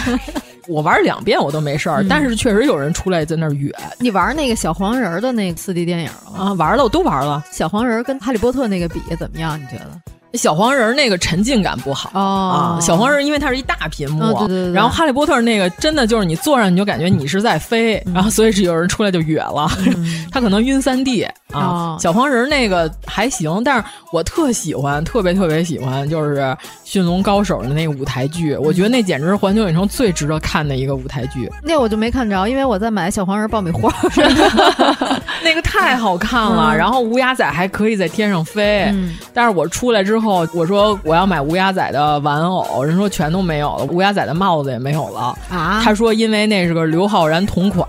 [0.71, 3.71] 我玩两遍我都没事儿，嗯、但是确实有人出来在那儿远。
[3.99, 6.45] 你玩那个小黄人的那四 D 电影了吗？
[6.45, 7.43] 啊，玩了，我都玩了。
[7.51, 9.59] 小黄人跟哈利波特那个比怎么样？
[9.59, 9.91] 你觉得？
[10.35, 21.59] 小黄人那个沉浸感不好、哦、啊，小黄人因为它是一大屏幕，哦、对对对然后哈利波特那个真的就是你坐上你就感觉你是在飞，嗯、然后所以是有人出来就哕了，嗯、 他可能晕三 D 啊。
[21.61, 26.39] 哦、小黄人那个还行，但是我特喜欢，特别特别喜欢，就是
[26.83, 31.49] 《驯龙高手》的那个舞台剧，我觉得那简直是环球影城最值得看的一个舞台剧。
[31.63, 33.93] 那我就没看着，因为我在买小黄人爆米花，
[35.43, 40.97] 那个太好看了，嗯、然后乌鸦仔还可以在天上飞，嗯、但是我出来之后，我说。
[41.03, 45.81] 我要买乌鸦仔的玩偶，人说全都没有了，乌鸦仔的帽子也没有了啊。
[45.83, 47.87] 他说因为那是个刘昊然同款，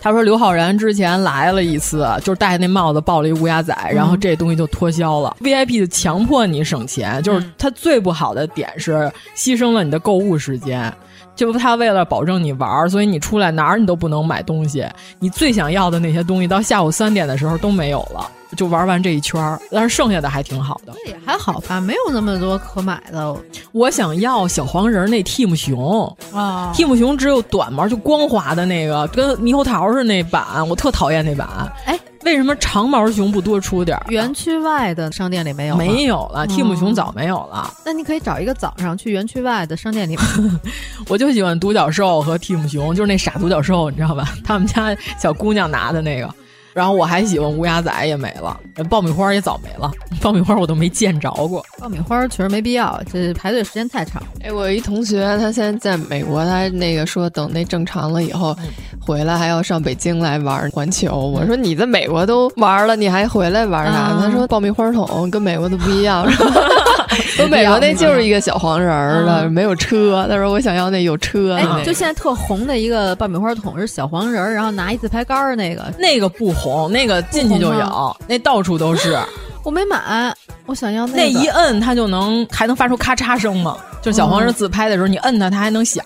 [0.00, 5.36] 他说刘昊然之前来了一次，就是戴那帽子抱了一乌鸦仔，然后这东西就脱销了。
[5.40, 10.92] VIP 强迫你省钱，就是它最不好的点是牺牲了你的购物时间。
[11.34, 14.84] 就他为了保证你玩，所以你出来哪儿你都不能买东西，
[15.20, 18.28] 你最想要的那些东西到下午三点的时候都没有了。
[18.56, 23.36] 就玩完这一圈儿，但是剩下的还挺好的，也还好吧，没有那么多可买的。
[23.72, 31.46] 我想要小黄人那 Team 熊啊，Team 熊只有短毛就光滑的那个，跟猕猴桃似的那版，我特讨厌那版。
[31.84, 34.06] 哎，为什么长毛熊不多出点儿？
[34.08, 35.76] 园区外的商店里没有？
[35.76, 37.72] 没有了，Team 熊早没有了。
[37.84, 40.16] 那你可以找一个早上去园区外的商店里。
[41.08, 44.28] 我就喜欢独角兽和 Team 熊，就是那傻独角兽，你知道吧？
[44.44, 46.34] 他们家小姑娘拿的那个。
[46.72, 48.58] 然后我还喜欢乌鸦仔也没了，
[48.88, 49.90] 爆米花也早没了，
[50.22, 51.64] 爆米花我都没见着过。
[51.78, 54.22] 爆米花确实没必要，这排队时间太长。
[54.42, 58.56] 哎，我一同学他现在在美国，他那个说等那正常了以后，
[59.00, 61.16] 回来还要上北京来玩环球。
[61.16, 64.10] 我说你在美国都玩了，你还回来玩啥？
[64.12, 66.24] 嗯、他说爆米花桶跟美国的不一样，
[67.16, 70.26] 说美国那就是一个小黄人儿的，嗯、没有车。
[70.28, 71.54] 他说我想要那有车。
[71.54, 79.18] 哎，就现在特红的一个爆米花桶是小黄人儿，然后拿一自拍杆儿那个，那个不红，那个进去就有，那到处都是。
[79.64, 80.34] 我没买，
[80.66, 83.76] 我想要那那一摁它就能还能发出咔嚓声吗？
[84.00, 86.02] 就小黄人自拍的时候，你摁它，它还能响。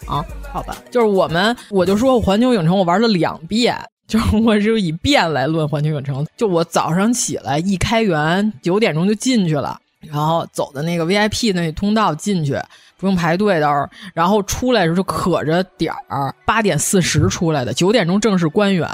[0.53, 3.77] 好吧，就是我们，我就说环球影城我玩了两遍，
[4.09, 6.27] 就是我就以遍来论环球影城。
[6.37, 12.59] 就我早上起来一开园，九点钟就进去了，然后走的那个 VIP 那通道进去，
[12.97, 18.89] 不用排队的，然后出来的时候就可着点儿，八点四十出来的，九点钟正式关园。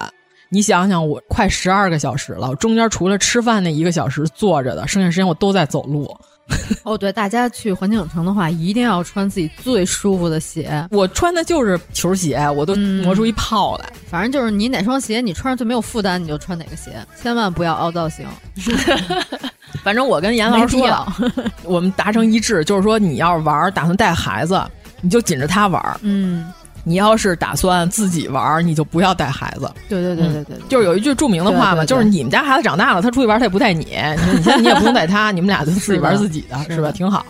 [0.50, 6.16] 你想想，我快十二个小时了，中间除了吃饭那一个小时坐着的，剩下时间我都在走路。
[6.82, 10.82] 哦，对，大家去环球影城的话，一定要穿自己最舒服的鞋。
[10.90, 13.84] 我穿的就是球鞋，我都磨出一泡来。
[14.06, 18.26] 反正就是你哪双鞋你穿上最没有负担，你就穿哪个鞋，千万不要凹造型。
[19.88, 21.10] 反正我跟严老师说了，
[21.64, 24.62] 我们达成一致，就是说你要是玩，打算带孩子，
[25.00, 25.82] 你就紧着他玩。
[26.02, 26.52] 嗯。
[26.84, 29.70] 你要是打算自己玩，你就不要带孩子。
[29.88, 36.90] 对对对对对，就是有一句著名的话嘛，就是你们家孩子长大了，他出去玩他也不带你，你现在你也不用带他， 你们俩就自己玩自己的，是吧？
[36.92, 37.24] 挺好。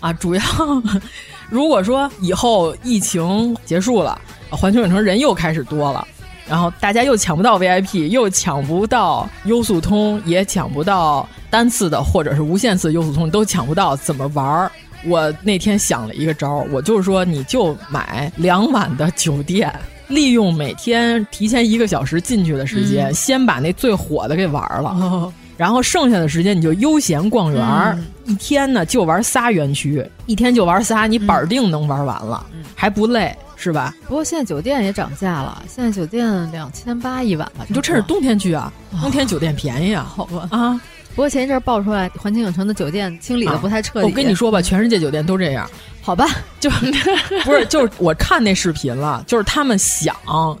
[0.00, 0.42] 啊，主要
[1.48, 6.04] 如果说以后疫情结束了，环球影城人又开始多了，
[6.48, 14.70] 然后大家又抢不到 VIP，又抢不到优速通，也抢不到单次的或者是无限次优速通，都抢不到，怎么玩儿？
[15.04, 19.72] 我那天想了一个招儿，我就是说，你就买两晚的酒店，
[20.08, 32.44] 利用每天提前一个小时进去的时间，先把那最火的给玩了，然后剩下的时间你就悠闲逛园儿，一天呢就玩仨园区，一天就玩仨，你板定能玩完了，
[32.74, 33.94] 还不累，是吧？
[34.06, 40.80] 不过现在酒店也涨价了，现在酒店两千八一晚吧，你就趁着冬天去啊，冬天酒店便宜啊，好吧啊。
[41.14, 44.04] 不过前一阵爆出来，环球影城的酒店清理的不太彻底。
[44.04, 45.68] 我跟你说吧，全世界酒店都这样。
[46.02, 46.26] 好吧，
[46.60, 46.68] 就
[47.42, 50.14] 不是就是我看那视频了，就是他们想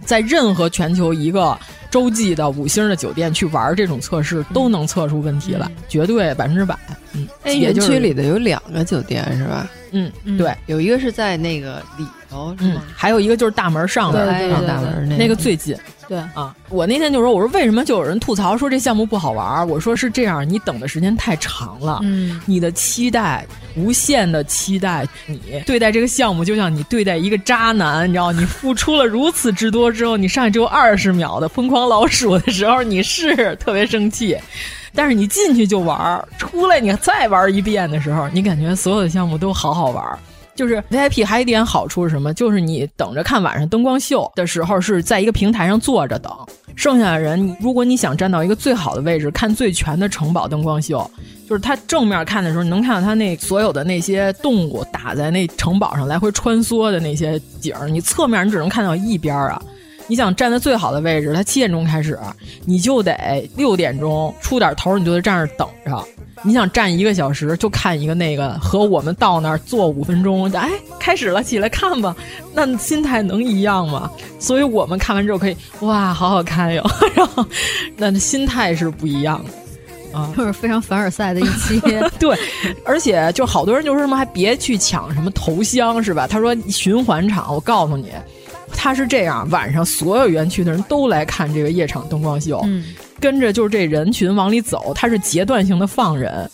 [0.06, 1.56] 在任何全球一个
[1.90, 6.74] 洲际的五星的酒店去玩这种测试，都能测出问题来，绝对百分之百。
[7.12, 9.68] 嗯，园区里的有两个酒店是吧？
[9.92, 12.82] 嗯，对，有一个是在那个里头，是吗？
[12.94, 15.76] 还有一个就是大门上的，上大门那个最近。
[16.08, 19.68] 对啊，我那天就说，我说为什么就有人吐槽说这项目不好玩？
[19.68, 23.44] 我说是这样，你等的时间太长了，嗯，你的期待，
[23.74, 34.38] 无限的期待，你对待这个项目就像你对待一个渣男，你知道，你付出了如此之多之后，你上去只有二十秒的疯狂老鼠的时候，你是特别生气，
[34.94, 40.18] 但是你进去就玩，出来你再玩一遍的时候，你感觉所有的项目都好好玩。
[40.56, 42.32] 就是 VIP 还有一点好处是什么？
[42.34, 46.32] 就是你等着看晚上灯光秀的时候，是在一个平台上坐着等。
[46.74, 51.08] 剩下的人，如果你想站到一个最好的位置看最全的城堡灯光秀，
[51.48, 57.88] 就是它正面看的时候，你能看到它那所有的那些动物打在那城堡上来回穿梭的那些景儿。
[57.88, 59.62] 你侧面你只能看到一边儿啊。
[60.06, 62.18] 你想站在最好的位置，它七点钟开始，
[62.64, 66.04] 你就得六点钟出点头，你就得站那等着。
[66.42, 70.70] 你想站一个小时就看一个那个，和我们到那儿坐五分钟，哎，
[71.00, 72.14] 开始了，起来看吧，
[72.52, 74.08] 那心态能一样吗？
[74.38, 77.44] 所以我们看完之后可以，哇，好好看哟， 然后
[77.96, 81.80] 那心态是不一样的啊，就是非常凡尔赛的一期。
[82.20, 82.38] 对，
[82.84, 86.28] 而且就好多人就说什么还别去抢什么头香是吧？
[86.28, 88.10] 他说循环场，我告诉你，
[88.72, 92.60] 他是这样，晚上所有园区的人都来看这个夜场灯光秀。
[92.64, 92.84] 嗯。
[93.18, 96.48] 跟着就是这人群往里走，他是阶段性的放人，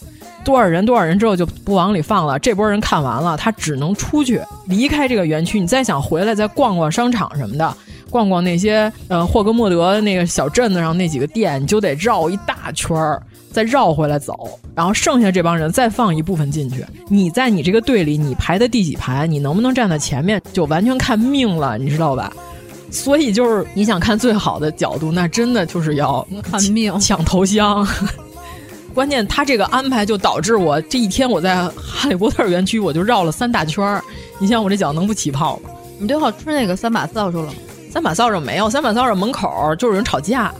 [0.44, 2.38] 多少人多少人之后就不往里放了。
[2.38, 5.58] 这波人看完了，他只能出去离开这个园区。
[5.58, 7.76] 你再想回来再逛逛商场什么的，
[8.08, 13.20] 逛逛那些呃霍格莫德那个小镇子上那几个店，你就得绕一大圈儿，
[13.52, 14.58] 再绕回来走。
[14.74, 16.84] 然后剩下这帮人再放一部分进去。
[17.08, 22.32] 你在你这个队里，你排的第几排，你能不能站在前面，就完全看命了，你知道吧？
[22.90, 27.86] 所以就是你想看最好的角度，那真的就是要看命抢头香。
[28.92, 34.02] 关键他这个安排就导致我这一天我在哈利波特园区我就绕了三大圈儿。
[34.38, 35.70] 你想我这脚能不起泡吗？
[35.98, 37.54] 你最后吃那个三把扫帚了吗？
[37.90, 40.52] 三把扫帚没有，三把扫帚门口就有人吵架。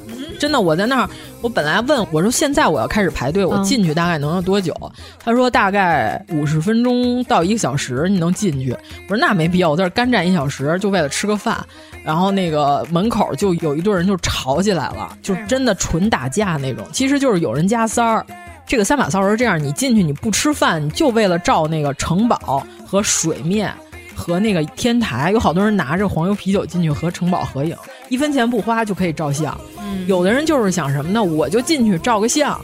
[0.42, 1.08] 真的，我在那儿，
[1.40, 4.74] 我本来问我说现在我要开始排队，我进去大概能有多久？
[5.20, 8.72] 他说大概五十分钟到一个小时你能进去。
[9.08, 11.64] 我说那没必要，我在这干站一小时就为了吃个饭。
[12.02, 16.84] 然后那个门口就有一对人就吵起来了，就真的纯打架那种。
[16.90, 18.26] 其实就是有人加塞儿。
[18.66, 23.72] 这个三把扫帚是这样，你进去你不吃饭，你就为了照那个城堡和水面。
[24.14, 27.76] 和那个天台有好多人拿着黄油啤酒进去和城堡合影，
[28.08, 29.58] 一分钱不花就可以照相。
[30.06, 31.22] 有的人就是想什么呢？
[31.22, 32.58] 我就进去照个相，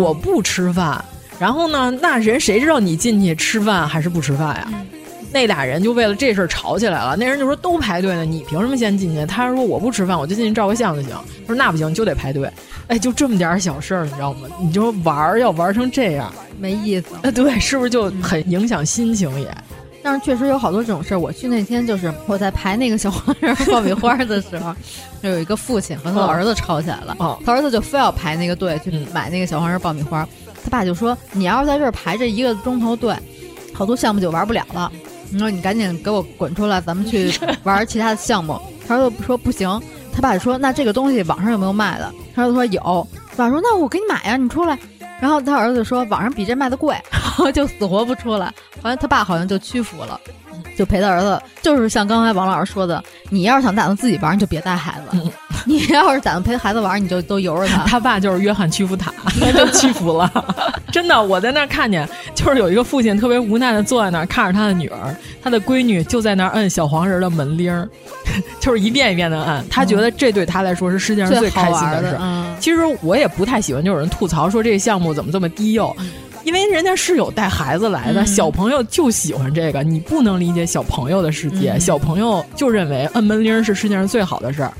[0.00, 1.04] 我不吃饭。
[1.38, 4.68] 然后呢，那人谁知道你进去吃饭还是不吃饭呀？
[5.32, 7.16] 那俩人就为了这事儿吵起来了。
[7.16, 9.26] 那人就说都排队呢，你凭什么先进去？
[9.26, 11.10] 他说我不吃饭，我就进去照个相就行。
[11.10, 12.48] 他说那不行，就得排队。
[12.86, 14.46] 哎，就这么点小事儿，你知道吗？
[14.60, 17.16] 你就玩儿要玩成这样，没意思。
[17.22, 19.52] 哎， 对，是不是就很影响心情也？
[20.04, 21.18] 但是确实有好多这种事儿。
[21.18, 24.74] 我去那天就是我在排那个小黄人爆米花的时候，
[25.22, 27.16] 就有一个父亲和他的儿子吵起来了。
[27.18, 30.28] 哦他儿子就非要排那个队去买那个小黄人爆米花，
[30.62, 33.16] 他爸就说：“你要是在这儿排这一个钟头队，
[33.72, 34.92] 好多项目就玩不了了。
[35.30, 37.32] 你说你赶紧给我滚出来，咱们去
[37.64, 39.80] 玩其他的项目。”他儿子说：“不行。”
[40.12, 44.78] 他爸说：“那这个东西网上有没有卖的？”他儿子说：“有。”他爸说：“那我给你买呀，你出来。”
[45.20, 48.52] 然后他儿子说：“网上比这卖的贵。”然后就死活不出来。
[48.82, 50.20] 好像他爸好像就屈服了，
[50.76, 51.40] 就陪他儿子。
[51.62, 55.18] 就是像刚才王老师说的，你要是想打算自己玩，你就别带孩子；
[55.64, 57.84] 你要是打算陪孩子玩，你就都由着他。
[57.88, 59.12] 他爸就是约翰屈服塔，
[59.56, 60.30] 就屈服了。
[60.92, 67.88] 真的，我在那儿看见，就是有一个父亲特别无奈的坐在那儿，看着他的女儿，他的闺女就在那儿摁小黄人的门铃儿，
[68.60, 69.64] 就是一遍一遍的按。
[69.68, 72.16] 他觉得这对他来说是世界上最开心的事。
[72.20, 75.94] 嗯、其实我也不太喜欢，就有人吐槽说这个项目怎么这么低幼。
[76.44, 81.72] 因为人家是有带孩子来的，嗯、小朋友就喜欢这个，你不能理解小朋友的世界。
[81.72, 84.72] 嗯、小朋友就认为摁门铃是世界上最好的事儿。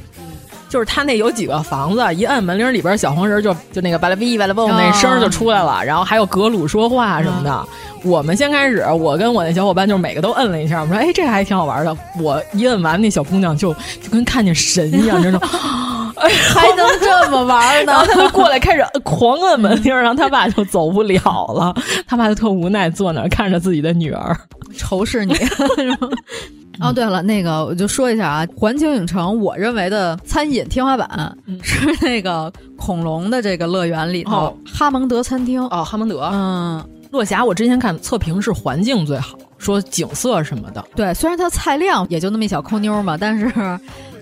[0.75, 7.65] 就是他那有几个房子，一摁门铃里边小黄人就就那个巴拉哔巴拉蹦那声就出来了，然后还有格鲁说话什么的。
[8.03, 11.97] 我们先开始，我跟我那小伙伴就是每个都摁了一下，我说哎这还挺好玩的。
[12.21, 13.73] 我一摁完，那小姑娘就
[14.03, 15.41] 就跟看见神一样，那种。
[16.53, 17.93] 还能这么玩呢？
[17.93, 21.21] 然后他就过来开始狂摁门铃，然后他爸就走不了
[21.55, 21.73] 了。
[22.05, 24.37] 他爸就特无奈，坐那儿看着自己的女儿，
[24.77, 25.37] 仇视你。
[26.81, 35.63] 哦，对了，那个我就说一下啊，环球影城我认为的餐饮天花板是那个恐龙的这个乐园里头、哦、哈蒙德餐厅。
[35.69, 40.85] 哦，哈蒙德，嗯，落霞我之前看测评是环境最好，说景色什么的。
[40.97, 43.53] 对，虽然它菜量也就那么一小抠妞嘛，但是。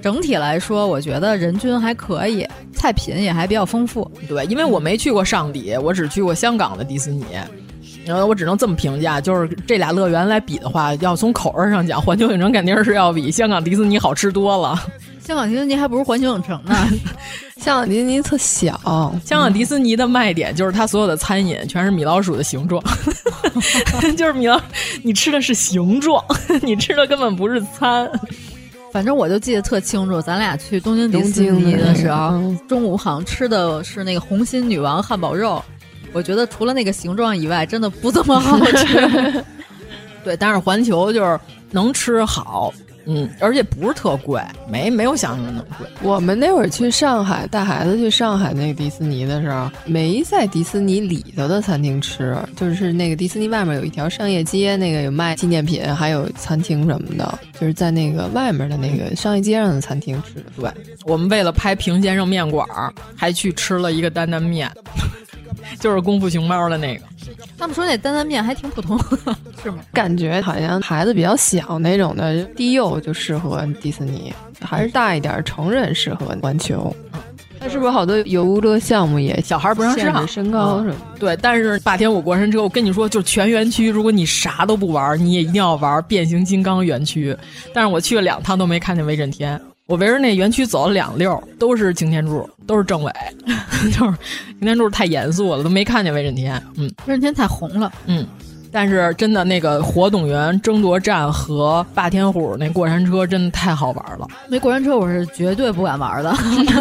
[0.03, 4.11] 整体来说，我觉得人均还可以，菜品也还比较丰富。
[4.29, 7.25] 对，因为我没去过上底，我只去过香港的迪士尼，
[8.07, 14.81] 然后我只能这么评价，就是这俩乐园来比的话，要从口味上讲，环球影城肯定是要比香港迪士尼好吃多了。
[15.25, 16.75] 香港迪士尼还不如环球影城呢，
[17.63, 18.77] 香港迪士尼特小，
[19.25, 22.83] 香港迪士尼的卖点就是它所有的餐饮全是米老鼠的形状，
[24.19, 24.61] 就是米老，
[25.05, 26.25] 你吃的是形状，
[26.61, 28.11] 你吃的根本不是餐。
[28.91, 35.63] 反正我就记得特清楚，咱俩去东京迪士尼的时候，嗯、中午好像吃的是那个红心女王汉堡肉。
[36.13, 39.45] 我觉得除了那个形状以外，真的不怎么好吃。
[40.25, 41.41] 对，但是环球就是
[41.73, 42.73] 能吃好，
[43.07, 44.41] 嗯，而且不是特贵，
[44.71, 45.89] 没没有想象中那么贵。
[46.01, 60.45] 我们那会儿去上海带孩子去上海那个迪士尼的时候，没在迪士尼里头的餐厅吃，就是那个迪士尼外面有一条商业街，那个有卖纪念品，还有餐厅什么的，就是在那个外面的那个商业街上的餐厅吃的。
[60.57, 60.71] 对，
[61.05, 62.65] 我们为了拍平先生面馆，
[63.17, 64.71] 还去吃了一个担担面。
[65.79, 67.05] 就是功夫熊猫的那个，
[67.59, 68.99] 他们说那担担面还挺普通，
[69.63, 69.79] 是吗？
[69.93, 76.95] 感觉好像孩子比较小那种的低幼就适合迪士尼，还是大一点成人适合环球。
[77.65, 80.97] 那是不是好多游乐项目也小孩不让上身高什么？
[81.17, 87.37] 对，但是霸天虎过山车，我跟你说，就全园区，如果你啥都不玩，你也一定要玩变形金刚园区。
[87.73, 89.61] 但是我去了两趟都没看见威震天。
[89.87, 93.13] 我围着那园区走了两溜，都是擎天柱，都是政委
[93.99, 94.17] 就是
[94.59, 96.63] 擎天柱太严肃了，都没看见威震天。
[96.77, 97.93] 嗯，威震天太红了。
[98.07, 98.25] 嗯，
[98.71, 104.27] 但是真的那个活动员争夺战和霸天虎那过山车真的太好玩了。
[104.49, 106.33] 那过山车我是绝对不敢玩的。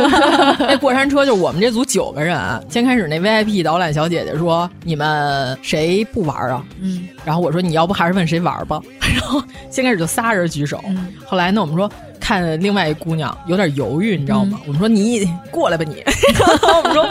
[0.60, 2.38] 那过山车就我们这组九个人，
[2.70, 9.42] 先开始那 VIP 导览小姐姐说：“你们谁不玩啊？”嗯，然后我说：“你要不还是问谁玩吧。”然后
[9.72, 11.92] 先开始就仨人举手，嗯、后来呢，我们说。
[12.32, 14.58] 看另外一姑娘有点犹豫，你知道吗？
[14.62, 16.02] 嗯、我们说你过来吧，你。
[16.78, 17.06] 我们说，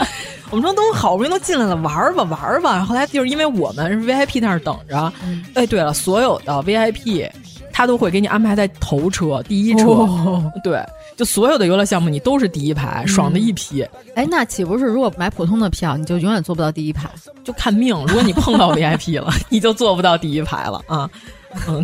[0.49, 2.83] 我们说都好不容易都进来了，玩吧玩吧。
[2.83, 5.13] 后来就是因为我们是 VIP 那儿等着。
[5.23, 7.29] 嗯、哎，对了，所有的 VIP
[7.71, 9.89] 他都会给你安排在头车第一车。
[9.89, 10.83] 哦、对，
[11.15, 13.83] 就所有的游乐项目你都是第一排，爽的一批。
[14.15, 17.07] 哎、嗯，那岂不是如果买普通的票，你就永远坐不到第一排？
[17.43, 21.07] 就看命，如果你碰到 VIP 了， 你就坐不到第一排了啊。
[21.13, 21.21] 嗯，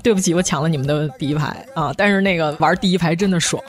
[0.04, 1.94] 对不起，我抢了你们的第一排啊！
[1.98, 3.62] 但是那个玩第一排真的爽，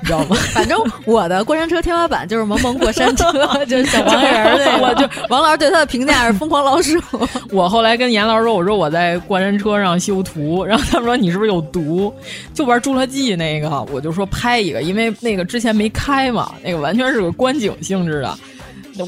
[0.00, 0.36] 你知道吗？
[0.52, 3.32] 反正我的过山车天花板就是萌萌过山车，
[3.66, 4.86] 就是小黄人儿那个。
[4.86, 7.00] 我就王老师对他的评价是疯狂老鼠。
[7.52, 12.12] 我后来跟严老师说，我说我在过山车上修图，然后他们说你是不是有毒？
[12.52, 18.38] 就玩侏罗纪那个，我就说拍一个，因为那个之前没开嘛，那个完全是个观景性质的。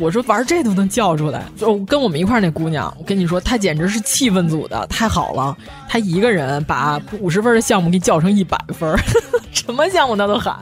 [0.01, 5.56] 我说玩这都能叫出来，就跟我们一块儿那姑娘，我跟你说，她简直是气氛组的，太好了。
[5.89, 8.97] 她一个人把五十分的项目给叫成一百分，
[9.52, 10.56] 什么项目她都喊，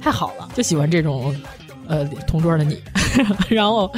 [0.00, 1.34] 太好了，就喜欢这种，
[1.88, 2.80] 呃，同桌的你。
[3.48, 3.92] 然后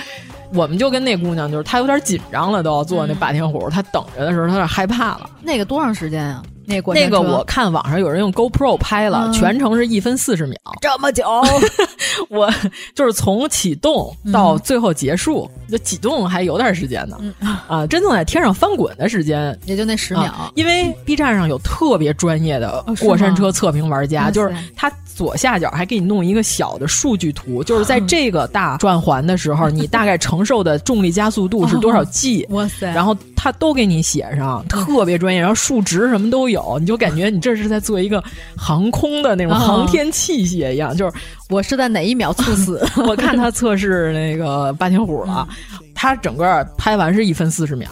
[0.53, 5.31] 我们就跟那姑娘，就是她有点紧张了，都要坐那霸天虎，她等着的时候她有点害怕了。
[5.43, 6.43] 那个多长时间啊？
[6.67, 11.25] 那过那个我看网上有人用 GoPro 拍了，嗯、全程是一分四十秒，这么久。
[12.29, 12.51] 我
[12.95, 17.17] 就是从启动到最后结束，就启动还有点时间呢。
[17.41, 20.51] 嗯、啊，真正在天上翻滚的时间也就那十秒、啊。
[20.55, 32.47] 因为 B 站上有特别专业的哦过山车测评玩家，是就是他左下角还给你弄一个小的数据图，就是在这个大转环的时候，你大概承受的重力加速度是多少 G？
[32.51, 32.87] 哇塞！
[32.93, 38.21] 然后它他都给你写上，特别专业，然后数值什么都有，你就感觉你这是在做一个
[38.57, 40.97] 航空的那种航天器械一样。
[40.97, 41.17] 就是
[41.49, 42.85] 我是在哪一秒猝死？
[43.07, 45.47] 我看他测试那个霸天虎了，
[45.95, 47.89] 他整个拍完是一分四十秒。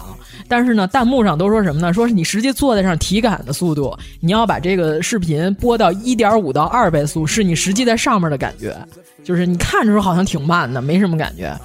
[0.49, 1.93] 但是呢，弹幕上都说什么呢？
[1.93, 8.75] 说是你实际坐在上体感的速度，你要把这个视频播到一点五到二倍速，是你实际在上面的感觉。
[9.23, 11.57] 就是你看着时候好像挺慢的，没什么感觉，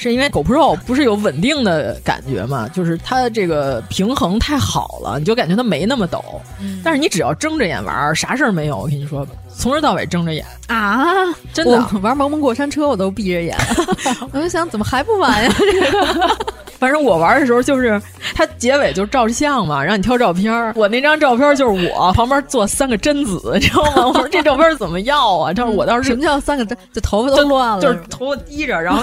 [0.00, 2.66] 是因为 GoPro 不是有稳定的感觉嘛？
[2.68, 6.24] 就是它的这个平衡太好了，你就感觉它没那么抖。
[6.60, 8.78] 嗯、但是你只要睁着眼玩，啥事儿没有。
[8.78, 11.04] 我跟你说，从头到尾睁着眼啊！
[11.52, 13.56] 真的玩萌萌过山车我都闭着眼，
[14.32, 15.52] 我就想怎么还不完呀？
[15.58, 16.36] 这个。
[16.80, 18.00] 反正我玩的时候就是，
[18.34, 20.72] 它结尾就照相嘛，让你挑照片。
[20.74, 24.06] 我那张照片就是我旁边坐三个贞子，你知道吗？
[24.08, 25.52] 我说这照片怎么要啊？
[25.52, 26.74] 这我当时什么叫三个贞？
[26.94, 29.02] 就头发都乱了，就是头发低着，然后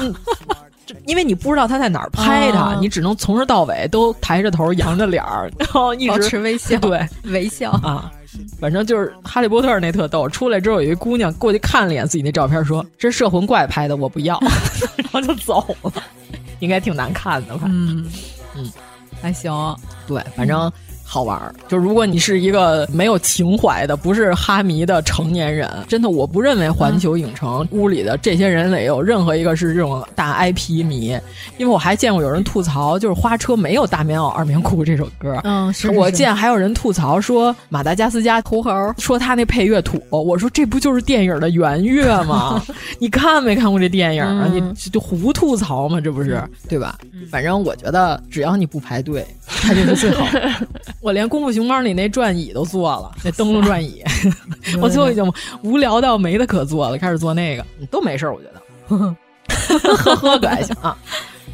[1.06, 8.12] 因为你不知道他在哪儿拍他，啊、你只能从头到尾都抬着头、扬着脸儿， 然后一直保持微笑， 对， 微笑啊。
[8.60, 14.40] 反正就是哈利波特那特逗，出来之后有一姑娘过去看了一眼自己那照片，说这是摄魂怪拍的，我不要，
[14.98, 15.92] 然后就走了。
[16.60, 17.64] 应该挺难看的吧？
[17.66, 18.06] 嗯
[18.56, 18.72] 嗯，
[19.22, 19.52] 还行。
[20.08, 20.72] 对，反正
[21.10, 21.56] 好玩儿。
[21.70, 31.18] 就如果你是一个没有情怀的，不是哈迷的成年人，真的，我不认为环球影城屋里的这些人里有任何一个是这种大 IP 迷。
[31.58, 35.40] 因为我还见过有人吐槽，就是花车没有大棉袄二棉裤这首歌。
[35.46, 40.02] 嗯，是我见还有人吐槽说马达加斯加狐猴说他那配乐土。
[40.10, 42.62] 我说这不就是电影的原乐吗？
[43.00, 44.50] 你看没看过这电影啊？
[44.52, 46.02] 嗯、你就胡吐槽吗？
[46.02, 46.98] 这不是、嗯、对吧？
[47.32, 50.50] 反正我觉得只要你不排队，它就是最好的。
[50.99, 54.03] 我连《功夫熊猫》里那转椅都坐了，那灯笼转椅，
[54.82, 55.32] 我最后已经
[55.64, 58.61] 无聊到没得可做了，开始做那个都没事儿，我觉得，
[59.78, 60.98] 呵呵可还行啊。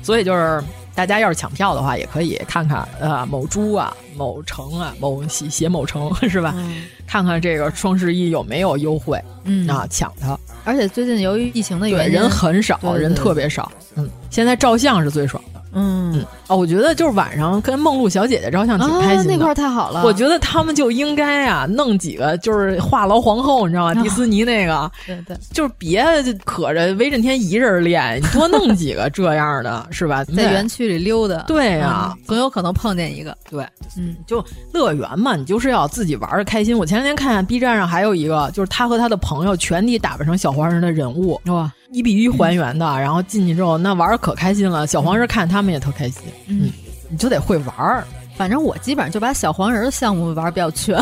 [0.01, 0.61] 所以就是
[0.95, 6.53] 大家要是抢票的话，也可以看看啊，某猪啊、某城啊、某写写某城是吧？
[6.57, 10.37] 嗯、看看这个双十一有没有优惠，嗯啊，抢它。
[10.65, 13.71] 而且最近由于疫情的原因，人很少，人特别少。
[13.95, 15.61] 嗯，现在照相是最爽的。
[15.73, 20.03] 嗯嗯哦，我觉得就是晚上跟梦露小姐姐照相挺开心的，啊、那块太好了。
[20.03, 24.01] 我觉得他们就应该啊，弄几个就是话痨皇后，你知道吗？
[24.01, 26.05] 迪斯尼那个， 对对，就是别
[26.43, 30.23] 可着威震天一人练，你多弄几个这样的，是吧？
[30.25, 33.35] 在园区里溜达，对呀、嗯，总有可能碰见一个。
[33.49, 33.65] 对，
[33.97, 36.77] 嗯，就乐园嘛，你就是要自己玩的开心。
[36.77, 46.23] 我前两天看 B 站上还有一个，就是他和他的朋友全体打扮成小黄人的人物，哇，一比一还原的， 然后进去之后那玩儿可开心了，小黄人看他们也特开心。
[46.47, 46.69] 嗯，
[47.09, 48.03] 你就得会玩儿。
[48.35, 50.99] 反正我基本上就把小黄人的项目玩比较全。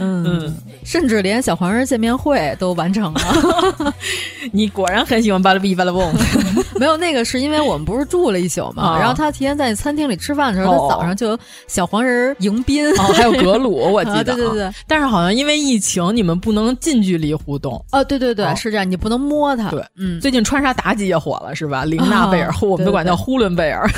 [0.00, 3.94] 嗯 嗯，甚至连小黄人见面会都完成了。
[4.52, 6.12] 你果然很喜欢巴拉比巴拉蹦。
[6.78, 11.38] 没有那个是因为我们不是住了一宿嘛，啊然后他提前在餐厅里吃饭的时候，哦他早上就有
[11.68, 14.36] 小黄人迎宾，哦，还有格鲁， 我记得、啊。
[14.36, 17.82] 对对对，但是好像因为疫情，你们不能近距离互动。
[17.92, 19.70] 哦，对对对，哦是这样，你不能摸它。
[19.70, 21.84] 对，嗯，最近川沙妲己也火了，是吧？
[21.84, 23.88] 琳娜贝尔，啊我们都管叫呼伦贝尔。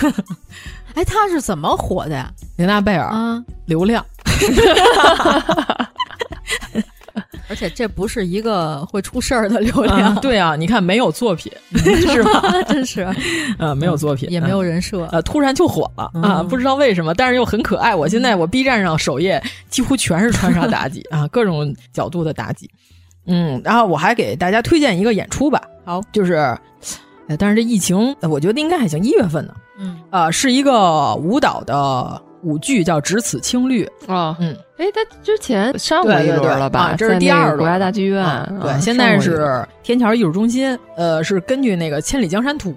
[0.94, 2.30] 哎，他是怎么火的呀？
[2.56, 4.04] 琳娜贝尔啊，流量。
[7.48, 12.42] 而且这不是一个会出事儿的流量、啊，对啊，你看没有作品 是吧？
[12.68, 13.08] 真是，
[13.58, 16.42] 呃， 没有作品，也没有人设，呃，突然就火了啊！
[16.42, 17.94] 不知道为什么，但是又很可爱。
[17.94, 22.68] 我现在我 B 站上首页几乎全是穿沙妲己啊，各种角度的妲己。
[23.26, 26.34] 嗯，然后我还给大家推荐一个演出吧，好，就是，
[27.28, 32.22] 呃，但是这疫情，我觉得应该还行，一月份呢，嗯，呃，是一个舞蹈的。
[32.42, 36.80] 舞剧叫《只此青绿》哦，嗯，哎，他之前上过一轮了吧？
[36.80, 38.22] 啊、这是第二轮，国家大剧院。
[38.22, 40.78] 啊、对，啊、现在是天桥艺术中心。
[40.96, 42.72] 呃，是根据那个《千里江山图》，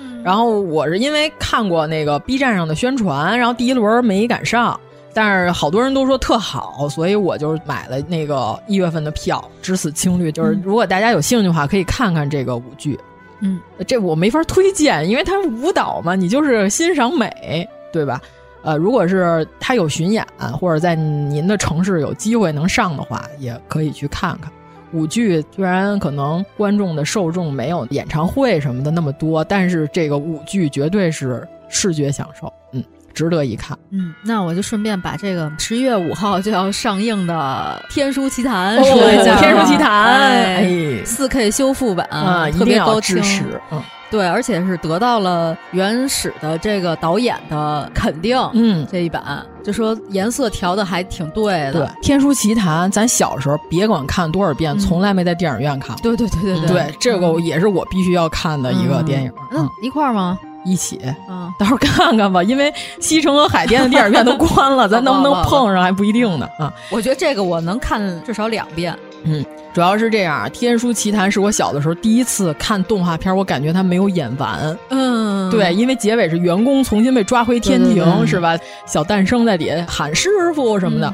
[0.00, 4.78] 嗯，然后我是因为看过那个 B 站上的宣传，然后第一轮没赶上，
[5.12, 10.28] 但是好多人都说特好，所以我就买了那个一月份的票，《只此青绿》。
[10.32, 12.98] 就是如果大家有兴趣的话，可以看看这个舞剧。
[13.40, 13.58] 嗯，
[13.88, 18.20] 这我没法推荐，因为它是舞蹈嘛，你就是欣赏美，对吧？
[18.62, 20.24] 呃，如果是他有巡演，
[20.58, 24.50] 或者在您的城市有机会能上的话，也可以去看看。
[24.92, 32.84] 舞剧虽然可能观众的受众没有演唱会什么的那么多，但是这个舞剧绝对是视觉享受，嗯，
[33.14, 33.76] 值得一看。
[33.90, 43.82] 嗯，那我就顺便把这个十一月五号就要上映的《天书奇谭》哦、说一下，《天书奇谭》哎，四 K 修复版啊，特别高支持，嗯。
[44.12, 48.38] 对，而且是得到了原始的这个导演的肯定。
[48.52, 51.72] 嗯，这一版就说颜色调的还挺对的。
[51.72, 56.02] 对，《天书奇谭》咱小时候别管看多少遍，嗯、从来没在电影院看过。
[56.02, 59.32] 对对对对对，这个也是我必须要看的一个电影。
[59.52, 60.38] 嗯，一块儿吗？
[60.64, 66.72] 一起，嗯，到时候看看吧，因为西城和海淀的电影院都关了， 咱能不能碰上还不一定呢啊！
[66.88, 78.58] 我觉得这个我能看至少两遍，嗯，主要是这样，《天书奇谭》是我小的时候第一次看动画片，我感觉它没有演完，嗯，对，因为结尾是员工重新被抓回天庭，是吧？
[78.86, 81.12] 小诞生在底下喊师傅什么的。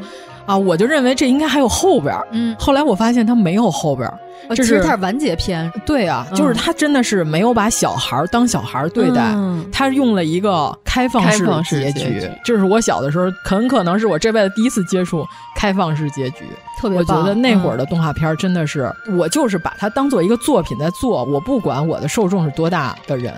[0.48, 4.18] 啊，我就认为这应该还有后边儿，嗯，后来我发现他没有后边儿，
[4.56, 9.34] 这是他是完结篇，对啊，就是他真的是没有把小孩当小孩对待，
[9.70, 15.22] 他用了一个开放式结局，这是我小的时候很可能是我这辈子第一次接触
[15.54, 16.46] 开放式结局，
[16.78, 16.98] 特别。
[16.98, 23.34] 我觉得那会儿的动画片真的是，我就是把它当做一个作品在做，我不管我的受众是多大的人。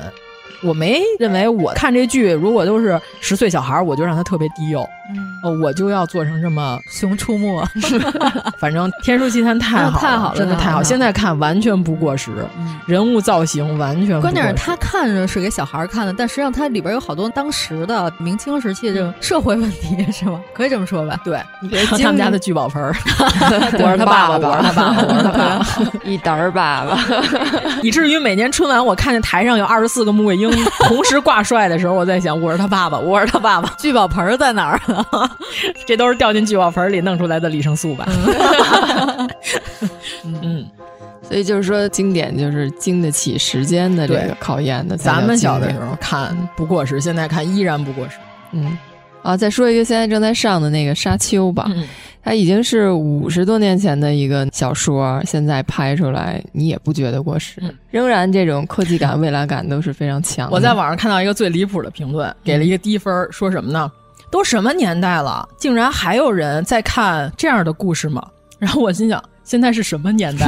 [0.63, 7.63] 我没认为我看这剧，如果都是十岁小孩，我就让他特别低幼，嗯，我就要做成这么 《熊出没
[8.59, 10.83] 》。反正《天书奇谭》太好，太好了，真的太好。
[10.83, 12.31] 现在看完全不过时，
[12.87, 14.21] 人物造型完全。
[14.21, 20.41] 关键是他看着是给小孩看的，但实际上它里边有好多当时的明清时期的这种社会问题，是吗？
[20.55, 21.19] 可以这么说吧？
[21.25, 22.95] 对，你别 他们家的聚宝盆儿，
[23.79, 25.67] 我是他爸爸，我是他爸爸，我是他爸爸，
[26.05, 26.99] 一沓儿爸爸，
[27.83, 30.51] 以至于每年春晚我看见台上有二十四个穆桂英。
[30.89, 33.73] 同时挂帅的时候，我在想，我是他爸爸，我是他爸爸。
[33.79, 35.30] 聚宝盆在哪儿呢？
[35.87, 38.09] 这都是掉进聚宝盆里弄出来的李胜素吧？
[40.25, 40.67] 嗯，
[41.23, 44.97] 所以就是说，经典就是经得起时间的这个考验的。
[44.97, 48.17] 咱们小的时候看不过时，现在看依然不过时。
[48.53, 48.77] 嗯，
[49.23, 51.71] 啊，再说一个现在正在上的那个《沙丘》吧。
[52.23, 60.47] 它已经是五十多年前的一个小说，现在拍出来你也不觉得过时，仍然这种科技感、未来感都是非常强。
[60.53, 63.91] 我在网上看到一个最离谱的评论，给了一个低分，说什么呢？
[64.31, 68.23] 都什么年代了，竟然还有人在看这样的故事吗？
[68.59, 70.47] 然后我心想，现在是什么年代？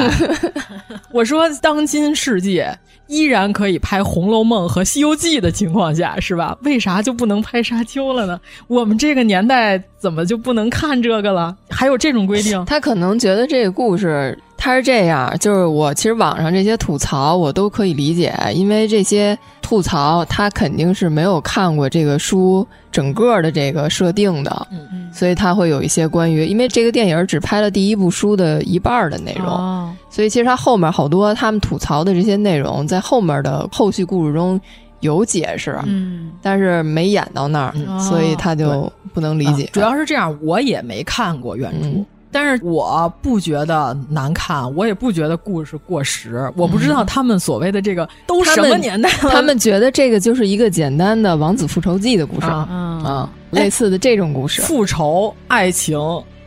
[1.11, 2.79] 我说，当今世界。
[3.09, 6.57] 依然可以拍《红楼梦》和《西游记》的情况下，是吧？
[6.63, 8.41] 为啥就不能拍《沙丘》了呢？
[8.69, 11.55] 我们这个年代怎么就不能看这个了？
[11.69, 12.65] 还有这种规定？
[12.65, 29.93] 他可能觉得这个故事他是这样，就是我其实网上这些吐槽我都可以理解，因为这些吐槽他肯定是没有看过这个书整个的这个设定的，嗯嗯，所以他会有一些关于，因为这个电影只拍了第一部书的一半的内容。
[30.09, 34.61] 所以其实他后面好多他们吐槽的这些内容，在后面的后续故事中
[35.01, 39.69] 有解释，嗯，但是没演到那儿，所以他就不能理解。
[39.73, 46.51] 主要是这样，我也没看过原著，但是我不觉得难看，我也不觉得故事过时。
[46.57, 55.99] 我不知道他们所谓的这个都什么年代了， 他们觉得这个就是一个简单的王子复仇记的故事啊，类似的这种故事，复仇爱情。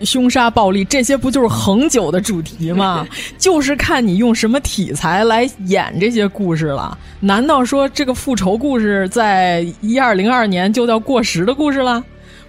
[0.02, 3.08] 凶杀、暴力，这些不就是恒久的主题吗？
[3.40, 6.96] 就是看你用什么题材来演这些故事了。
[7.22, 12.04] 难道说这个复仇故事在一二零二年就叫过时的故事了？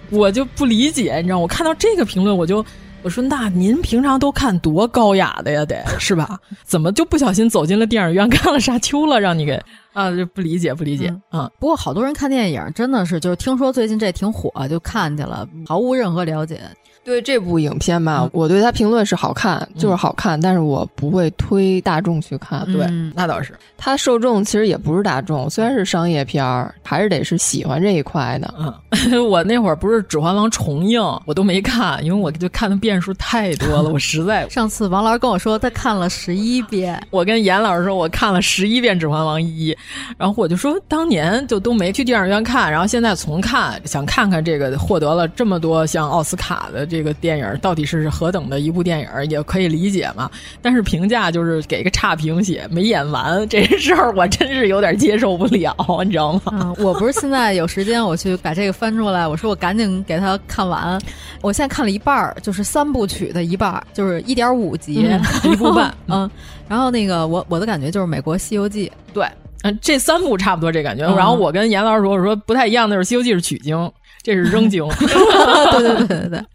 [0.09, 1.39] 我就不理解，你知道？
[1.39, 2.63] 我看到这个评论，我就
[3.07, 6.37] 我说：“那您平常都看多高雅的呀，得是吧？
[6.65, 9.17] 怎么就不小心走进了电影院 看了《沙丘》了？
[9.17, 9.57] 让你给
[9.93, 11.49] 啊，就不理解，不理解啊！
[11.57, 16.59] 不过好多人看电影真的是，就是听说最近这挺火，就看去了，毫无任何了解。”
[17.07, 22.69] 对这部影片吧，我对他评论是好看，就是好看，但是我不会推大众去看。
[22.73, 22.85] 对，
[23.15, 23.57] 那倒是。
[23.77, 28.53] 他受众其实也不是大众，虽然是商业片儿，还是得是喜欢这一块的。
[28.59, 28.73] 嗯，
[29.29, 34.45] 我那会儿不是《指环王》重映，我都没看，因为我就看的遍数太多了，我实在。
[34.51, 39.71] 上次王老师跟我说他看了十一遍， 我跟严老师说我看了十一遍《指环王一》，
[40.17, 46.96] 然后我就说当年就都没去电影院看，然后现在重看，想看看这个获得了这么多像奥斯卡的这。
[46.97, 50.27] 这个电影到底是何等的一部电影，也可以理解嘛。
[50.63, 56.41] 但是评价就是给个差评写没演完这事儿，我真是有点接受不了，你知道吗？
[56.45, 60.99] 啊，我不是现在有时间，我去把这个翻出来，我说我赶紧给他看完。
[61.41, 65.07] 我现在看了一半儿，就是三部曲的一半，就是一点五集
[65.45, 65.95] 一部半。
[66.09, 66.27] 嗯，
[66.67, 69.23] 然后那个我我的感觉就是《美国西游记》，对，
[69.61, 71.03] 嗯，这三部差不多这感觉。
[71.15, 73.91] 然后我跟严老师说，我说不太一样的是《西游记》是取经，
[74.23, 74.87] 这是扔经。
[74.99, 76.45] 对对对对对。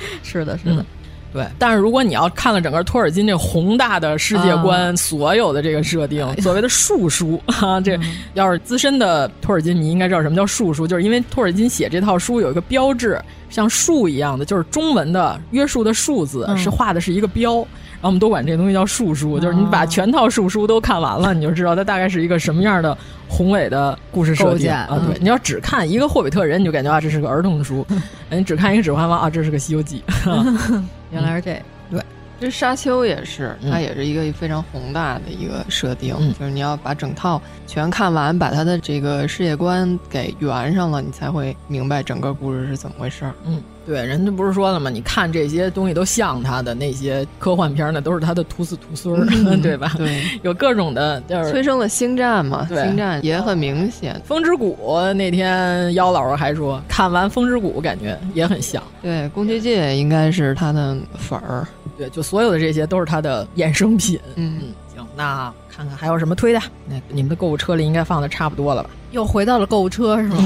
[0.22, 0.84] 是的，是的，
[1.32, 1.46] 对。
[1.58, 7.98] 但是如果你要看了整个托尔金这宏大的世界观，所有的这个设定，所谓的术书啊，这
[8.34, 13.20] 要是资深的托尔金，你应该知道什么叫术书，就是因为托尔金写这套书有一个标志，
[13.50, 17.66] 像树一样的，就是中文的约束的数字是画的是一个标。
[18.00, 22.96] 然后我们都管这东西叫树书，就是你把全套树书都看完了，你就知道它大概是一个什么样的
[23.28, 24.86] 宏伟的故事设计啊。
[25.06, 27.84] 对，你要只看一个霍比特人，你就感觉啊，这是个儿童书；
[28.30, 30.02] 你只看一个指环王啊，这是个西游记。
[31.10, 31.60] 原来是这，
[31.90, 32.00] 对。
[32.40, 43.34] 这沙丘也是，嗯它也是一个非常宏大的一个设定，嗯就是你要把整套全看完，把它的这个世界观给圆上了，你才会明白整个故事是怎么回事儿。
[43.44, 44.90] 嗯，对，人家不是说了吗？
[44.90, 49.26] 你看这些东西都像他的那些科幻片呢，都是他的徒子徒孙
[49.62, 49.94] 对吧？
[49.96, 54.20] 对，有各种的，就是催生了星战嘛，对星战也很明显。
[54.26, 54.76] 风之谷
[55.16, 58.82] 那天妖老师还说，看完风之谷感觉也很像。
[59.00, 61.66] 对，宫崎骏应该是他的粉儿。
[61.96, 64.20] 对，就所有的这些都是他的衍生品。
[64.36, 66.60] 嗯嗯，行，那看看还有什么推的？
[66.86, 68.90] 那你们的购物车里应该放的差不多了吧？
[69.12, 70.36] 又回到了购物车是吗？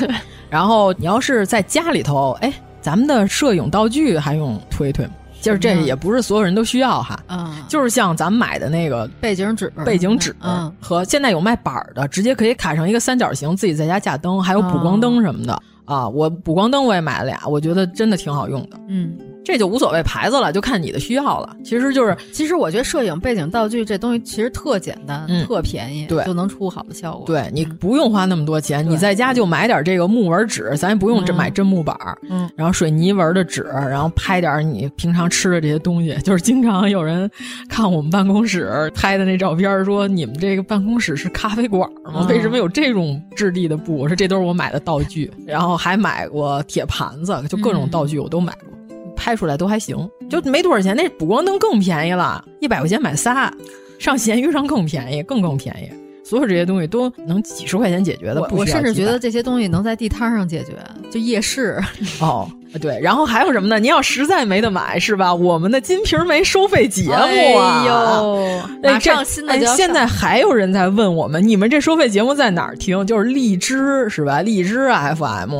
[0.48, 2.52] 然后你要是在家里头，哎，
[2.86, 5.12] 咱们的摄影道具还用推推吗？
[5.40, 16.08] 就是这也不是所有人都需要哈，嗯，就是像咱们买的那个背景纸，背景纸，嗯，和现在有卖板儿的，直接可以卡上一个三角形，自己在家架灯，还有补光灯什么的、啊。
[16.08, 18.78] 我补光灯我也买了俩，我觉得真的挺好用的。
[18.86, 19.10] 嗯，
[19.46, 21.56] 这就无所谓牌子了，就看你的需要了。
[21.62, 27.24] 其实就是，其实我觉得摄影背景道具这东西其实特简单，嗯特便宜，对就能出好的效果。
[27.24, 36.12] 对你不用花那么多钱，你在家就买点这个木纹纸，咱也不用这买真木板儿，嗯，然后水泥纹的纸，然后拍点你平常吃的这些东西。
[36.24, 37.30] 就是经常有人
[37.68, 42.14] 看我们办公室拍的那照片，说你们这个办公室是咖啡馆吗？
[42.16, 43.96] 嗯为什么有这种质地的布？
[43.96, 48.72] 我说这都是我买的道具，然后还买过铁盘子，就各种道具我都买过。
[49.16, 49.96] 拍出来都还行，
[50.30, 50.94] 就没多少钱。
[50.94, 53.52] 那补光灯更便宜了，一百块钱买仨，
[53.98, 55.90] 上闲鱼上更便宜，更更便宜。
[56.24, 60.72] 所有这些东西都能几十块钱解决的，我不我甚至觉得这些东西能在地摊上解决，
[61.08, 61.80] 就夜市。
[62.20, 63.78] 哦，对，然后还有什么呢？
[63.78, 65.32] 您要实在没得买是吧？
[65.32, 73.06] 我们的金瓶梅收费节目啊，哎呦，哎马上这哎现在还有人在问我们，你们这收费节目在哪儿听？
[73.06, 74.42] 就是荔枝是吧？
[74.42, 75.54] 荔枝 FM。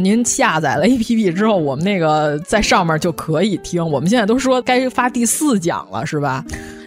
[0.00, 3.84] 您下载了 APP 之后，我们那个在上面就可以听。
[3.86, 6.44] 我们现在都说该发第四讲了，是吧？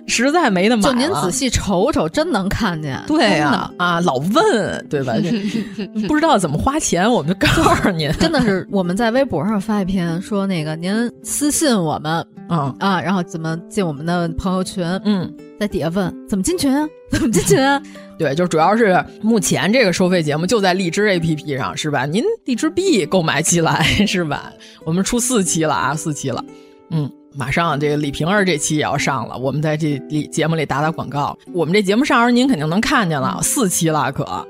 [0.07, 0.93] 实在没得买就。
[0.93, 3.01] 您仔细瞅瞅，真能看见。
[3.07, 5.13] 对呀、呀、啊，老问对吧？
[6.07, 8.11] 不知道怎么花钱，我们就告诉您。
[8.13, 12.13] 真的是我们在微博上发一篇说那个您私信我们
[12.49, 14.83] 啊啊，然后怎么进我们的朋友群？
[15.05, 15.31] 嗯，
[15.61, 16.89] 在底下问怎么进群啊？
[17.11, 17.79] 怎么进群啊？
[18.17, 22.03] 对，就主要是目前这个收费节目就在荔枝 APP 上，是吧？
[22.03, 24.51] 您荔枝币购买起来 是吧？
[24.83, 26.43] 我们出四期了啊，四期了，
[26.89, 27.07] 嗯。
[27.33, 31.37] 马上这个李瓶儿这期也要上了，我们在这里节目里打打广告。
[31.53, 34.45] 我们这节目上时候您肯定能看见了，四期了可啊！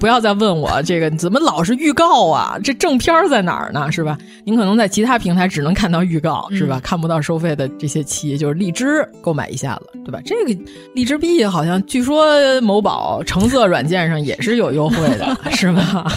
[0.00, 2.58] 不要再问我这个怎么老是预告啊？
[2.64, 3.92] 这正片儿在哪儿呢？
[3.92, 4.16] 是吧？
[4.44, 6.78] 您可能在其他平台只能看到预告，是吧？
[6.78, 10.18] 嗯看不到收费的这些期，就是荔枝购买一下子，对吧？
[10.24, 10.58] 这个
[10.94, 16.10] 荔枝币好像据说某宝橙色软件上也是有优惠的，是吧？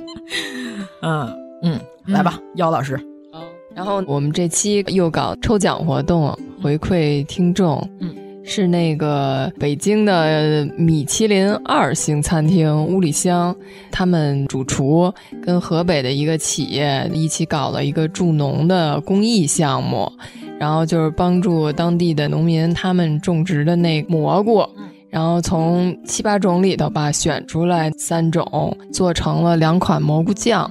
[1.00, 3.00] 嗯嗯，来吧，姚老师。
[3.74, 7.82] 然后我们这期又搞抽奖活动，回馈听众。
[8.00, 8.14] 嗯，
[8.44, 13.54] 是那个北京的米其林二星餐厅乌里香，
[13.90, 20.10] 他们主厨跟河北的一个企业一起搞了一个助农的公益项目，
[20.58, 24.66] 然后就是帮助当地的农民他们种植的那蘑菇。
[25.10, 30.70] 然后从七八种里头吧选出来三种，做成了两款蘑菇酱，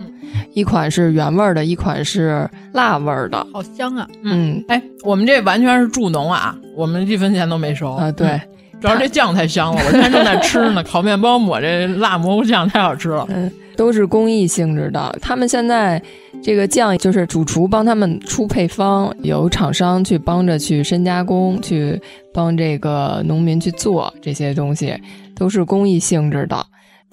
[0.53, 3.45] 一款是原味的，一款是辣味的。
[3.53, 4.07] 好香啊！
[4.23, 8.11] 嗯，哎，我们这完全是助农啊，我们一分钱都没收啊。
[8.11, 8.41] 对，嗯、
[8.81, 13.25] 主要这酱太香了，我现在正在吃呢， 烤面包抹这辣蘑菇酱太好吃了。
[13.29, 15.15] 嗯，都是公益性质的。
[15.21, 16.01] 他们现在
[16.41, 22.01] 这个酱就是主厨帮他们出配方，有厂商去帮着去深加工，去
[22.33, 24.93] 帮这个农民去做这些东西，
[25.35, 26.65] 都是公益性质的。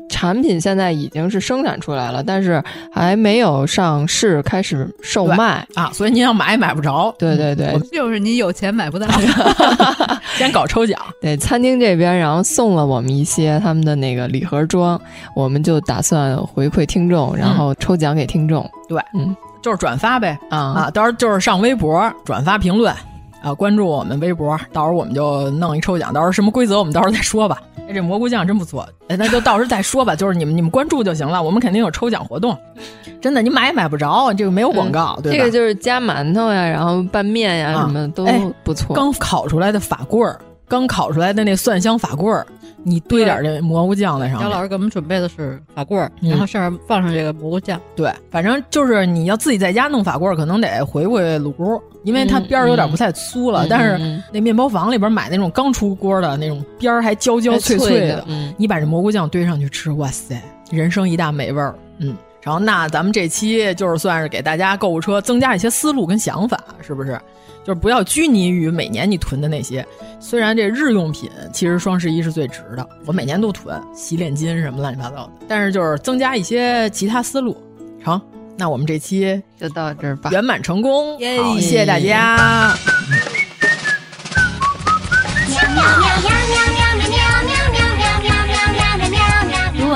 [0.08, 2.62] 产品现在已经是生产出来了，但是
[2.92, 7.14] 还没有上市开始售卖啊，所以您要买也买不着。
[7.18, 9.06] 对对对，就是你有钱买不到，
[10.36, 11.00] 先搞抽奖。
[11.20, 15.00] 对，餐厅这边然后送了我们一些他们的那个礼盒装，
[15.34, 18.62] 我们就打算回馈听众，然后抽奖给听众。
[18.64, 22.94] 嗯、对，嗯，就是转发呗啊啊，到时候就是上微博转发评论。
[23.46, 27.62] 啊，关注我们微博，到时候我们就弄一抽奖，到时候什么规则我们到时候再说吧。
[27.88, 30.16] 哎，这蘑菇酱真不错，哎，那就到时候再说吧。
[30.16, 32.58] 就是你们你们关注就行了，我们肯定有抽奖活动。
[33.20, 35.38] 真的，你买也买不着，这个没有广告，嗯、对吧？
[35.38, 38.26] 这个就是加馒头呀，然后拌面呀，啊、什么都
[38.64, 38.96] 不错。
[38.96, 42.44] 刚烤出来的法棍儿，刚烤出来的那蒜香法棍儿，
[42.88, 44.48] 你堆点这蘑菇酱在上面。
[44.48, 47.80] 姚老师给我们准备的是法棍儿，嗯、然后上面放上这个蘑菇酱。
[47.96, 51.52] 对，反正就是你要自己在家弄法棍儿，可能得回回炉。
[52.04, 60.40] 因为它边儿有点不太酥了，嗯、但是那面包房里边买那种刚出锅的那种边儿还焦焦脆脆的，嗯、你把这蘑菇酱堆上去吃，哇塞，
[60.70, 61.74] 人生一大美味儿。
[61.98, 67.20] 嗯，然后那咱们这期就是算是给大家购物车增加一些思路跟想法，是不是？
[67.66, 69.84] 就是不要拘泥于每年你囤的那些。
[70.20, 77.56] 虽然这日用品其实双十一是最值的，我每年都囤洗脸巾什么乱七八糟的，但是就是增加一些其他思路。
[78.04, 78.20] 成，
[78.56, 82.72] 那我们这期就到这儿吧，圆满成功，好，谢谢大家。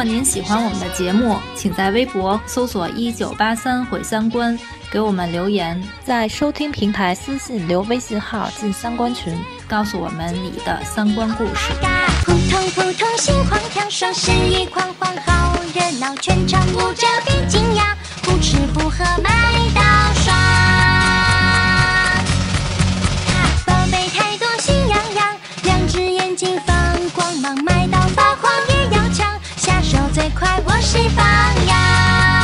[0.01, 4.59] 如果您喜欢我们的节目请在微博搜索一九八三毁三观
[4.91, 5.79] 给我们留言。
[6.03, 9.39] 在收听平台私信留微信号进三观群。
[9.69, 11.75] 告诉我们你的三观故事。
[12.25, 16.67] 扑通扑通心狂跳双十一狂欢好热闹全场
[17.27, 19.83] 别惊讶不吃不喝买到
[20.15, 21.00] 爽。
[30.35, 31.25] 快，我是放
[31.67, 32.40] 羊。